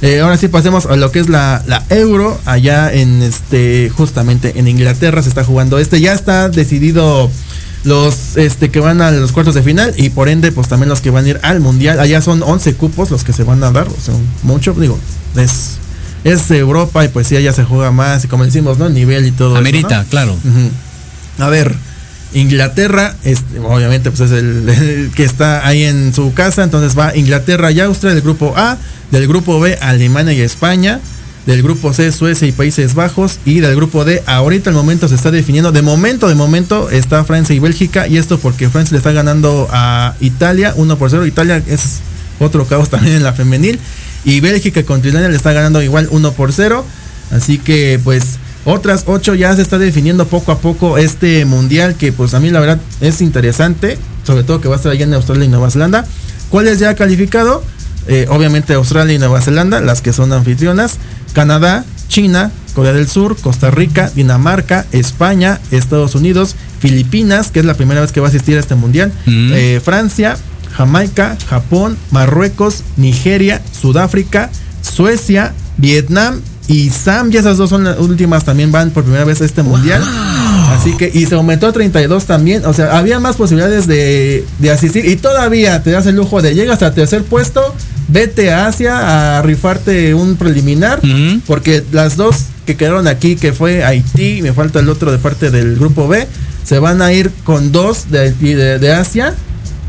Eh, 0.03 0.20
ahora 0.20 0.36
sí 0.36 0.47
pasemos 0.49 0.86
a 0.86 0.95
lo 0.97 1.11
que 1.11 1.18
es 1.20 1.28
la, 1.28 1.62
la 1.66 1.82
Euro. 1.89 2.39
Allá 2.45 2.93
en 2.93 3.22
este, 3.22 3.91
justamente 3.97 4.53
en 4.57 4.68
Inglaterra 4.68 5.22
se 5.22 5.28
está 5.28 5.43
jugando 5.43 5.78
este. 5.78 6.01
Ya 6.01 6.12
está 6.12 6.49
decidido 6.51 7.30
los 7.85 8.37
este 8.37 8.70
que 8.70 8.81
van 8.81 9.01
a 9.01 9.11
los 9.11 9.33
cuartos 9.33 9.55
de 9.55 9.62
final 9.62 9.95
y 9.97 10.11
por 10.11 10.29
ende 10.29 10.53
pues 10.53 10.68
también 10.68 10.89
los 10.89 11.01
que 11.01 11.11
van 11.11 11.24
a 11.24 11.29
ir 11.29 11.41
al 11.43 11.61
mundial. 11.61 12.01
Allá 12.01 12.20
son 12.20 12.43
11 12.43 12.74
cupos 12.74 13.11
los 13.11 13.24
que 13.24 13.33
se 13.33 13.45
van 13.45 13.62
a 13.62 13.70
dar, 13.70 13.89
o 13.89 14.01
sea, 14.01 14.14
mucho, 14.43 14.74
digo, 14.74 14.99
es 15.37 15.79
es 16.24 16.51
Europa 16.51 17.05
y 17.05 17.09
pues 17.09 17.29
sí, 17.29 17.37
allá 17.37 17.53
se 17.53 17.64
juega 17.64 17.91
más 17.91 18.24
y 18.24 18.29
como 18.29 18.45
decimos, 18.45 18.79
¿no? 18.79 18.89
Nivel 18.89 19.26
y 19.26 19.31
todo. 19.31 19.51
eso, 19.51 19.59
Amerita, 19.59 20.03
¿no? 20.03 20.09
claro. 20.09 20.37
A 21.39 21.49
ver, 21.49 21.74
Inglaterra, 22.35 23.14
este, 23.24 23.61
obviamente 23.61 24.11
pues 24.11 24.31
es 24.31 24.39
el, 24.39 24.68
el 24.68 25.11
que 25.14 25.24
está 25.24 25.66
ahí 25.66 25.85
en 25.85 26.12
su 26.14 26.35
casa, 26.35 26.64
entonces 26.64 26.99
va 26.99 27.16
Inglaterra 27.16 27.70
y 27.70 27.81
Austria 27.81 28.12
del 28.12 28.22
grupo 28.22 28.55
A, 28.57 28.76
del 29.11 29.29
grupo 29.29 29.61
B 29.61 29.79
Alemania 29.81 30.33
y 30.33 30.41
España, 30.41 31.01
del 31.49 31.62
grupo 31.62 31.94
C 31.94 32.12
Suecia 32.12 32.46
y 32.46 32.53
Países 32.53 32.92
Bajos 32.92 33.38
y 33.46 33.61
del 33.61 33.74
grupo 33.74 34.05
D 34.05 34.22
ahorita 34.26 34.68
el 34.68 34.76
momento 34.76 35.09
se 35.09 35.14
está 35.14 35.30
definiendo, 35.30 35.72
de 35.72 35.80
momento, 35.80 36.28
de 36.28 36.34
momento 36.34 36.90
está 36.90 37.24
Francia 37.24 37.57
y 37.57 37.59
Bélgica 37.59 38.07
y 38.07 38.18
esto 38.18 38.38
porque 38.38 38.68
Francia 38.68 38.92
le 38.92 38.99
está 38.99 39.12
ganando 39.12 39.66
a 39.70 40.14
Italia 40.20 40.74
1 40.76 40.99
por 40.99 41.09
0, 41.09 41.24
Italia 41.24 41.62
es 41.66 42.01
otro 42.38 42.66
caos 42.66 42.90
también 42.90 43.16
en 43.16 43.22
la 43.22 43.32
femenil 43.32 43.80
y 44.26 44.40
Bélgica 44.40 44.82
contra 44.82 45.09
Italia 45.09 45.30
le 45.30 45.36
está 45.36 45.55
ganando 45.55 45.80
igual 45.80 46.09
1 46.11 46.32
por 46.32 46.53
0, 46.53 46.84
así 47.30 47.57
que 47.57 47.99
pues 48.05 48.38
otras 48.66 49.05
ocho 49.07 49.34
ya 49.34 49.57
se 49.57 49.62
está 49.62 49.78
definiendo 49.78 50.26
poco 50.26 50.53
a 50.53 50.59
poco 50.59 50.99
este 50.99 51.46
mundial 51.46 51.94
que 51.94 52.12
pues 52.12 52.34
a 52.34 52.40
mí 52.40 52.51
la 52.51 52.61
verdad 52.61 52.78
es 53.01 53.22
interesante, 53.22 53.96
sobre 54.22 54.42
todo 54.44 54.61
que 54.61 54.68
va 54.68 54.74
a 54.74 54.76
estar 54.76 54.92
allá 54.92 55.05
en 55.05 55.14
Australia 55.14 55.46
y 55.46 55.49
Nueva 55.49 55.70
Zelanda. 55.70 56.05
¿Cuáles 56.51 56.78
ya 56.78 56.90
ha 56.90 56.94
calificado? 56.94 57.64
Eh, 58.11 58.26
obviamente 58.30 58.72
Australia 58.72 59.14
y 59.14 59.18
Nueva 59.18 59.42
Zelanda, 59.42 59.82
las 59.82 60.01
que 60.01 60.14
son 60.14 60.32
anfitrionas, 60.32 60.96
Canadá, 61.33 61.85
China, 62.09 62.51
Corea 62.74 62.93
del 62.93 63.09
Sur, 63.09 63.37
Costa 63.41 63.70
Rica, 63.70 64.11
Dinamarca, 64.14 64.87
España, 64.93 65.59
Estados 65.70 66.14
Unidos, 66.14 66.55
Filipinas, 66.81 67.51
que 67.51 67.61
es 67.61 67.64
la 67.66 67.74
primera 67.74 68.01
vez 68.01 68.12
que 68.12 68.20
va 68.20 68.26
a 68.26 68.31
asistir 68.31 68.57
a 68.57 68.61
este 68.61 68.74
mundial, 68.74 69.12
Mm. 69.26 69.51
eh, 69.53 69.81
Francia, 69.85 70.37
Jamaica, 70.76 71.37
Japón, 71.49 71.97
Marruecos, 72.12 72.83
Nigeria, 72.97 73.61
Sudáfrica, 73.79 74.51
Suecia, 74.83 75.53
Vietnam 75.76 76.41
y 76.68 76.91
Zambia. 76.91 77.41
Esas 77.41 77.57
dos 77.57 77.70
son 77.70 77.85
las 77.85 77.99
últimas 77.99 78.45
también 78.45 78.70
van 78.70 78.91
por 78.91 79.03
primera 79.03 79.24
vez 79.24 79.41
a 79.41 79.45
este 79.45 79.62
mundial. 79.62 80.03
Así 80.70 80.97
que, 80.97 81.11
y 81.12 81.26
se 81.26 81.35
aumentó 81.35 81.66
a 81.66 81.72
32 81.72 82.26
también. 82.26 82.64
O 82.66 82.72
sea, 82.74 82.97
había 82.99 83.18
más 83.18 83.37
posibilidades 83.37 83.87
de, 83.87 84.45
de 84.59 84.70
asistir. 84.70 85.05
Y 85.07 85.16
todavía 85.16 85.83
te 85.83 85.91
das 85.91 86.07
el 86.07 86.14
lujo 86.16 86.43
de 86.43 86.55
llegas 86.55 86.83
al 86.83 86.95
tercer 86.95 87.24
puesto, 87.24 87.74
vete 88.09 88.51
a 88.51 88.67
Asia 88.67 89.39
a 89.39 89.43
rifarte 89.43 90.15
un 90.15 90.37
preliminar. 90.37 91.01
Porque 91.47 91.85
las 91.93 92.17
dos 92.17 92.37
que 92.67 92.77
quedaron 92.77 93.07
aquí, 93.07 93.37
que 93.37 93.53
fue 93.53 93.85
Haití, 93.85 94.39
y 94.39 94.43
me 94.43 94.53
falta 94.53 94.81
el 94.81 94.89
otro 94.89 95.13
de 95.13 95.19
parte 95.19 95.51
del 95.51 95.77
grupo 95.77 96.09
B, 96.09 96.27
se 96.65 96.79
van 96.79 97.01
a 97.01 97.13
ir 97.13 97.31
con 97.45 97.73
dos 97.73 98.11
de, 98.11 98.33
de, 98.33 98.79
de 98.79 98.93
Asia 98.93 99.35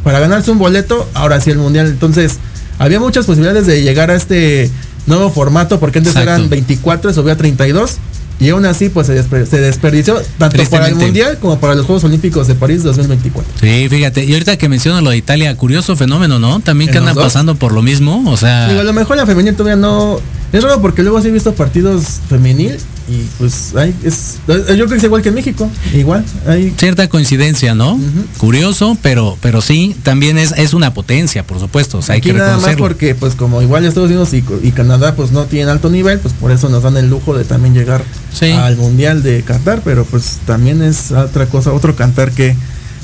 para 0.04 0.20
ganarse 0.20 0.52
un 0.52 0.60
boleto. 0.60 1.10
Ahora 1.14 1.42
sí 1.42 1.52
el 1.52 1.58
mundial. 1.58 1.88
Entonces, 1.88 2.38
había 2.78 3.00
muchas 3.00 3.26
posibilidades 3.26 3.66
de 3.66 3.82
llegar 3.82 4.12
a 4.12 4.16
este 4.16 4.70
nuevo 5.08 5.30
formato, 5.30 5.80
porque 5.80 6.00
antes 6.00 6.14
Exacto. 6.14 6.32
eran 6.32 6.50
24, 6.50 7.14
subió 7.14 7.34
a 7.34 7.36
32. 7.36 7.98
Y 8.40 8.50
aún 8.50 8.66
así, 8.66 8.88
pues 8.90 9.08
se, 9.08 9.22
desper- 9.22 9.46
se 9.46 9.60
desperdició 9.60 10.18
tanto 10.38 10.64
para 10.70 10.88
el. 10.88 10.96
Mundial 10.96 11.38
como 11.40 11.60
para 11.60 11.76
los 11.76 11.86
Juegos 11.86 12.04
Olímpicos 12.06 12.48
de 12.48 12.56
París 12.56 12.84
2024. 12.84 13.52
Sí, 13.60 13.88
fíjate. 13.90 14.24
Y 14.24 14.32
ahorita 14.34 14.58
que 14.58 14.70
mencionas 14.70 15.04
lo 15.04 15.10
de 15.10 15.18
Italia, 15.18 15.56
curioso 15.58 15.96
fenómeno, 15.98 16.40
¿no? 16.40 16.62
También 16.62 16.90
que 16.90 16.98
¿En 16.98 17.04
los 17.04 17.12
andan 17.12 17.26
pasando 17.26 17.56
por 17.56 17.74
lo 17.74 17.82
mismo. 17.82 18.24
O 18.32 18.38
sea, 18.38 18.68
Digo, 18.70 18.80
a 18.80 18.84
lo 18.86 18.94
mejor 18.94 19.18
la 19.18 19.26
femenil 19.26 19.56
todavía 19.56 19.76
no. 19.76 20.20
Es 20.54 20.64
raro 20.64 20.82
porque 20.82 21.04
luego 21.04 21.22
sí 21.22 21.28
he 21.28 21.32
visto 21.32 21.54
partidos 21.54 22.04
femenil 22.30 22.78
y 23.10 23.28
pues 23.38 23.76
hay, 23.76 23.95
es, 24.03 24.36
yo 24.47 24.86
creo 24.86 24.88
que 24.88 24.95
es 24.97 25.03
igual 25.03 25.22
que 25.22 25.30
en 25.30 25.36
México. 25.36 25.70
Igual, 25.93 26.24
hay 26.47 26.74
cierta 26.78 27.07
coincidencia, 27.10 27.74
¿no? 27.76 27.99
Curioso, 28.38 28.97
pero, 29.01 29.38
pero 29.41 29.62
sí, 29.62 29.95
también 30.03 30.38
es, 30.38 30.53
es 30.57 30.74
una 30.74 30.93
potencia, 30.93 31.43
por 31.45 31.60
supuesto. 31.60 31.97
O 31.97 32.01
sea, 32.01 32.16
hay 32.16 32.22
que 32.22 32.34
nada 32.34 32.57
más 32.57 32.76
porque 32.76 33.16
pues 33.16 33.36
como 33.36 33.62
igual 33.62 33.86
Estados 33.86 34.10
Unidos 34.10 34.34
y, 34.34 34.43
y 34.62 34.72
Canadá 34.72 35.16
pues 35.16 35.32
no 35.32 35.45
tienen 35.45 35.70
alto 35.70 35.89
nivel, 35.89 36.20
pues 36.20 36.34
por 36.34 36.51
eso 36.51 36.70
nos 36.70 36.84
dan 36.84 36.97
el 36.97 37.10
lujo 37.10 37.36
de 37.38 37.43
también 37.45 37.74
llegar 37.74 38.03
Sí. 38.34 38.51
al 38.51 38.78
Mundial 38.78 39.24
de 39.24 39.41
Qatar, 39.41 39.82
pero 39.84 40.05
pues 40.05 40.38
también 40.45 40.82
es 40.84 41.12
otra 41.12 41.47
cosa, 41.47 41.74
otro 41.74 41.95
cantar 41.95 42.32
que, 42.32 42.55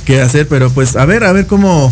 que 0.05 0.21
hacer, 0.21 0.47
pero 0.47 0.69
pues 0.69 0.95
a 0.95 1.05
ver, 1.05 1.23
a 1.23 1.31
ver 1.33 1.47
cómo, 1.47 1.91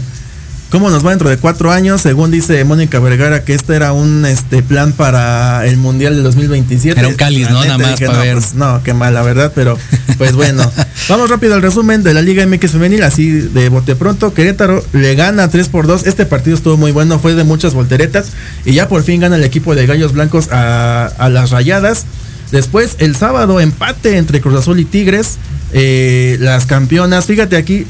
cómo 0.73 0.89
nos 0.89 1.05
va 1.05 1.11
dentro 1.11 1.29
de 1.29 1.37
cuatro 1.37 1.71
años, 1.71 2.01
según 2.01 2.31
dice 2.31 2.63
Mónica 2.63 2.97
Vergara 2.97 3.45
que 3.45 3.53
este 3.53 3.75
era 3.75 3.93
un 3.93 4.25
este 4.25 4.63
plan 4.63 4.91
para 4.91 5.67
el 5.67 5.77
Mundial 5.77 6.15
del 6.15 6.23
2027. 6.23 6.99
Era 6.99 7.09
un 7.09 7.13
cáliz, 7.13 7.47
¿no? 7.51 7.63
Nada 7.63 7.77
más 7.77 7.91
dije, 7.91 8.07
para 8.07 8.17
no, 8.17 8.23
ver. 8.23 8.33
pues, 8.33 8.55
no, 8.55 8.81
qué 8.81 8.95
mal, 8.95 9.13
la 9.13 9.21
verdad, 9.21 9.51
pero 9.53 9.77
pues 10.17 10.33
bueno. 10.33 10.63
Vamos 11.09 11.29
rápido 11.29 11.53
al 11.53 11.61
resumen 11.61 12.01
de 12.01 12.15
la 12.15 12.23
Liga 12.23 12.43
MX 12.47 12.71
Femenil, 12.71 13.03
así 13.03 13.29
de 13.29 13.69
bote 13.69 13.95
pronto. 13.95 14.33
Querétaro 14.33 14.83
le 14.93 15.13
gana 15.13 15.47
3 15.47 15.69
por 15.69 15.85
2. 15.85 16.07
Este 16.07 16.25
partido 16.25 16.55
estuvo 16.55 16.75
muy 16.75 16.91
bueno, 16.91 17.19
fue 17.19 17.35
de 17.35 17.43
muchas 17.43 17.75
volteretas. 17.75 18.31
Y 18.65 18.73
ya 18.73 18.87
por 18.87 19.03
fin 19.03 19.21
gana 19.21 19.35
el 19.35 19.43
equipo 19.43 19.75
de 19.75 19.85
Gallos 19.85 20.13
Blancos 20.13 20.51
a, 20.51 21.05
a 21.05 21.29
las 21.29 21.51
rayadas. 21.51 22.05
Después, 22.51 22.95
el 22.97 23.15
sábado, 23.15 23.59
empate 23.59 24.17
entre 24.17 24.41
Cruz 24.41 24.57
Azul 24.57 24.79
y 24.79 24.85
Tigres. 24.85 25.37
Eh, 25.71 26.37
las 26.39 26.65
campeonas, 26.65 27.25
fíjate 27.25 27.57
aquí. 27.57 27.85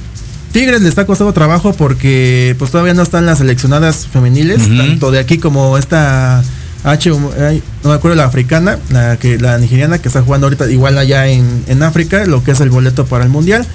Tigres 0.54 0.82
le 0.82 0.88
está 0.88 1.06
costando 1.06 1.34
trabajo 1.34 1.74
porque 1.74 2.56
pues 2.60 2.72
todavía 2.72 2.94
no 2.94 3.02
están 3.02 3.26
las 3.26 3.40
seleccionadas 3.40 4.08
femeniles, 4.08 4.62
tanto 4.78 5.12
de 5.12 5.20
aquí 5.20 5.40
como 5.40 5.78
esta 5.80 6.44
H, 6.84 7.10
no 7.10 7.20
me 7.84 7.94
acuerdo 7.94 8.16
la 8.16 8.26
africana, 8.26 8.78
la 8.92 9.18
que 9.18 9.40
la 9.40 9.58
nigeriana 9.58 9.98
que 9.98 10.08
está 10.10 10.22
jugando 10.22 10.46
ahorita 10.46 10.70
igual 10.70 10.98
allá 10.98 11.28
en, 11.28 11.64
en 11.68 11.82
África, 11.82 12.26
lo 12.26 12.44
que 12.44 12.52
es 12.52 12.62
el 12.62 12.70
boleto 12.70 13.06
para 13.06 13.24
el 13.24 13.32
mundial. 13.32 13.66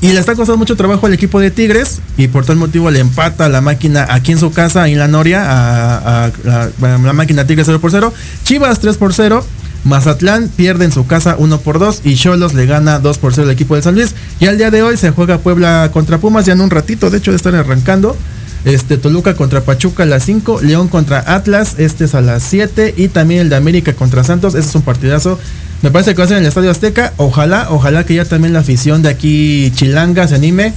Y 0.00 0.12
le 0.12 0.20
está 0.20 0.34
costando 0.34 0.58
mucho 0.58 0.76
trabajo 0.76 1.06
al 1.06 1.14
equipo 1.14 1.40
de 1.40 1.50
Tigres 1.50 2.00
y 2.18 2.28
por 2.28 2.44
tal 2.44 2.56
motivo 2.56 2.90
le 2.90 3.00
empata 3.00 3.48
la 3.48 3.62
máquina 3.62 4.06
aquí 4.10 4.30
en 4.30 4.38
su 4.38 4.52
casa, 4.52 4.86
en 4.88 4.98
la 4.98 5.08
Noria, 5.08 5.42
a, 5.44 6.30
la 6.44 7.12
máquina 7.14 7.46
Tigres 7.46 7.66
0 7.66 7.80
por 7.80 7.90
0. 7.90 8.12
Chivas 8.44 8.78
3 8.78 8.96
por 8.96 9.14
0. 9.14 9.44
Mazatlán 9.84 10.48
pierde 10.48 10.84
en 10.84 10.92
su 10.92 11.06
casa 11.06 11.36
1 11.38 11.60
por 11.60 11.78
2 11.78 12.02
y 12.04 12.16
Cholos 12.16 12.54
le 12.54 12.66
gana 12.66 12.98
2 12.98 13.18
por 13.18 13.34
0 13.34 13.46
al 13.46 13.52
equipo 13.52 13.76
de 13.76 13.82
San 13.82 13.94
Luis. 13.94 14.14
Y 14.40 14.46
al 14.46 14.58
día 14.58 14.70
de 14.70 14.82
hoy 14.82 14.96
se 14.96 15.10
juega 15.10 15.38
Puebla 15.38 15.90
contra 15.92 16.18
Pumas 16.18 16.46
ya 16.46 16.54
en 16.54 16.60
un 16.60 16.70
ratito, 16.70 17.10
de 17.10 17.18
hecho 17.18 17.30
de 17.30 17.36
estar 17.36 17.54
arrancando. 17.54 18.16
Este 18.64 18.98
Toluca 18.98 19.34
contra 19.34 19.60
Pachuca 19.60 20.02
a 20.02 20.06
las 20.06 20.24
5, 20.24 20.60
León 20.62 20.88
contra 20.88 21.34
Atlas, 21.34 21.76
este 21.78 22.06
es 22.06 22.16
a 22.16 22.20
las 22.20 22.42
7 22.42 22.94
y 22.96 23.08
también 23.08 23.42
el 23.42 23.48
de 23.48 23.54
América 23.54 23.92
contra 23.92 24.24
Santos, 24.24 24.56
ese 24.56 24.68
es 24.68 24.74
un 24.74 24.82
partidazo. 24.82 25.38
Me 25.82 25.90
parece 25.90 26.12
que 26.12 26.18
va 26.18 26.24
a 26.24 26.28
ser 26.28 26.38
en 26.38 26.42
el 26.42 26.48
Estadio 26.48 26.70
Azteca. 26.70 27.12
Ojalá, 27.16 27.68
ojalá 27.70 28.04
que 28.04 28.14
ya 28.14 28.24
también 28.24 28.52
la 28.52 28.60
afición 28.60 29.02
de 29.02 29.10
aquí 29.10 29.70
Chilanga 29.74 30.26
se 30.26 30.34
anime. 30.34 30.72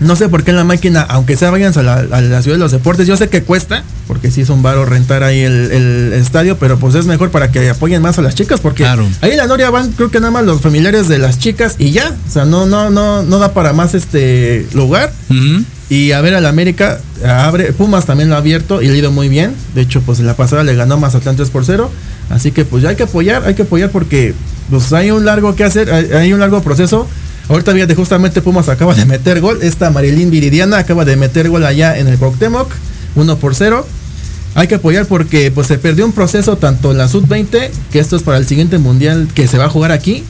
No 0.00 0.14
sé 0.14 0.28
por 0.28 0.44
qué 0.44 0.50
en 0.52 0.56
la 0.56 0.64
máquina, 0.64 1.02
aunque 1.02 1.36
sea 1.36 1.50
vayan 1.50 1.76
a 1.76 1.82
la, 1.82 1.94
a 1.94 2.20
la 2.20 2.42
ciudad 2.42 2.56
de 2.56 2.60
los 2.60 2.70
deportes, 2.72 3.06
yo 3.06 3.16
sé 3.16 3.28
que 3.28 3.42
cuesta, 3.42 3.82
porque 4.06 4.30
sí 4.30 4.42
es 4.42 4.48
un 4.48 4.62
varo 4.62 4.84
rentar 4.84 5.24
ahí 5.24 5.40
el, 5.40 5.72
el 5.72 6.12
estadio, 6.12 6.56
pero 6.56 6.78
pues 6.78 6.94
es 6.94 7.06
mejor 7.06 7.30
para 7.30 7.50
que 7.50 7.68
apoyen 7.68 8.00
más 8.00 8.16
a 8.18 8.22
las 8.22 8.34
chicas, 8.36 8.60
porque 8.60 8.84
Claro. 8.84 9.08
ahí 9.22 9.32
en 9.32 9.38
la 9.38 9.46
Noria 9.48 9.70
van, 9.70 9.90
creo 9.92 10.10
que 10.10 10.20
nada 10.20 10.30
más 10.30 10.44
los 10.44 10.60
familiares 10.60 11.08
de 11.08 11.18
las 11.18 11.38
chicas 11.40 11.74
y 11.78 11.90
ya, 11.90 12.14
o 12.28 12.30
sea, 12.30 12.44
no, 12.44 12.64
no, 12.66 12.90
no, 12.90 13.22
no 13.24 13.38
da 13.40 13.52
para 13.52 13.72
más 13.72 13.94
este 13.94 14.66
lugar. 14.72 15.12
Y 15.90 16.12
a 16.12 16.20
ver 16.20 16.34
al 16.34 16.44
América, 16.44 16.98
abre, 17.26 17.72
Pumas 17.72 18.04
también 18.04 18.28
lo 18.28 18.34
ha 18.34 18.38
abierto 18.38 18.82
y 18.82 18.88
le 18.88 18.92
ha 18.92 18.96
ido 18.96 19.10
muy 19.10 19.28
bien. 19.30 19.54
De 19.74 19.80
hecho, 19.80 20.02
pues 20.02 20.20
en 20.20 20.26
la 20.26 20.36
pasada 20.36 20.62
le 20.62 20.74
ganó 20.74 20.98
Mazatlán 20.98 21.36
3 21.36 21.48
por 21.48 21.64
0. 21.64 21.90
Así 22.28 22.52
que 22.52 22.66
pues 22.66 22.82
ya 22.82 22.90
hay 22.90 22.96
que 22.96 23.04
apoyar, 23.04 23.44
hay 23.46 23.54
que 23.54 23.62
apoyar 23.62 23.90
porque 23.90 24.34
pues 24.68 24.92
hay 24.92 25.10
un 25.10 25.24
largo 25.24 25.56
que 25.56 25.64
hacer, 25.64 25.90
hay, 25.90 26.10
hay 26.12 26.32
un 26.34 26.40
largo 26.40 26.60
proceso. 26.60 27.08
Ahorita 27.48 27.72
fíjate, 27.72 27.94
justamente 27.94 28.42
Pumas 28.42 28.68
acaba 28.68 28.94
de 28.94 29.06
meter 29.06 29.40
gol. 29.40 29.60
Esta 29.62 29.90
Marilyn 29.90 30.30
Viridiana 30.30 30.78
acaba 30.78 31.04
de 31.04 31.16
meter 31.16 31.48
gol 31.48 31.64
allá 31.64 31.98
en 31.98 32.06
el 32.08 32.18
Cuauhtémoc, 32.18 32.70
1 33.14 33.36
por 33.38 33.54
0. 33.54 33.86
Hay 34.54 34.66
que 34.66 34.74
apoyar 34.74 35.06
porque 35.06 35.50
pues 35.50 35.66
se 35.66 35.78
perdió 35.78 36.04
un 36.04 36.12
proceso 36.12 36.56
tanto 36.56 36.90
en 36.90 36.98
la 36.98 37.08
sub-20, 37.08 37.70
que 37.92 37.98
esto 37.98 38.16
es 38.16 38.22
para 38.22 38.38
el 38.38 38.46
siguiente 38.46 38.78
mundial 38.78 39.28
que 39.34 39.46
se 39.46 39.56
va 39.56 39.66
a 39.66 39.68
jugar 39.68 39.92
aquí, 39.92 40.24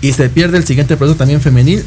y 0.00 0.12
se 0.12 0.28
pierde 0.28 0.58
el 0.58 0.64
siguiente 0.64 0.96
proceso 0.96 1.16
también 1.16 1.40
femenil. 1.40 1.82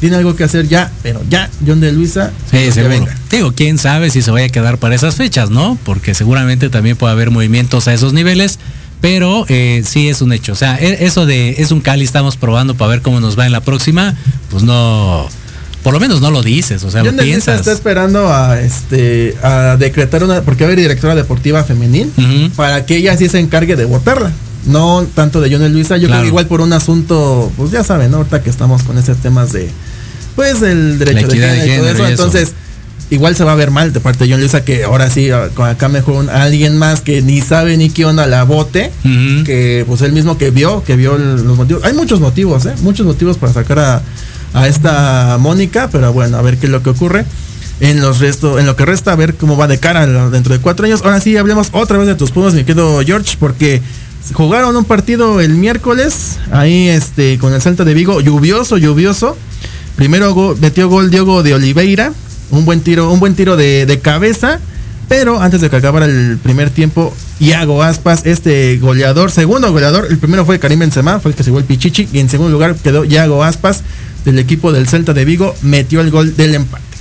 Tiene 0.00 0.16
algo 0.16 0.34
que 0.34 0.42
hacer 0.42 0.66
ya, 0.66 0.90
pero 1.04 1.22
ya, 1.30 1.48
John 1.64 1.80
de 1.80 1.92
Luisa. 1.92 2.32
Sí, 2.50 2.72
seguro. 2.72 2.88
venga. 2.88 3.16
Digo, 3.30 3.52
quién 3.54 3.78
sabe 3.78 4.10
si 4.10 4.20
se 4.20 4.32
vaya 4.32 4.46
a 4.46 4.48
quedar 4.48 4.78
para 4.78 4.96
esas 4.96 5.14
fechas, 5.14 5.48
¿no? 5.48 5.78
Porque 5.84 6.12
seguramente 6.12 6.70
también 6.70 6.96
puede 6.96 7.12
haber 7.12 7.30
movimientos 7.30 7.86
a 7.86 7.94
esos 7.94 8.12
niveles. 8.12 8.58
Pero 9.02 9.44
eh, 9.48 9.82
sí 9.84 10.08
es 10.08 10.22
un 10.22 10.32
hecho. 10.32 10.52
O 10.52 10.56
sea, 10.56 10.78
e- 10.80 11.04
eso 11.04 11.26
de 11.26 11.56
es 11.58 11.72
un 11.72 11.80
Cali, 11.80 12.04
estamos 12.04 12.36
probando 12.38 12.74
para 12.76 12.92
ver 12.92 13.02
cómo 13.02 13.20
nos 13.20 13.38
va 13.38 13.44
en 13.44 13.52
la 13.52 13.60
próxima. 13.60 14.14
Pues 14.50 14.62
no. 14.62 15.28
Por 15.82 15.92
lo 15.92 15.98
menos 15.98 16.20
no 16.20 16.30
lo 16.30 16.42
dices. 16.42 16.84
O 16.84 16.90
sea, 16.90 17.02
John 17.04 17.16
lo 17.16 17.22
piensas. 17.24 17.58
está 17.58 17.72
esperando 17.72 18.32
a 18.32 18.60
este 18.60 19.36
a 19.42 19.76
decretar 19.76 20.22
una, 20.22 20.42
porque 20.42 20.62
va 20.62 20.68
a 20.68 20.72
haber 20.72 20.78
directora 20.78 21.16
deportiva 21.16 21.64
femenil, 21.64 22.10
para 22.54 22.86
que 22.86 22.96
ella 22.96 23.16
sí 23.16 23.28
se 23.28 23.40
encargue 23.40 23.74
de 23.74 23.84
votarla. 23.84 24.30
No 24.66 25.04
tanto 25.16 25.40
de 25.40 25.50
John 25.50 25.60
de 25.60 25.68
Luisa, 25.70 25.96
yo 25.96 26.06
creo 26.08 26.20
que 26.22 26.28
igual 26.28 26.46
por 26.46 26.60
un 26.60 26.72
asunto, 26.72 27.50
pues 27.56 27.72
ya 27.72 27.82
saben, 27.82 28.12
¿no? 28.12 28.18
ahorita 28.18 28.44
que 28.44 28.50
estamos 28.50 28.84
con 28.84 28.96
esos 28.96 29.16
temas 29.16 29.52
de 29.52 29.68
pues 30.36 30.62
el 30.62 31.00
derecho 31.00 31.26
de 31.26 31.36
género 31.36 31.56
y 31.56 31.58
todo 31.58 31.66
género 31.66 31.88
eso. 31.88 31.98
y 31.98 32.04
eso. 32.04 32.10
Entonces, 32.10 32.54
igual 33.12 33.36
se 33.36 33.44
va 33.44 33.52
a 33.52 33.54
ver 33.54 33.70
mal 33.70 33.92
de 33.92 34.00
parte 34.00 34.24
de 34.24 34.30
John 34.32 34.40
Luisa 34.40 34.64
que 34.64 34.84
ahora 34.84 35.10
sí, 35.10 35.30
a- 35.30 35.48
con 35.50 35.68
acá 35.68 35.88
mejor 35.88 36.14
un- 36.14 36.30
alguien 36.30 36.76
más 36.78 37.00
que 37.00 37.22
ni 37.22 37.40
sabe 37.40 37.76
ni 37.76 37.90
qué 37.90 38.04
onda 38.04 38.26
la 38.26 38.42
bote, 38.44 38.90
que 39.44 39.84
pues 39.86 40.00
él 40.02 40.12
mismo 40.12 40.38
que 40.38 40.50
vio, 40.50 40.82
que 40.82 40.96
vio 40.96 41.16
los 41.18 41.56
motivos. 41.56 41.84
Hay 41.84 41.92
muchos 41.94 42.20
motivos, 42.20 42.66
¿eh? 42.66 42.74
Muchos 42.82 43.06
motivos 43.06 43.36
para 43.38 43.52
sacar 43.52 43.78
a, 43.78 44.02
a 44.54 44.66
esta 44.68 45.36
Mónica, 45.38 45.88
pero 45.92 46.12
bueno, 46.12 46.36
a 46.38 46.42
ver 46.42 46.56
qué 46.58 46.66
es 46.66 46.72
lo 46.72 46.82
que 46.82 46.90
ocurre. 46.90 47.24
En, 47.80 48.00
los 48.00 48.20
resto, 48.20 48.60
en 48.60 48.66
lo 48.66 48.76
que 48.76 48.84
resta, 48.86 49.10
a 49.12 49.16
ver 49.16 49.34
cómo 49.34 49.56
va 49.56 49.66
de 49.66 49.78
cara 49.78 50.06
dentro 50.30 50.52
de 50.54 50.60
cuatro 50.60 50.86
años. 50.86 51.00
Ahora 51.04 51.20
sí, 51.20 51.36
hablemos 51.36 51.68
otra 51.72 51.98
vez 51.98 52.06
de 52.06 52.14
tus 52.14 52.30
Pumas, 52.30 52.54
mi 52.54 52.62
querido 52.64 53.00
George, 53.04 53.36
porque 53.40 53.82
jugaron 54.34 54.76
un 54.76 54.84
partido 54.84 55.40
el 55.40 55.54
miércoles, 55.54 56.38
ahí 56.52 56.88
este, 56.88 57.38
con 57.38 57.52
el 57.52 57.60
Celta 57.60 57.84
de 57.84 57.92
Vigo, 57.94 58.20
lluvioso, 58.20 58.76
lluvioso. 58.78 59.36
Primero 59.96 60.32
go- 60.32 60.56
metió 60.60 60.88
gol 60.88 61.10
Diogo 61.10 61.42
de 61.42 61.54
Oliveira, 61.54 62.12
un 62.52 62.64
buen 62.64 62.80
tiro, 62.80 63.10
un 63.10 63.18
buen 63.18 63.34
tiro 63.34 63.56
de, 63.56 63.86
de 63.86 63.98
cabeza. 63.98 64.60
Pero 65.08 65.42
antes 65.42 65.60
de 65.60 65.68
que 65.68 65.76
acabara 65.76 66.06
el 66.06 66.38
primer 66.42 66.70
tiempo, 66.70 67.12
Iago 67.38 67.82
Aspas, 67.82 68.24
este 68.24 68.78
goleador, 68.78 69.30
segundo 69.30 69.70
goleador, 69.70 70.06
el 70.08 70.18
primero 70.18 70.46
fue 70.46 70.58
Karim 70.58 70.78
Benzema, 70.78 71.20
fue 71.20 71.32
el 71.32 71.36
que 71.36 71.42
se 71.42 71.50
el 71.50 71.64
Pichichi, 71.64 72.08
y 72.12 72.20
en 72.20 72.30
segundo 72.30 72.52
lugar 72.52 72.76
quedó 72.76 73.04
Iago 73.04 73.44
Aspas 73.44 73.82
del 74.24 74.38
equipo 74.38 74.72
del 74.72 74.88
Celta 74.88 75.12
de 75.12 75.24
Vigo, 75.24 75.54
metió 75.60 76.00
el 76.00 76.10
gol 76.10 76.34
del 76.36 76.54
empate. 76.54 76.91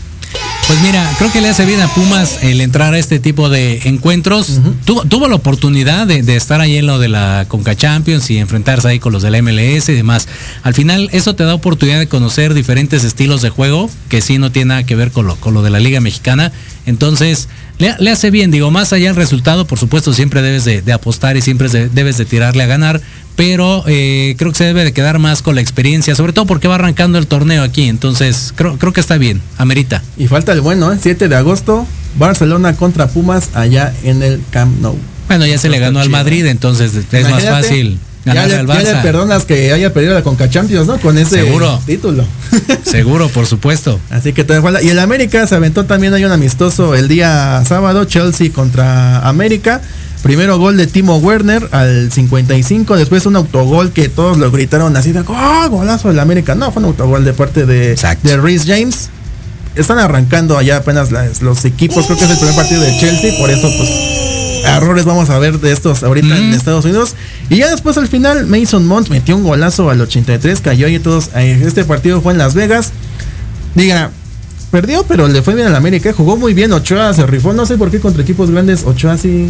Pues 0.72 0.84
mira, 0.84 1.05
creo 1.17 1.30
que 1.34 1.41
le 1.41 1.49
hace 1.49 1.65
bien 1.65 1.82
a 1.82 1.93
Pumas 1.93 2.41
el 2.43 2.61
entrar 2.61 2.93
a 2.93 2.97
este 2.97 3.19
tipo 3.19 3.49
de 3.49 3.89
encuentros. 3.89 4.61
tuvo, 4.86 5.03
tuvo 5.03 5.28
la 5.28 5.36
oportunidad 5.36 6.07
de, 6.07 6.24
de 6.24 6.38
estar 6.38 6.61
ahí 6.61 6.78
en 6.78 6.88
lo 6.88 6.97
de 6.97 7.09
la 7.09 7.43
Conca 7.49 7.76
Champions 7.76 8.30
y 8.32 8.38
enfrentarse 8.38 8.88
ahí 8.88 8.97
con 8.97 9.11
los 9.11 9.22
del 9.22 9.43
MLS 9.43 9.89
y 9.89 9.93
demás. 9.93 10.30
Al 10.63 10.74
final, 10.74 11.09
eso 11.11 11.36
te 11.36 11.43
da 11.43 11.55
oportunidad 11.55 11.99
de 11.99 12.07
conocer 12.07 12.53
diferentes 12.53 13.03
estilos 13.03 13.41
de 13.41 13.49
juego 13.49 13.89
que 14.07 14.22
sí 14.22 14.38
no 14.38 14.53
tiene 14.53 14.69
nada 14.69 14.86
que 14.86 14.95
ver 14.95 15.11
con 15.11 15.28
lo, 15.28 15.36
con 15.36 15.53
lo 15.53 15.61
de 15.61 15.72
la 15.72 15.82
Liga 15.82 15.99
Mexicana. 15.99 16.53
Entonces, 16.86 17.48
le, 17.78 17.96
le 18.00 18.10
hace 18.12 18.32
bien, 18.32 18.52
digo, 18.52 18.72
más 18.72 18.92
allá 18.94 19.08
del 19.08 19.16
resultado, 19.16 19.66
por 19.68 19.78
supuesto, 19.80 20.14
siempre 20.14 20.42
debes 20.42 20.66
de, 20.66 20.82
de 20.82 20.94
apostar 20.94 21.38
y 21.38 21.42
siempre 21.42 21.70
de- 21.70 21.90
debes 21.90 22.18
de 22.18 22.26
tirarle 22.26 22.64
a 22.64 22.68
ganar. 22.68 23.02
Pero 23.36 23.84
eh, 23.88 24.36
creo 24.38 24.52
que 24.52 24.58
se 24.58 24.66
debe 24.66 24.84
de 24.84 24.92
quedar 24.94 25.18
más 25.20 25.42
con 25.42 25.56
la 25.56 25.62
experiencia, 25.62 26.16
sobre 26.16 26.34
todo 26.34 26.46
porque 26.46 26.68
va 26.68 26.76
arrancando 26.76 27.18
el 27.18 27.28
torneo 27.28 27.64
aquí. 27.64 27.84
Entonces, 27.88 28.54
creo, 28.56 28.78
creo 28.78 28.94
que 28.94 29.00
está 29.00 29.18
bien, 29.18 29.42
amerita. 29.58 30.04
Y 30.18 30.28
falta 30.28 30.52
el 30.52 30.62
bueno, 30.62 30.92
¿eh? 30.92 30.98
7 31.02 31.28
de 31.30 31.36
agosto, 31.36 31.88
Barcelona 32.18 32.76
contra 32.76 33.08
Pumas 33.08 33.50
allá 33.54 33.94
en 34.04 34.22
el 34.22 34.42
Camp 34.52 34.80
Nou. 34.82 34.96
Bueno, 35.28 35.46
ya 35.46 35.58
se 35.58 35.70
le 35.70 35.80
ganó 35.80 36.00
al 36.02 36.10
Madrid, 36.10 36.46
entonces 36.48 36.92
es 36.94 37.30
más 37.30 37.44
fácil 37.46 37.98
Ya 38.26 38.45
le, 38.45 38.65
ya 38.84 39.01
perdonas 39.01 39.45
que 39.45 39.74
haya 39.74 39.91
perdido 39.93 40.13
la 40.13 40.22
Conca 40.22 40.49
Champions, 40.49 40.86
¿no? 40.88 40.99
Con 40.99 41.17
ese 41.17 41.43
Seguro. 41.43 41.80
título. 41.86 42.24
Seguro, 42.84 43.30
por 43.30 43.47
supuesto. 43.47 43.99
Así 44.11 44.32
que 44.34 44.43
falta. 44.61 44.82
Y 44.84 44.89
el 44.89 44.99
América 44.99 45.47
se 45.47 45.55
aventó 45.55 45.86
también 45.86 46.13
hay 46.13 46.24
un 46.26 46.32
amistoso 46.32 46.93
el 46.95 47.07
día 47.07 47.63
sábado, 47.65 48.05
Chelsea 48.05 48.51
contra 48.51 49.28
América. 49.28 49.82
Primero 50.22 50.59
gol 50.59 50.78
de 50.78 50.86
Timo 50.86 51.17
Werner 51.17 51.67
al 51.72 52.11
55, 52.11 52.95
después 52.95 53.26
un 53.26 53.36
autogol 53.38 53.91
que 53.91 54.07
todos 54.07 54.38
lo 54.38 54.51
gritaron 54.51 54.95
así 54.95 55.11
de 55.11 55.22
¡Oh, 55.22 55.67
golazo 55.72 56.09
del 56.09 56.19
América! 56.19 56.53
No, 56.53 56.72
fue 56.72 56.84
un 56.84 56.89
autogol 56.89 57.26
de 57.26 57.34
parte 57.34 57.65
de, 57.65 57.95
de 57.95 58.61
James. 58.67 59.09
Están 59.76 59.97
arrancando 59.97 60.59
allá 60.59 60.78
apenas 60.78 61.11
las- 61.11 61.41
los 61.41 61.65
equipos, 61.65 62.05
creo 62.05 62.19
que 62.19 62.26
es 62.26 62.30
el 62.32 62.38
primer 62.38 62.55
partido 62.55 62.82
de 62.82 62.91
Chelsea, 62.99 63.36
por 63.39 63.49
eso 63.49 63.67
pues 63.76 63.89
errores 64.64 65.05
vamos 65.05 65.30
a 65.30 65.39
ver 65.39 65.59
de 65.59 65.72
estos 65.72 66.03
ahorita 66.03 66.38
en 66.38 66.53
Estados 66.53 66.86
Unidos. 66.86 67.16
Y 67.49 67.57
ya 67.57 67.70
después 67.70 67.97
al 67.97 68.07
final 68.07 68.47
Mason 68.47 68.86
Mount 68.86 69.09
metió 69.09 69.36
un 69.36 69.43
golazo 69.43 69.89
al 69.89 70.01
83, 70.01 70.62
cayó 70.62 70.88
y 70.88 70.99
todos, 70.99 71.30
eh, 71.36 71.62
este 71.66 71.84
partido 71.84 72.22
fue 72.22 72.34
en 72.34 72.39
Las 72.39 72.53
Vegas. 72.53 72.91
Diga, 73.76 74.12
perdió, 74.72 75.03
pero 75.03 75.28
le 75.28 75.41
fue 75.41 75.55
bien 75.55 75.68
al 75.68 75.76
América, 75.76 76.14
jugó 76.14 76.38
muy 76.38 76.53
bien, 76.53 76.72
Ochoa 76.74 77.14
se 77.14 77.26
rifó, 77.26 77.53
no 77.53 77.66
sé 77.66 77.78
por 77.78 77.91
qué 77.91 77.99
contra 77.99 78.24
equipos 78.24 78.51
grandes 78.51 78.84
Ochoa 78.86 79.18
sí 79.18 79.49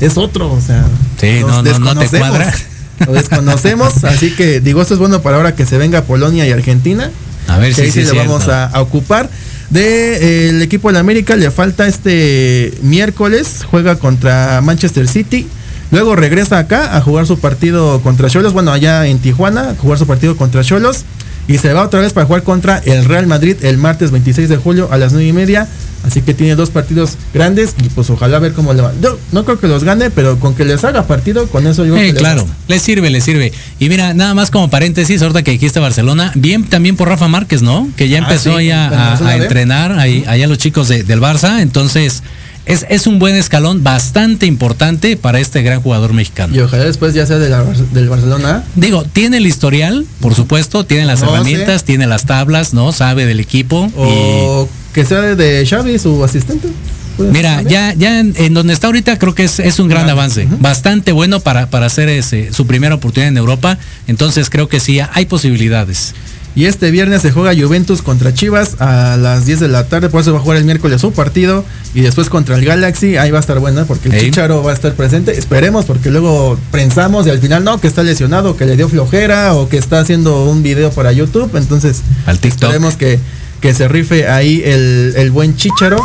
es 0.00 0.16
otro, 0.16 0.52
o 0.52 0.60
sea, 0.60 0.84
Sí, 1.20 1.40
no, 1.40 1.62
no, 1.62 1.94
no 1.94 2.00
te 2.00 2.18
cuadra. 2.18 2.52
Lo 3.06 3.12
desconocemos, 3.12 4.04
así 4.04 4.34
que 4.34 4.60
digo, 4.60 4.82
esto 4.82 4.94
es 4.94 5.00
bueno 5.00 5.22
para 5.22 5.36
ahora 5.36 5.54
que 5.54 5.66
se 5.66 5.78
venga 5.78 6.02
Polonia 6.02 6.46
y 6.46 6.52
Argentina. 6.52 7.10
A 7.48 7.58
ver 7.58 7.70
que 7.70 7.74
si 7.74 7.80
ahí 7.82 7.90
sí 7.90 8.04
sí 8.04 8.12
le 8.12 8.18
vamos 8.18 8.48
a 8.48 8.70
ocupar. 8.80 9.28
De 9.72 10.16
eh, 10.16 10.48
el 10.50 10.60
equipo 10.60 10.92
de 10.92 10.98
América 10.98 11.34
le 11.34 11.50
falta 11.50 11.86
este 11.86 12.74
miércoles, 12.82 13.64
juega 13.70 13.96
contra 13.96 14.60
Manchester 14.60 15.08
City. 15.08 15.48
Luego 15.90 16.14
regresa 16.14 16.58
acá 16.58 16.94
a 16.94 17.00
jugar 17.00 17.26
su 17.26 17.38
partido 17.38 18.02
contra 18.02 18.28
Cholos, 18.28 18.52
bueno, 18.52 18.70
allá 18.70 19.06
en 19.06 19.18
Tijuana, 19.18 19.74
jugar 19.78 19.98
su 19.98 20.06
partido 20.06 20.36
contra 20.36 20.62
Cholos. 20.62 21.04
Y 21.48 21.56
se 21.56 21.72
va 21.72 21.84
otra 21.84 22.00
vez 22.00 22.12
para 22.12 22.26
jugar 22.26 22.42
contra 22.42 22.78
el 22.84 23.06
Real 23.06 23.26
Madrid 23.26 23.56
el 23.62 23.78
martes 23.78 24.10
26 24.10 24.50
de 24.50 24.58
julio 24.58 24.88
a 24.92 24.98
las 24.98 25.12
9 25.12 25.26
y 25.26 25.32
media. 25.32 25.66
Así 26.04 26.20
que 26.22 26.34
tiene 26.34 26.56
dos 26.56 26.70
partidos 26.70 27.16
grandes 27.32 27.74
y 27.84 27.88
pues 27.90 28.10
ojalá 28.10 28.38
ver 28.40 28.52
cómo 28.54 28.72
le 28.74 28.82
va. 28.82 28.92
Yo 29.00 29.18
no 29.30 29.44
creo 29.44 29.60
que 29.60 29.68
los 29.68 29.84
gane, 29.84 30.10
pero 30.10 30.38
con 30.40 30.54
que 30.54 30.64
les 30.64 30.82
haga 30.84 31.06
partido, 31.06 31.46
con 31.46 31.66
eso 31.66 31.84
yo 31.84 31.94
creo 31.94 32.02
Eh, 32.04 32.06
que 32.08 32.12
les 32.14 32.20
claro, 32.22 32.42
basta. 32.42 32.56
le 32.68 32.78
sirve, 32.80 33.10
le 33.10 33.20
sirve. 33.20 33.52
Y 33.78 33.88
mira, 33.88 34.12
nada 34.12 34.34
más 34.34 34.50
como 34.50 34.68
paréntesis, 34.68 35.22
ahorita 35.22 35.42
que 35.44 35.52
dijiste 35.52 35.78
Barcelona, 35.80 36.32
bien 36.34 36.64
también 36.64 36.96
por 36.96 37.08
Rafa 37.08 37.28
Márquez, 37.28 37.62
¿no? 37.62 37.88
Que 37.96 38.08
ya 38.08 38.18
Ah, 38.18 38.22
empezó 38.22 38.58
sí, 38.58 38.66
ya 38.66 39.14
a, 39.14 39.36
entrenar 39.36 39.92
ahí, 39.98 40.24
allá 40.26 40.46
los 40.48 40.58
chicos 40.58 40.88
de- 40.88 41.04
del 41.04 41.20
Barça, 41.20 41.60
entonces 41.60 42.22
es, 42.66 42.84
es 42.88 43.06
un 43.06 43.18
buen 43.18 43.34
escalón 43.36 43.82
bastante 43.84 44.46
importante 44.46 45.16
para 45.16 45.38
este 45.40 45.62
gran 45.62 45.80
jugador 45.82 46.12
mexicano. 46.12 46.54
Y 46.54 46.60
ojalá 46.60 46.84
después 46.84 47.12
ya 47.14 47.26
sea 47.26 47.38
de 47.38 47.48
la 47.48 47.64
del 47.92 48.08
Barcelona. 48.08 48.64
Digo, 48.76 49.04
tiene 49.04 49.36
el 49.38 49.46
historial, 49.46 50.04
por 50.20 50.34
supuesto, 50.34 50.84
tiene 50.84 51.04
las 51.04 51.22
herramientas, 51.22 51.84
tiene 51.84 52.06
las 52.06 52.24
tablas, 52.26 52.72
¿no? 52.74 52.92
Sabe 52.92 53.24
del 53.26 53.40
equipo. 53.40 53.90
O 53.96 54.68
que 54.92 55.04
sea 55.04 55.20
de 55.20 55.66
Xavi, 55.68 55.98
su 55.98 56.22
asistente. 56.24 56.68
Puede 57.16 57.30
ser 57.30 57.36
Mira, 57.36 57.62
ya, 57.62 57.92
ya 57.94 58.20
en, 58.20 58.34
en 58.36 58.54
donde 58.54 58.72
está 58.72 58.86
ahorita 58.86 59.18
creo 59.18 59.34
que 59.34 59.44
es, 59.44 59.58
es 59.60 59.78
un 59.78 59.88
gran 59.88 60.08
avance, 60.08 60.48
bastante 60.60 61.12
bueno 61.12 61.40
para, 61.40 61.68
para 61.68 61.86
hacer 61.86 62.08
ese, 62.08 62.52
su 62.52 62.66
primera 62.66 62.94
oportunidad 62.94 63.28
en 63.28 63.36
Europa, 63.36 63.78
entonces 64.06 64.48
creo 64.48 64.68
que 64.68 64.80
sí, 64.80 64.98
hay 65.12 65.26
posibilidades. 65.26 66.14
Y 66.54 66.66
este 66.66 66.90
viernes 66.90 67.22
se 67.22 67.32
juega 67.32 67.58
Juventus 67.58 68.02
contra 68.02 68.34
Chivas 68.34 68.76
a 68.78 69.16
las 69.16 69.46
10 69.46 69.60
de 69.60 69.68
la 69.68 69.84
tarde. 69.88 70.10
Por 70.10 70.20
eso 70.20 70.32
va 70.34 70.38
a 70.38 70.42
jugar 70.42 70.58
el 70.58 70.64
miércoles 70.64 71.00
su 71.00 71.12
partido. 71.12 71.64
Y 71.94 72.02
después 72.02 72.28
contra 72.28 72.56
el 72.56 72.64
Galaxy. 72.64 73.16
Ahí 73.16 73.30
va 73.30 73.38
a 73.38 73.40
estar 73.40 73.58
buena 73.58 73.86
porque 73.86 74.10
el 74.10 74.14
Ey. 74.14 74.24
Chicharo 74.26 74.62
va 74.62 74.72
a 74.72 74.74
estar 74.74 74.92
presente. 74.94 75.32
Esperemos 75.38 75.86
porque 75.86 76.10
luego 76.10 76.58
pensamos 76.70 77.26
y 77.26 77.30
al 77.30 77.38
final 77.38 77.64
no, 77.64 77.80
que 77.80 77.88
está 77.88 78.02
lesionado, 78.02 78.56
que 78.56 78.66
le 78.66 78.76
dio 78.76 78.88
flojera 78.88 79.54
o 79.54 79.70
que 79.70 79.78
está 79.78 80.00
haciendo 80.00 80.44
un 80.44 80.62
video 80.62 80.90
para 80.90 81.10
YouTube. 81.12 81.50
Entonces 81.56 82.02
Al 82.26 82.38
TikTok. 82.38 82.64
esperemos 82.64 82.96
que, 82.96 83.18
que 83.62 83.72
se 83.72 83.88
rife 83.88 84.28
ahí 84.28 84.60
el, 84.64 85.14
el 85.16 85.30
buen 85.30 85.56
Chicharo. 85.56 85.96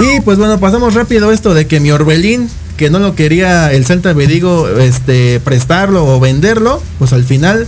Y 0.00 0.20
pues 0.20 0.36
bueno, 0.36 0.58
pasamos 0.58 0.94
rápido 0.94 1.32
esto 1.32 1.54
de 1.54 1.66
que 1.66 1.80
mi 1.80 1.92
Orbelín, 1.92 2.50
que 2.76 2.90
no 2.90 2.98
lo 2.98 3.14
quería 3.14 3.72
el 3.72 3.86
Celta 3.86 4.12
me 4.12 4.26
digo, 4.26 4.68
este, 4.68 5.40
prestarlo 5.40 6.04
o 6.04 6.18
venderlo, 6.18 6.82
pues 6.98 7.12
al 7.12 7.24
final 7.24 7.66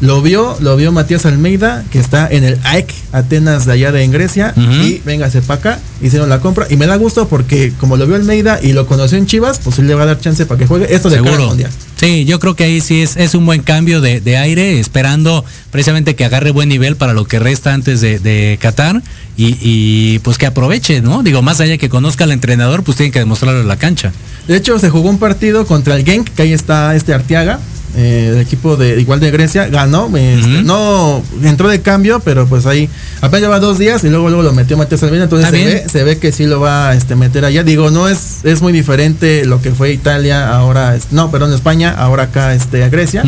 lo 0.00 0.22
vio, 0.22 0.56
lo 0.60 0.76
vio 0.76 0.92
Matías 0.92 1.26
Almeida, 1.26 1.84
que 1.90 1.98
está 1.98 2.26
en 2.30 2.44
el 2.44 2.58
AEK 2.64 2.92
Atenas 3.12 3.66
de 3.66 3.72
allá 3.72 3.92
de 3.92 4.02
en 4.02 4.12
Grecia, 4.12 4.54
y 4.56 4.98
véngase 5.04 5.42
para 5.42 5.60
acá, 5.60 5.80
hicieron 6.02 6.28
la 6.28 6.40
compra, 6.40 6.66
y 6.70 6.76
me 6.76 6.86
da 6.86 6.96
gusto 6.96 7.28
porque 7.28 7.72
como 7.78 7.96
lo 7.96 8.06
vio 8.06 8.16
Almeida 8.16 8.60
y 8.62 8.72
lo 8.72 8.86
conoció 8.86 9.18
en 9.18 9.26
Chivas, 9.26 9.60
pues 9.62 9.78
él 9.78 9.86
le 9.86 9.94
va 9.94 10.04
a 10.04 10.06
dar 10.06 10.20
chance 10.20 10.46
para 10.46 10.58
que 10.58 10.66
juegue 10.66 10.94
esto 10.94 11.10
de 11.10 11.16
Seguro. 11.16 11.48
mundial. 11.48 11.70
Sí, 11.96 12.24
yo 12.24 12.40
creo 12.40 12.56
que 12.56 12.64
ahí 12.64 12.80
sí 12.80 13.02
es, 13.02 13.18
es 13.18 13.34
un 13.34 13.44
buen 13.44 13.60
cambio 13.60 14.00
de, 14.00 14.22
de 14.22 14.38
aire, 14.38 14.80
esperando 14.80 15.44
precisamente 15.70 16.14
que 16.16 16.24
agarre 16.24 16.50
buen 16.50 16.70
nivel 16.70 16.96
para 16.96 17.12
lo 17.12 17.26
que 17.26 17.38
resta 17.38 17.74
antes 17.74 18.00
de, 18.00 18.18
de 18.18 18.58
Qatar 18.58 19.02
y, 19.36 19.58
y, 19.60 20.18
pues 20.20 20.38
que 20.38 20.46
aproveche, 20.46 21.02
¿no? 21.02 21.22
Digo, 21.22 21.42
más 21.42 21.60
allá 21.60 21.76
que 21.76 21.90
conozca 21.90 22.24
al 22.24 22.32
entrenador, 22.32 22.84
pues 22.84 22.96
tiene 22.96 23.12
que 23.12 23.18
demostrarlo 23.18 23.60
en 23.60 23.68
la 23.68 23.76
cancha. 23.76 24.12
De 24.48 24.56
hecho, 24.56 24.78
se 24.78 24.88
jugó 24.88 25.10
un 25.10 25.18
partido 25.18 25.66
contra 25.66 25.94
el 25.94 26.04
Genk, 26.06 26.28
que 26.30 26.42
ahí 26.42 26.52
está 26.54 26.96
este 26.96 27.12
Arteaga, 27.12 27.60
eh, 27.96 28.30
el 28.32 28.40
equipo 28.40 28.76
de 28.76 29.00
igual 29.00 29.20
de 29.20 29.30
Grecia, 29.30 29.66
ganó, 29.68 30.06
este, 30.16 30.62
no 30.62 31.22
entró 31.42 31.68
de 31.68 31.80
cambio, 31.80 32.20
pero 32.20 32.46
pues 32.46 32.66
ahí 32.66 32.88
apenas 33.20 33.42
lleva 33.42 33.60
dos 33.60 33.78
días 33.78 34.04
y 34.04 34.08
luego 34.08 34.28
luego 34.28 34.42
lo 34.42 34.52
metió 34.52 34.76
Matías 34.76 35.02
Almeida, 35.02 35.24
entonces 35.24 35.50
se 35.50 35.64
ve, 35.64 35.84
se 35.90 36.04
ve 36.04 36.18
que 36.18 36.32
sí 36.32 36.46
lo 36.46 36.60
va 36.60 36.90
a 36.90 36.94
este, 36.94 37.16
meter 37.16 37.44
allá. 37.44 37.62
Digo, 37.64 37.90
no 37.90 38.08
es, 38.08 38.44
es 38.44 38.62
muy 38.62 38.72
diferente 38.72 39.44
lo 39.44 39.60
que 39.60 39.72
fue 39.72 39.92
Italia, 39.92 40.48
ahora, 40.50 40.96
no, 41.10 41.30
perdón, 41.30 41.52
España, 41.52 41.94
ahora 41.96 42.24
acá 42.24 42.54
este, 42.54 42.84
a 42.84 42.88
Grecia, 42.88 43.24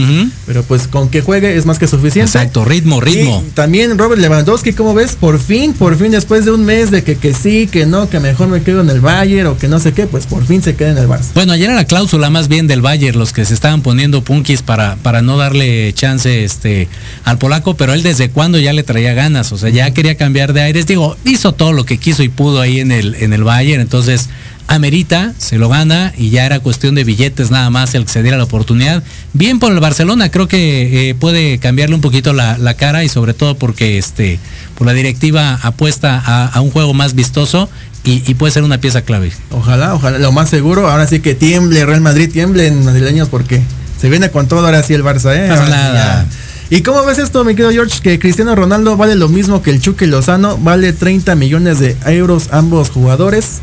pero 0.46 0.62
pues 0.62 0.86
con 0.88 1.08
que 1.08 1.22
juegue 1.22 1.56
es 1.56 1.66
más 1.66 1.78
que 1.78 1.86
suficiente. 1.86 2.30
Exacto, 2.30 2.64
ritmo, 2.64 3.00
ritmo. 3.00 3.44
Y 3.46 3.50
también 3.50 3.98
Robert 3.98 4.20
Lewandowski, 4.20 4.72
¿cómo 4.72 4.94
ves? 4.94 5.16
Por 5.18 5.38
fin, 5.38 5.72
por 5.72 5.96
fin, 5.96 6.10
después 6.10 6.44
de 6.44 6.52
un 6.52 6.64
mes 6.64 6.90
de 6.90 7.02
que, 7.02 7.16
que 7.16 7.34
sí, 7.34 7.66
que 7.66 7.86
no, 7.86 8.08
que 8.08 8.20
mejor 8.20 8.48
me 8.48 8.62
quedo 8.62 8.80
en 8.80 8.90
el 8.90 9.00
Bayern 9.00 9.48
o 9.48 9.58
que 9.58 9.68
no 9.68 9.80
sé 9.80 9.92
qué, 9.92 10.06
pues 10.06 10.26
por 10.26 10.44
fin 10.44 10.62
se 10.62 10.74
queda 10.74 10.90
en 10.90 10.98
el 10.98 11.08
Barça. 11.08 11.32
Bueno, 11.34 11.52
ayer 11.52 11.70
era 11.70 11.74
la 11.74 11.84
cláusula 11.84 12.30
más 12.30 12.48
bien 12.48 12.66
del 12.66 12.82
Bayern, 12.82 13.18
los 13.18 13.32
que 13.32 13.44
se 13.44 13.54
estaban 13.54 13.82
poniendo 13.82 14.22
punky 14.22 14.51
Para, 14.61 14.96
para 14.96 15.22
no 15.22 15.38
darle 15.38 15.94
chance 15.94 16.44
este, 16.44 16.88
al 17.24 17.38
polaco, 17.38 17.74
pero 17.74 17.94
él 17.94 18.03
desde 18.03 18.28
cuando 18.28 18.59
ya 18.59 18.74
le 18.74 18.82
traía 18.82 19.14
ganas, 19.14 19.50
o 19.53 19.57
sea, 19.57 19.70
ya 19.70 19.90
quería 19.94 20.16
cambiar 20.16 20.53
de 20.53 20.61
aires. 20.61 20.86
Digo, 20.86 21.16
hizo 21.24 21.53
todo 21.53 21.72
lo 21.72 21.86
que 21.86 21.96
quiso 21.96 22.22
y 22.22 22.28
pudo 22.28 22.61
ahí 22.61 22.80
en 22.80 22.92
el, 22.92 23.14
en 23.14 23.32
el 23.32 23.44
Bayern, 23.44 23.80
entonces 23.80 24.28
amerita, 24.68 25.32
se 25.38 25.59
lo 25.59 25.68
gana 25.68 26.12
y 26.16 26.30
ya 26.30 26.46
era 26.46 26.61
cuestión 26.61 26.94
de 26.94 27.05
billetes 27.05 27.50
nada 27.50 27.68
más 27.70 27.94
el 27.94 28.05
que 28.05 28.12
se 28.12 28.22
diera 28.22 28.36
la 28.36 28.44
oportunidad. 28.44 29.03
Bien 29.32 29.59
por 29.59 29.72
el 29.72 29.80
Barcelona, 29.80 30.30
creo 30.30 30.48
que 30.48 31.11
eh, 31.11 31.14
puede 31.14 31.59
cambiarle 31.59 31.94
un 31.94 32.00
poquito 32.00 32.32
la, 32.32 32.59
la 32.59 32.74
cara 32.74 33.05
y 33.05 33.09
sobre 33.09 33.34
todo 33.34 33.57
porque 33.57 33.98
este, 33.98 34.38
por 34.76 34.86
la 34.86 34.92
directiva 34.92 35.59
apuesta 35.62 36.22
a, 36.24 36.46
a 36.46 36.61
un 36.61 36.70
juego 36.70 36.94
más 36.94 37.14
vistoso 37.14 37.68
y, 38.05 38.22
y 38.28 38.34
puede 38.34 38.53
ser 38.53 38.62
una 38.62 38.78
pieza 38.78 39.03
clave. 39.03 39.32
Ojalá, 39.50 39.94
ojalá, 39.94 40.18
lo 40.18 40.32
más 40.32 40.48
seguro. 40.48 40.88
Ahora 40.88 41.07
sí 41.07 41.20
que 41.20 41.34
tiemble 41.34 41.84
Real 41.84 42.00
Madrid, 42.00 42.30
tiemblen 42.32 42.84
madrileños 42.84 43.28
porque 43.28 43.62
se 44.03 44.09
viene 44.09 44.32
con 44.32 44.48
todo 44.48 44.66
ahora 44.66 44.82
sí 44.82 44.94
el 44.94 45.05
Barça, 45.05 45.32
¿eh? 45.32 45.46
Pasa 45.48 45.68
nada. 45.68 46.26
¿Y 46.70 46.80
cómo 46.80 47.05
ves 47.05 47.18
esto, 47.18 47.44
mi 47.44 47.55
querido 47.55 47.70
George? 47.70 48.00
Que 48.03 48.18
Cristiano 48.18 48.53
Ronaldo 48.57 48.96
vale 48.96 49.14
lo 49.14 49.28
mismo 49.28 49.62
que 49.62 49.70
el 49.70 49.80
Chucky 49.80 50.07
Lozano, 50.07 50.59
vale 50.59 50.92
30 50.92 51.36
millones 51.36 51.78
de 51.78 51.96
euros 52.07 52.48
ambos 52.50 52.90
jugadores. 52.90 53.61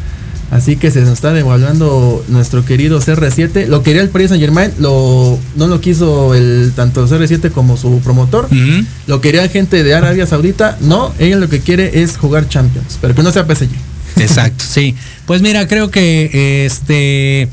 Así 0.50 0.78
que 0.78 0.92
se 0.92 1.02
nos 1.02 1.10
está 1.10 1.34
devaluando 1.34 2.24
nuestro 2.30 2.64
querido 2.64 3.02
CR7. 3.02 3.66
Lo 3.66 3.84
quería 3.84 4.02
el 4.02 4.08
Paris 4.08 4.30
Saint 4.30 4.42
Germain, 4.42 4.72
lo, 4.80 5.38
no 5.58 5.68
lo 5.68 5.82
quiso 5.82 6.34
el 6.34 6.72
tanto 6.74 7.06
CR7 7.06 7.52
como 7.52 7.76
su 7.76 8.00
promotor. 8.00 8.48
Lo 9.08 9.20
quería 9.20 9.46
gente 9.50 9.84
de 9.84 9.94
Arabia 9.94 10.26
Saudita. 10.26 10.78
No, 10.80 11.14
ella 11.20 11.36
lo 11.36 11.50
que 11.50 11.60
quiere 11.60 12.02
es 12.02 12.16
jugar 12.16 12.48
Champions, 12.48 12.98
pero 13.02 13.14
que 13.14 13.24
no 13.24 13.34
sea 13.34 13.44
PSG. 13.44 13.72
Exacto, 14.16 14.64
sí. 14.66 14.96
Pues 15.26 15.42
mira, 15.42 15.68
creo 15.68 15.92
que 15.92 16.66
este 16.66 17.50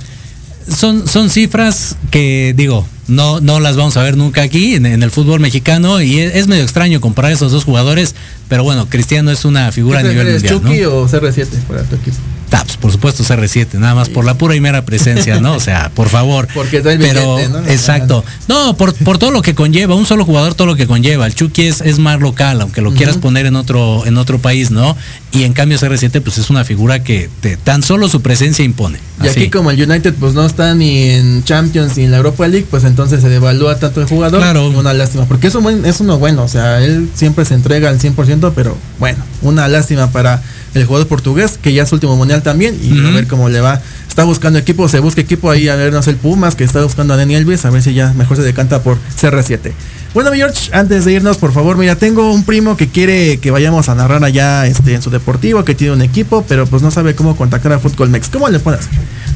son, 0.69 1.07
son 1.09 1.31
cifras 1.31 1.97
que 2.11 2.55
digo, 2.57 2.87
no, 3.09 3.41
no 3.41 3.61
las 3.61 3.77
vamos 3.77 3.97
a 3.97 4.03
ver 4.03 4.17
nunca 4.17 4.43
aquí 4.43 4.75
en, 4.75 4.87
en 4.87 5.03
el 5.03 5.11
fútbol 5.11 5.41
mexicano 5.41 6.01
y 6.01 6.19
es, 6.19 6.35
es 6.35 6.49
medio 6.49 6.63
extraño 6.63 7.01
comparar 7.01 7.33
esos 7.33 7.53
dos 7.53 7.65
jugadores, 7.65 8.15
pero 8.49 8.65
bueno, 8.65 8.87
Cristiano 8.89 9.31
es 9.31 9.45
una 9.45 9.71
figura 9.73 10.01
a 10.01 10.03
¿Qué 10.03 10.09
nivel 10.09 10.33
mundial. 10.33 10.55
¿no? 10.55 10.61
Chucky 10.61 10.85
o 10.85 11.09
CR7 11.09 11.47
para 11.69 11.83
tu 11.85 11.97
equipo? 11.97 12.17
Taps, 12.49 12.77
por 12.77 12.93
supuesto 12.93 13.25
CR7, 13.25 13.75
nada 13.75 13.95
más 13.97 14.09
por 14.09 14.25
la 14.25 14.35
pura 14.39 14.55
y 14.55 14.61
mera 14.61 14.85
presencia, 14.85 15.41
¿no? 15.41 15.55
O 15.55 15.61
sea, 15.61 15.91
por 15.95 16.09
favor. 16.09 16.47
Porque 16.55 16.81
trae 16.81 16.95
el 16.95 17.01
Pero, 17.01 17.37
billete, 17.37 17.53
¿no? 17.53 17.59
exacto. 17.67 18.25
No, 18.47 18.77
por, 18.77 18.95
por 18.95 19.19
todo 19.19 19.33
lo 19.33 19.43
que 19.43 19.55
conlleva, 19.57 19.95
un 19.97 20.07
solo 20.07 20.25
jugador, 20.25 20.55
todo 20.55 20.69
lo 20.69 20.77
que 20.77 20.87
conlleva. 20.87 21.27
El 21.27 21.35
Chucky 21.35 21.67
es, 21.67 21.81
es 21.81 21.99
más 21.99 22.21
local, 22.21 22.61
aunque 22.61 22.83
lo 22.83 22.93
quieras 22.93 23.17
poner 23.17 23.47
en 23.47 23.57
otro, 23.57 24.07
en 24.07 24.17
otro 24.17 24.39
país, 24.39 24.71
¿no? 24.71 24.97
Y 25.33 25.43
en 25.43 25.53
cambio 25.55 25.77
CR7, 25.79 26.21
pues 26.23 26.39
es 26.39 26.49
una 26.49 26.65
figura 26.65 27.03
que 27.03 27.29
te- 27.41 27.57
tan 27.57 27.83
solo 27.83 28.09
su 28.09 28.23
presencia 28.23 28.65
impone. 28.65 28.99
Y 29.23 29.29
Así. 29.29 29.41
aquí 29.41 29.51
como 29.51 29.71
el 29.71 29.83
United 29.91 30.15
pues 30.21 30.35
no 30.35 30.47
está 30.47 30.75
ni 30.75 31.11
en 31.11 31.43
Champions 31.45 31.97
ni 31.97 32.05
en 32.05 32.11
la 32.13 32.19
Europa 32.19 32.47
League, 32.47 32.67
pues 32.71 32.85
entonces 32.85 33.21
se 33.23 33.29
devalúa 33.29 33.79
tanto 33.79 34.01
el 34.01 34.07
jugador. 34.07 34.41
Claro. 34.41 34.69
Una 34.69 34.93
lástima, 34.95 35.25
porque 35.27 35.49
es, 35.49 35.55
un 35.57 35.65
buen, 35.65 35.85
es 35.85 36.01
uno 36.01 36.19
bueno, 36.19 36.45
o 36.45 36.49
sea, 36.49 36.81
él 36.83 37.09
siempre 37.15 37.45
se 37.45 37.55
entrega 37.55 37.89
al 37.91 37.99
100%, 37.99 38.53
pero 38.55 38.77
bueno, 38.99 39.19
una 39.43 39.67
lástima 39.69 40.11
para 40.13 40.43
el 40.79 40.87
jugador 40.87 41.09
portugués, 41.09 41.59
que 41.61 41.73
ya 41.73 41.83
es 41.83 41.93
último 41.93 42.17
mundial 42.17 42.43
también, 42.43 42.79
y 42.83 42.99
a 43.07 43.11
ver 43.11 43.27
cómo 43.27 43.49
le 43.49 43.61
va. 43.61 43.81
Está 44.09 44.25
buscando 44.25 44.59
equipo, 44.59 44.89
se 44.89 45.01
busca 45.01 45.21
equipo 45.21 45.51
ahí, 45.51 45.69
a 45.69 45.77
ver, 45.77 45.93
no 45.93 46.03
sé, 46.03 46.11
el 46.11 46.17
Pumas, 46.17 46.55
que 46.55 46.65
está 46.65 46.83
buscando 46.83 47.15
a 47.15 47.17
Dani 47.17 47.35
Elvis, 47.35 47.65
a 47.65 47.71
ver 47.71 47.83
si 47.83 47.95
ya 47.95 48.13
mejor 48.15 48.37
se 48.37 48.43
decanta 48.43 48.83
por 48.83 48.97
CR7. 49.21 49.73
Bueno, 50.17 50.31
mi 50.31 50.39
George, 50.39 50.71
antes 50.73 51.05
de 51.05 51.13
irnos, 51.13 51.37
por 51.37 51.53
favor, 51.53 51.77
mira, 51.77 51.95
tengo 51.97 52.33
un 52.33 52.43
primo 52.43 52.75
que 52.79 52.89
quiere 52.89 53.39
que 53.39 53.51
vayamos 53.51 53.91
a 53.91 53.95
narrar 53.95 54.25
allá 54.25 54.67
este, 54.67 54.95
en 54.95 55.03
su 55.03 55.11
deportivo, 55.11 55.63
que 55.63 55.75
tiene 55.75 55.93
un 55.93 56.01
equipo, 56.01 56.43
pero 56.49 56.67
pues 56.67 56.81
no 56.81 56.91
sabe 56.91 57.15
cómo 57.15 57.37
contactar 57.37 57.75
a 57.75 57.79
Fútbol 57.79 58.09
Mex. 58.09 58.31
¿Cómo 58.31 58.49
le 58.49 58.59
puedes? 58.59 58.89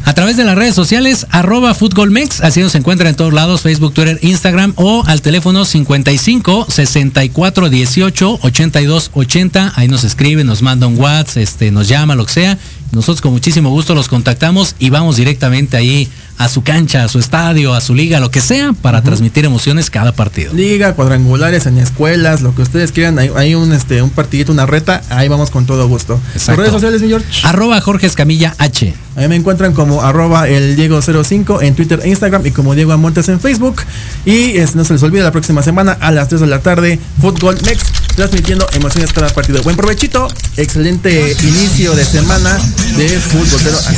A 0.06 0.14
través 0.14 0.38
de 0.38 0.44
las 0.44 0.56
redes 0.56 0.74
sociales, 0.74 1.26
arroba 1.28 1.74
futbolmex, 1.74 2.40
así 2.40 2.62
nos 2.62 2.74
encuentra 2.76 3.10
en 3.10 3.14
todos 3.14 3.34
lados, 3.34 3.60
Facebook, 3.60 3.92
Twitter, 3.92 4.18
Instagram 4.22 4.72
o 4.76 5.04
al 5.06 5.20
teléfono 5.20 5.66
55 5.66 6.68
64 6.70 7.68
18 7.68 8.38
82 8.40 9.10
80. 9.12 9.74
Ahí 9.76 9.86
nos 9.86 10.04
escribe, 10.04 10.44
nos 10.44 10.62
manda 10.62 10.86
un 10.86 10.98
WhatsApp, 10.98 11.42
este, 11.42 11.70
nos 11.70 11.88
llama, 11.88 12.14
lo 12.14 12.24
que 12.24 12.32
sea. 12.32 12.58
Nosotros 12.92 13.20
con 13.20 13.32
muchísimo 13.32 13.68
gusto 13.68 13.94
los 13.94 14.08
contactamos 14.08 14.74
y 14.78 14.88
vamos 14.88 15.16
directamente 15.16 15.76
ahí 15.76 16.08
a 16.40 16.48
su 16.48 16.62
cancha, 16.62 17.04
a 17.04 17.08
su 17.08 17.18
estadio, 17.18 17.74
a 17.74 17.82
su 17.82 17.94
liga, 17.94 18.18
lo 18.18 18.30
que 18.30 18.40
sea, 18.40 18.72
para 18.72 19.02
transmitir 19.02 19.44
emociones 19.44 19.90
cada 19.90 20.12
partido. 20.12 20.54
Liga, 20.54 20.94
cuadrangulares 20.94 21.66
en 21.66 21.76
escuelas, 21.76 22.40
lo 22.40 22.54
que 22.54 22.62
ustedes 22.62 22.92
quieran, 22.92 23.18
hay, 23.18 23.30
hay 23.36 23.54
un 23.54 23.72
este 23.74 24.00
un 24.00 24.08
partidito, 24.08 24.50
una 24.50 24.64
reta, 24.64 25.02
ahí 25.10 25.28
vamos 25.28 25.50
con 25.50 25.66
todo 25.66 25.86
gusto. 25.86 26.18
Exacto. 26.32 26.52
¿Por 26.52 26.58
redes 26.60 26.72
sociales, 26.72 27.02
mi 27.02 27.08
George? 27.08 27.26
Arroba 27.46 27.78
Jorge 27.82 28.06
Escamilla 28.06 28.54
H. 28.56 28.94
Ahí 29.16 29.28
me 29.28 29.36
encuentran 29.36 29.74
como 29.74 30.00
arroba 30.00 30.48
el 30.48 30.76
Diego05 30.78 31.62
en 31.62 31.74
Twitter 31.74 32.00
e 32.02 32.08
Instagram 32.08 32.46
y 32.46 32.52
como 32.52 32.74
Diego 32.74 32.92
Amontes 32.92 33.28
en 33.28 33.38
Facebook. 33.38 33.82
Y 34.24 34.56
es- 34.56 34.74
no 34.74 34.84
se 34.84 34.94
les 34.94 35.02
olvide 35.02 35.22
la 35.22 35.32
próxima 35.32 35.62
semana 35.62 35.98
a 36.00 36.10
las 36.10 36.28
3 36.28 36.40
de 36.40 36.46
la 36.46 36.60
tarde, 36.60 36.98
Fútbol 37.20 37.58
Mex, 37.66 37.82
transmitiendo 38.20 38.66
emociones 38.74 39.14
cada 39.14 39.30
partido. 39.30 39.62
Buen 39.62 39.76
provechito, 39.76 40.28
excelente 40.58 41.34
inicio 41.42 41.94
de 41.94 42.04
semana 42.04 42.58
de 42.98 43.08
fútbol. 43.18 43.60
Pero 43.64 43.78
así. 43.78 43.96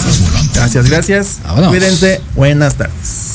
Gracias, 0.54 0.88
gracias. 0.88 1.38
Vámonos. 1.42 1.70
Cuídense, 1.70 2.20
buenas 2.36 2.76
tardes. 2.76 3.31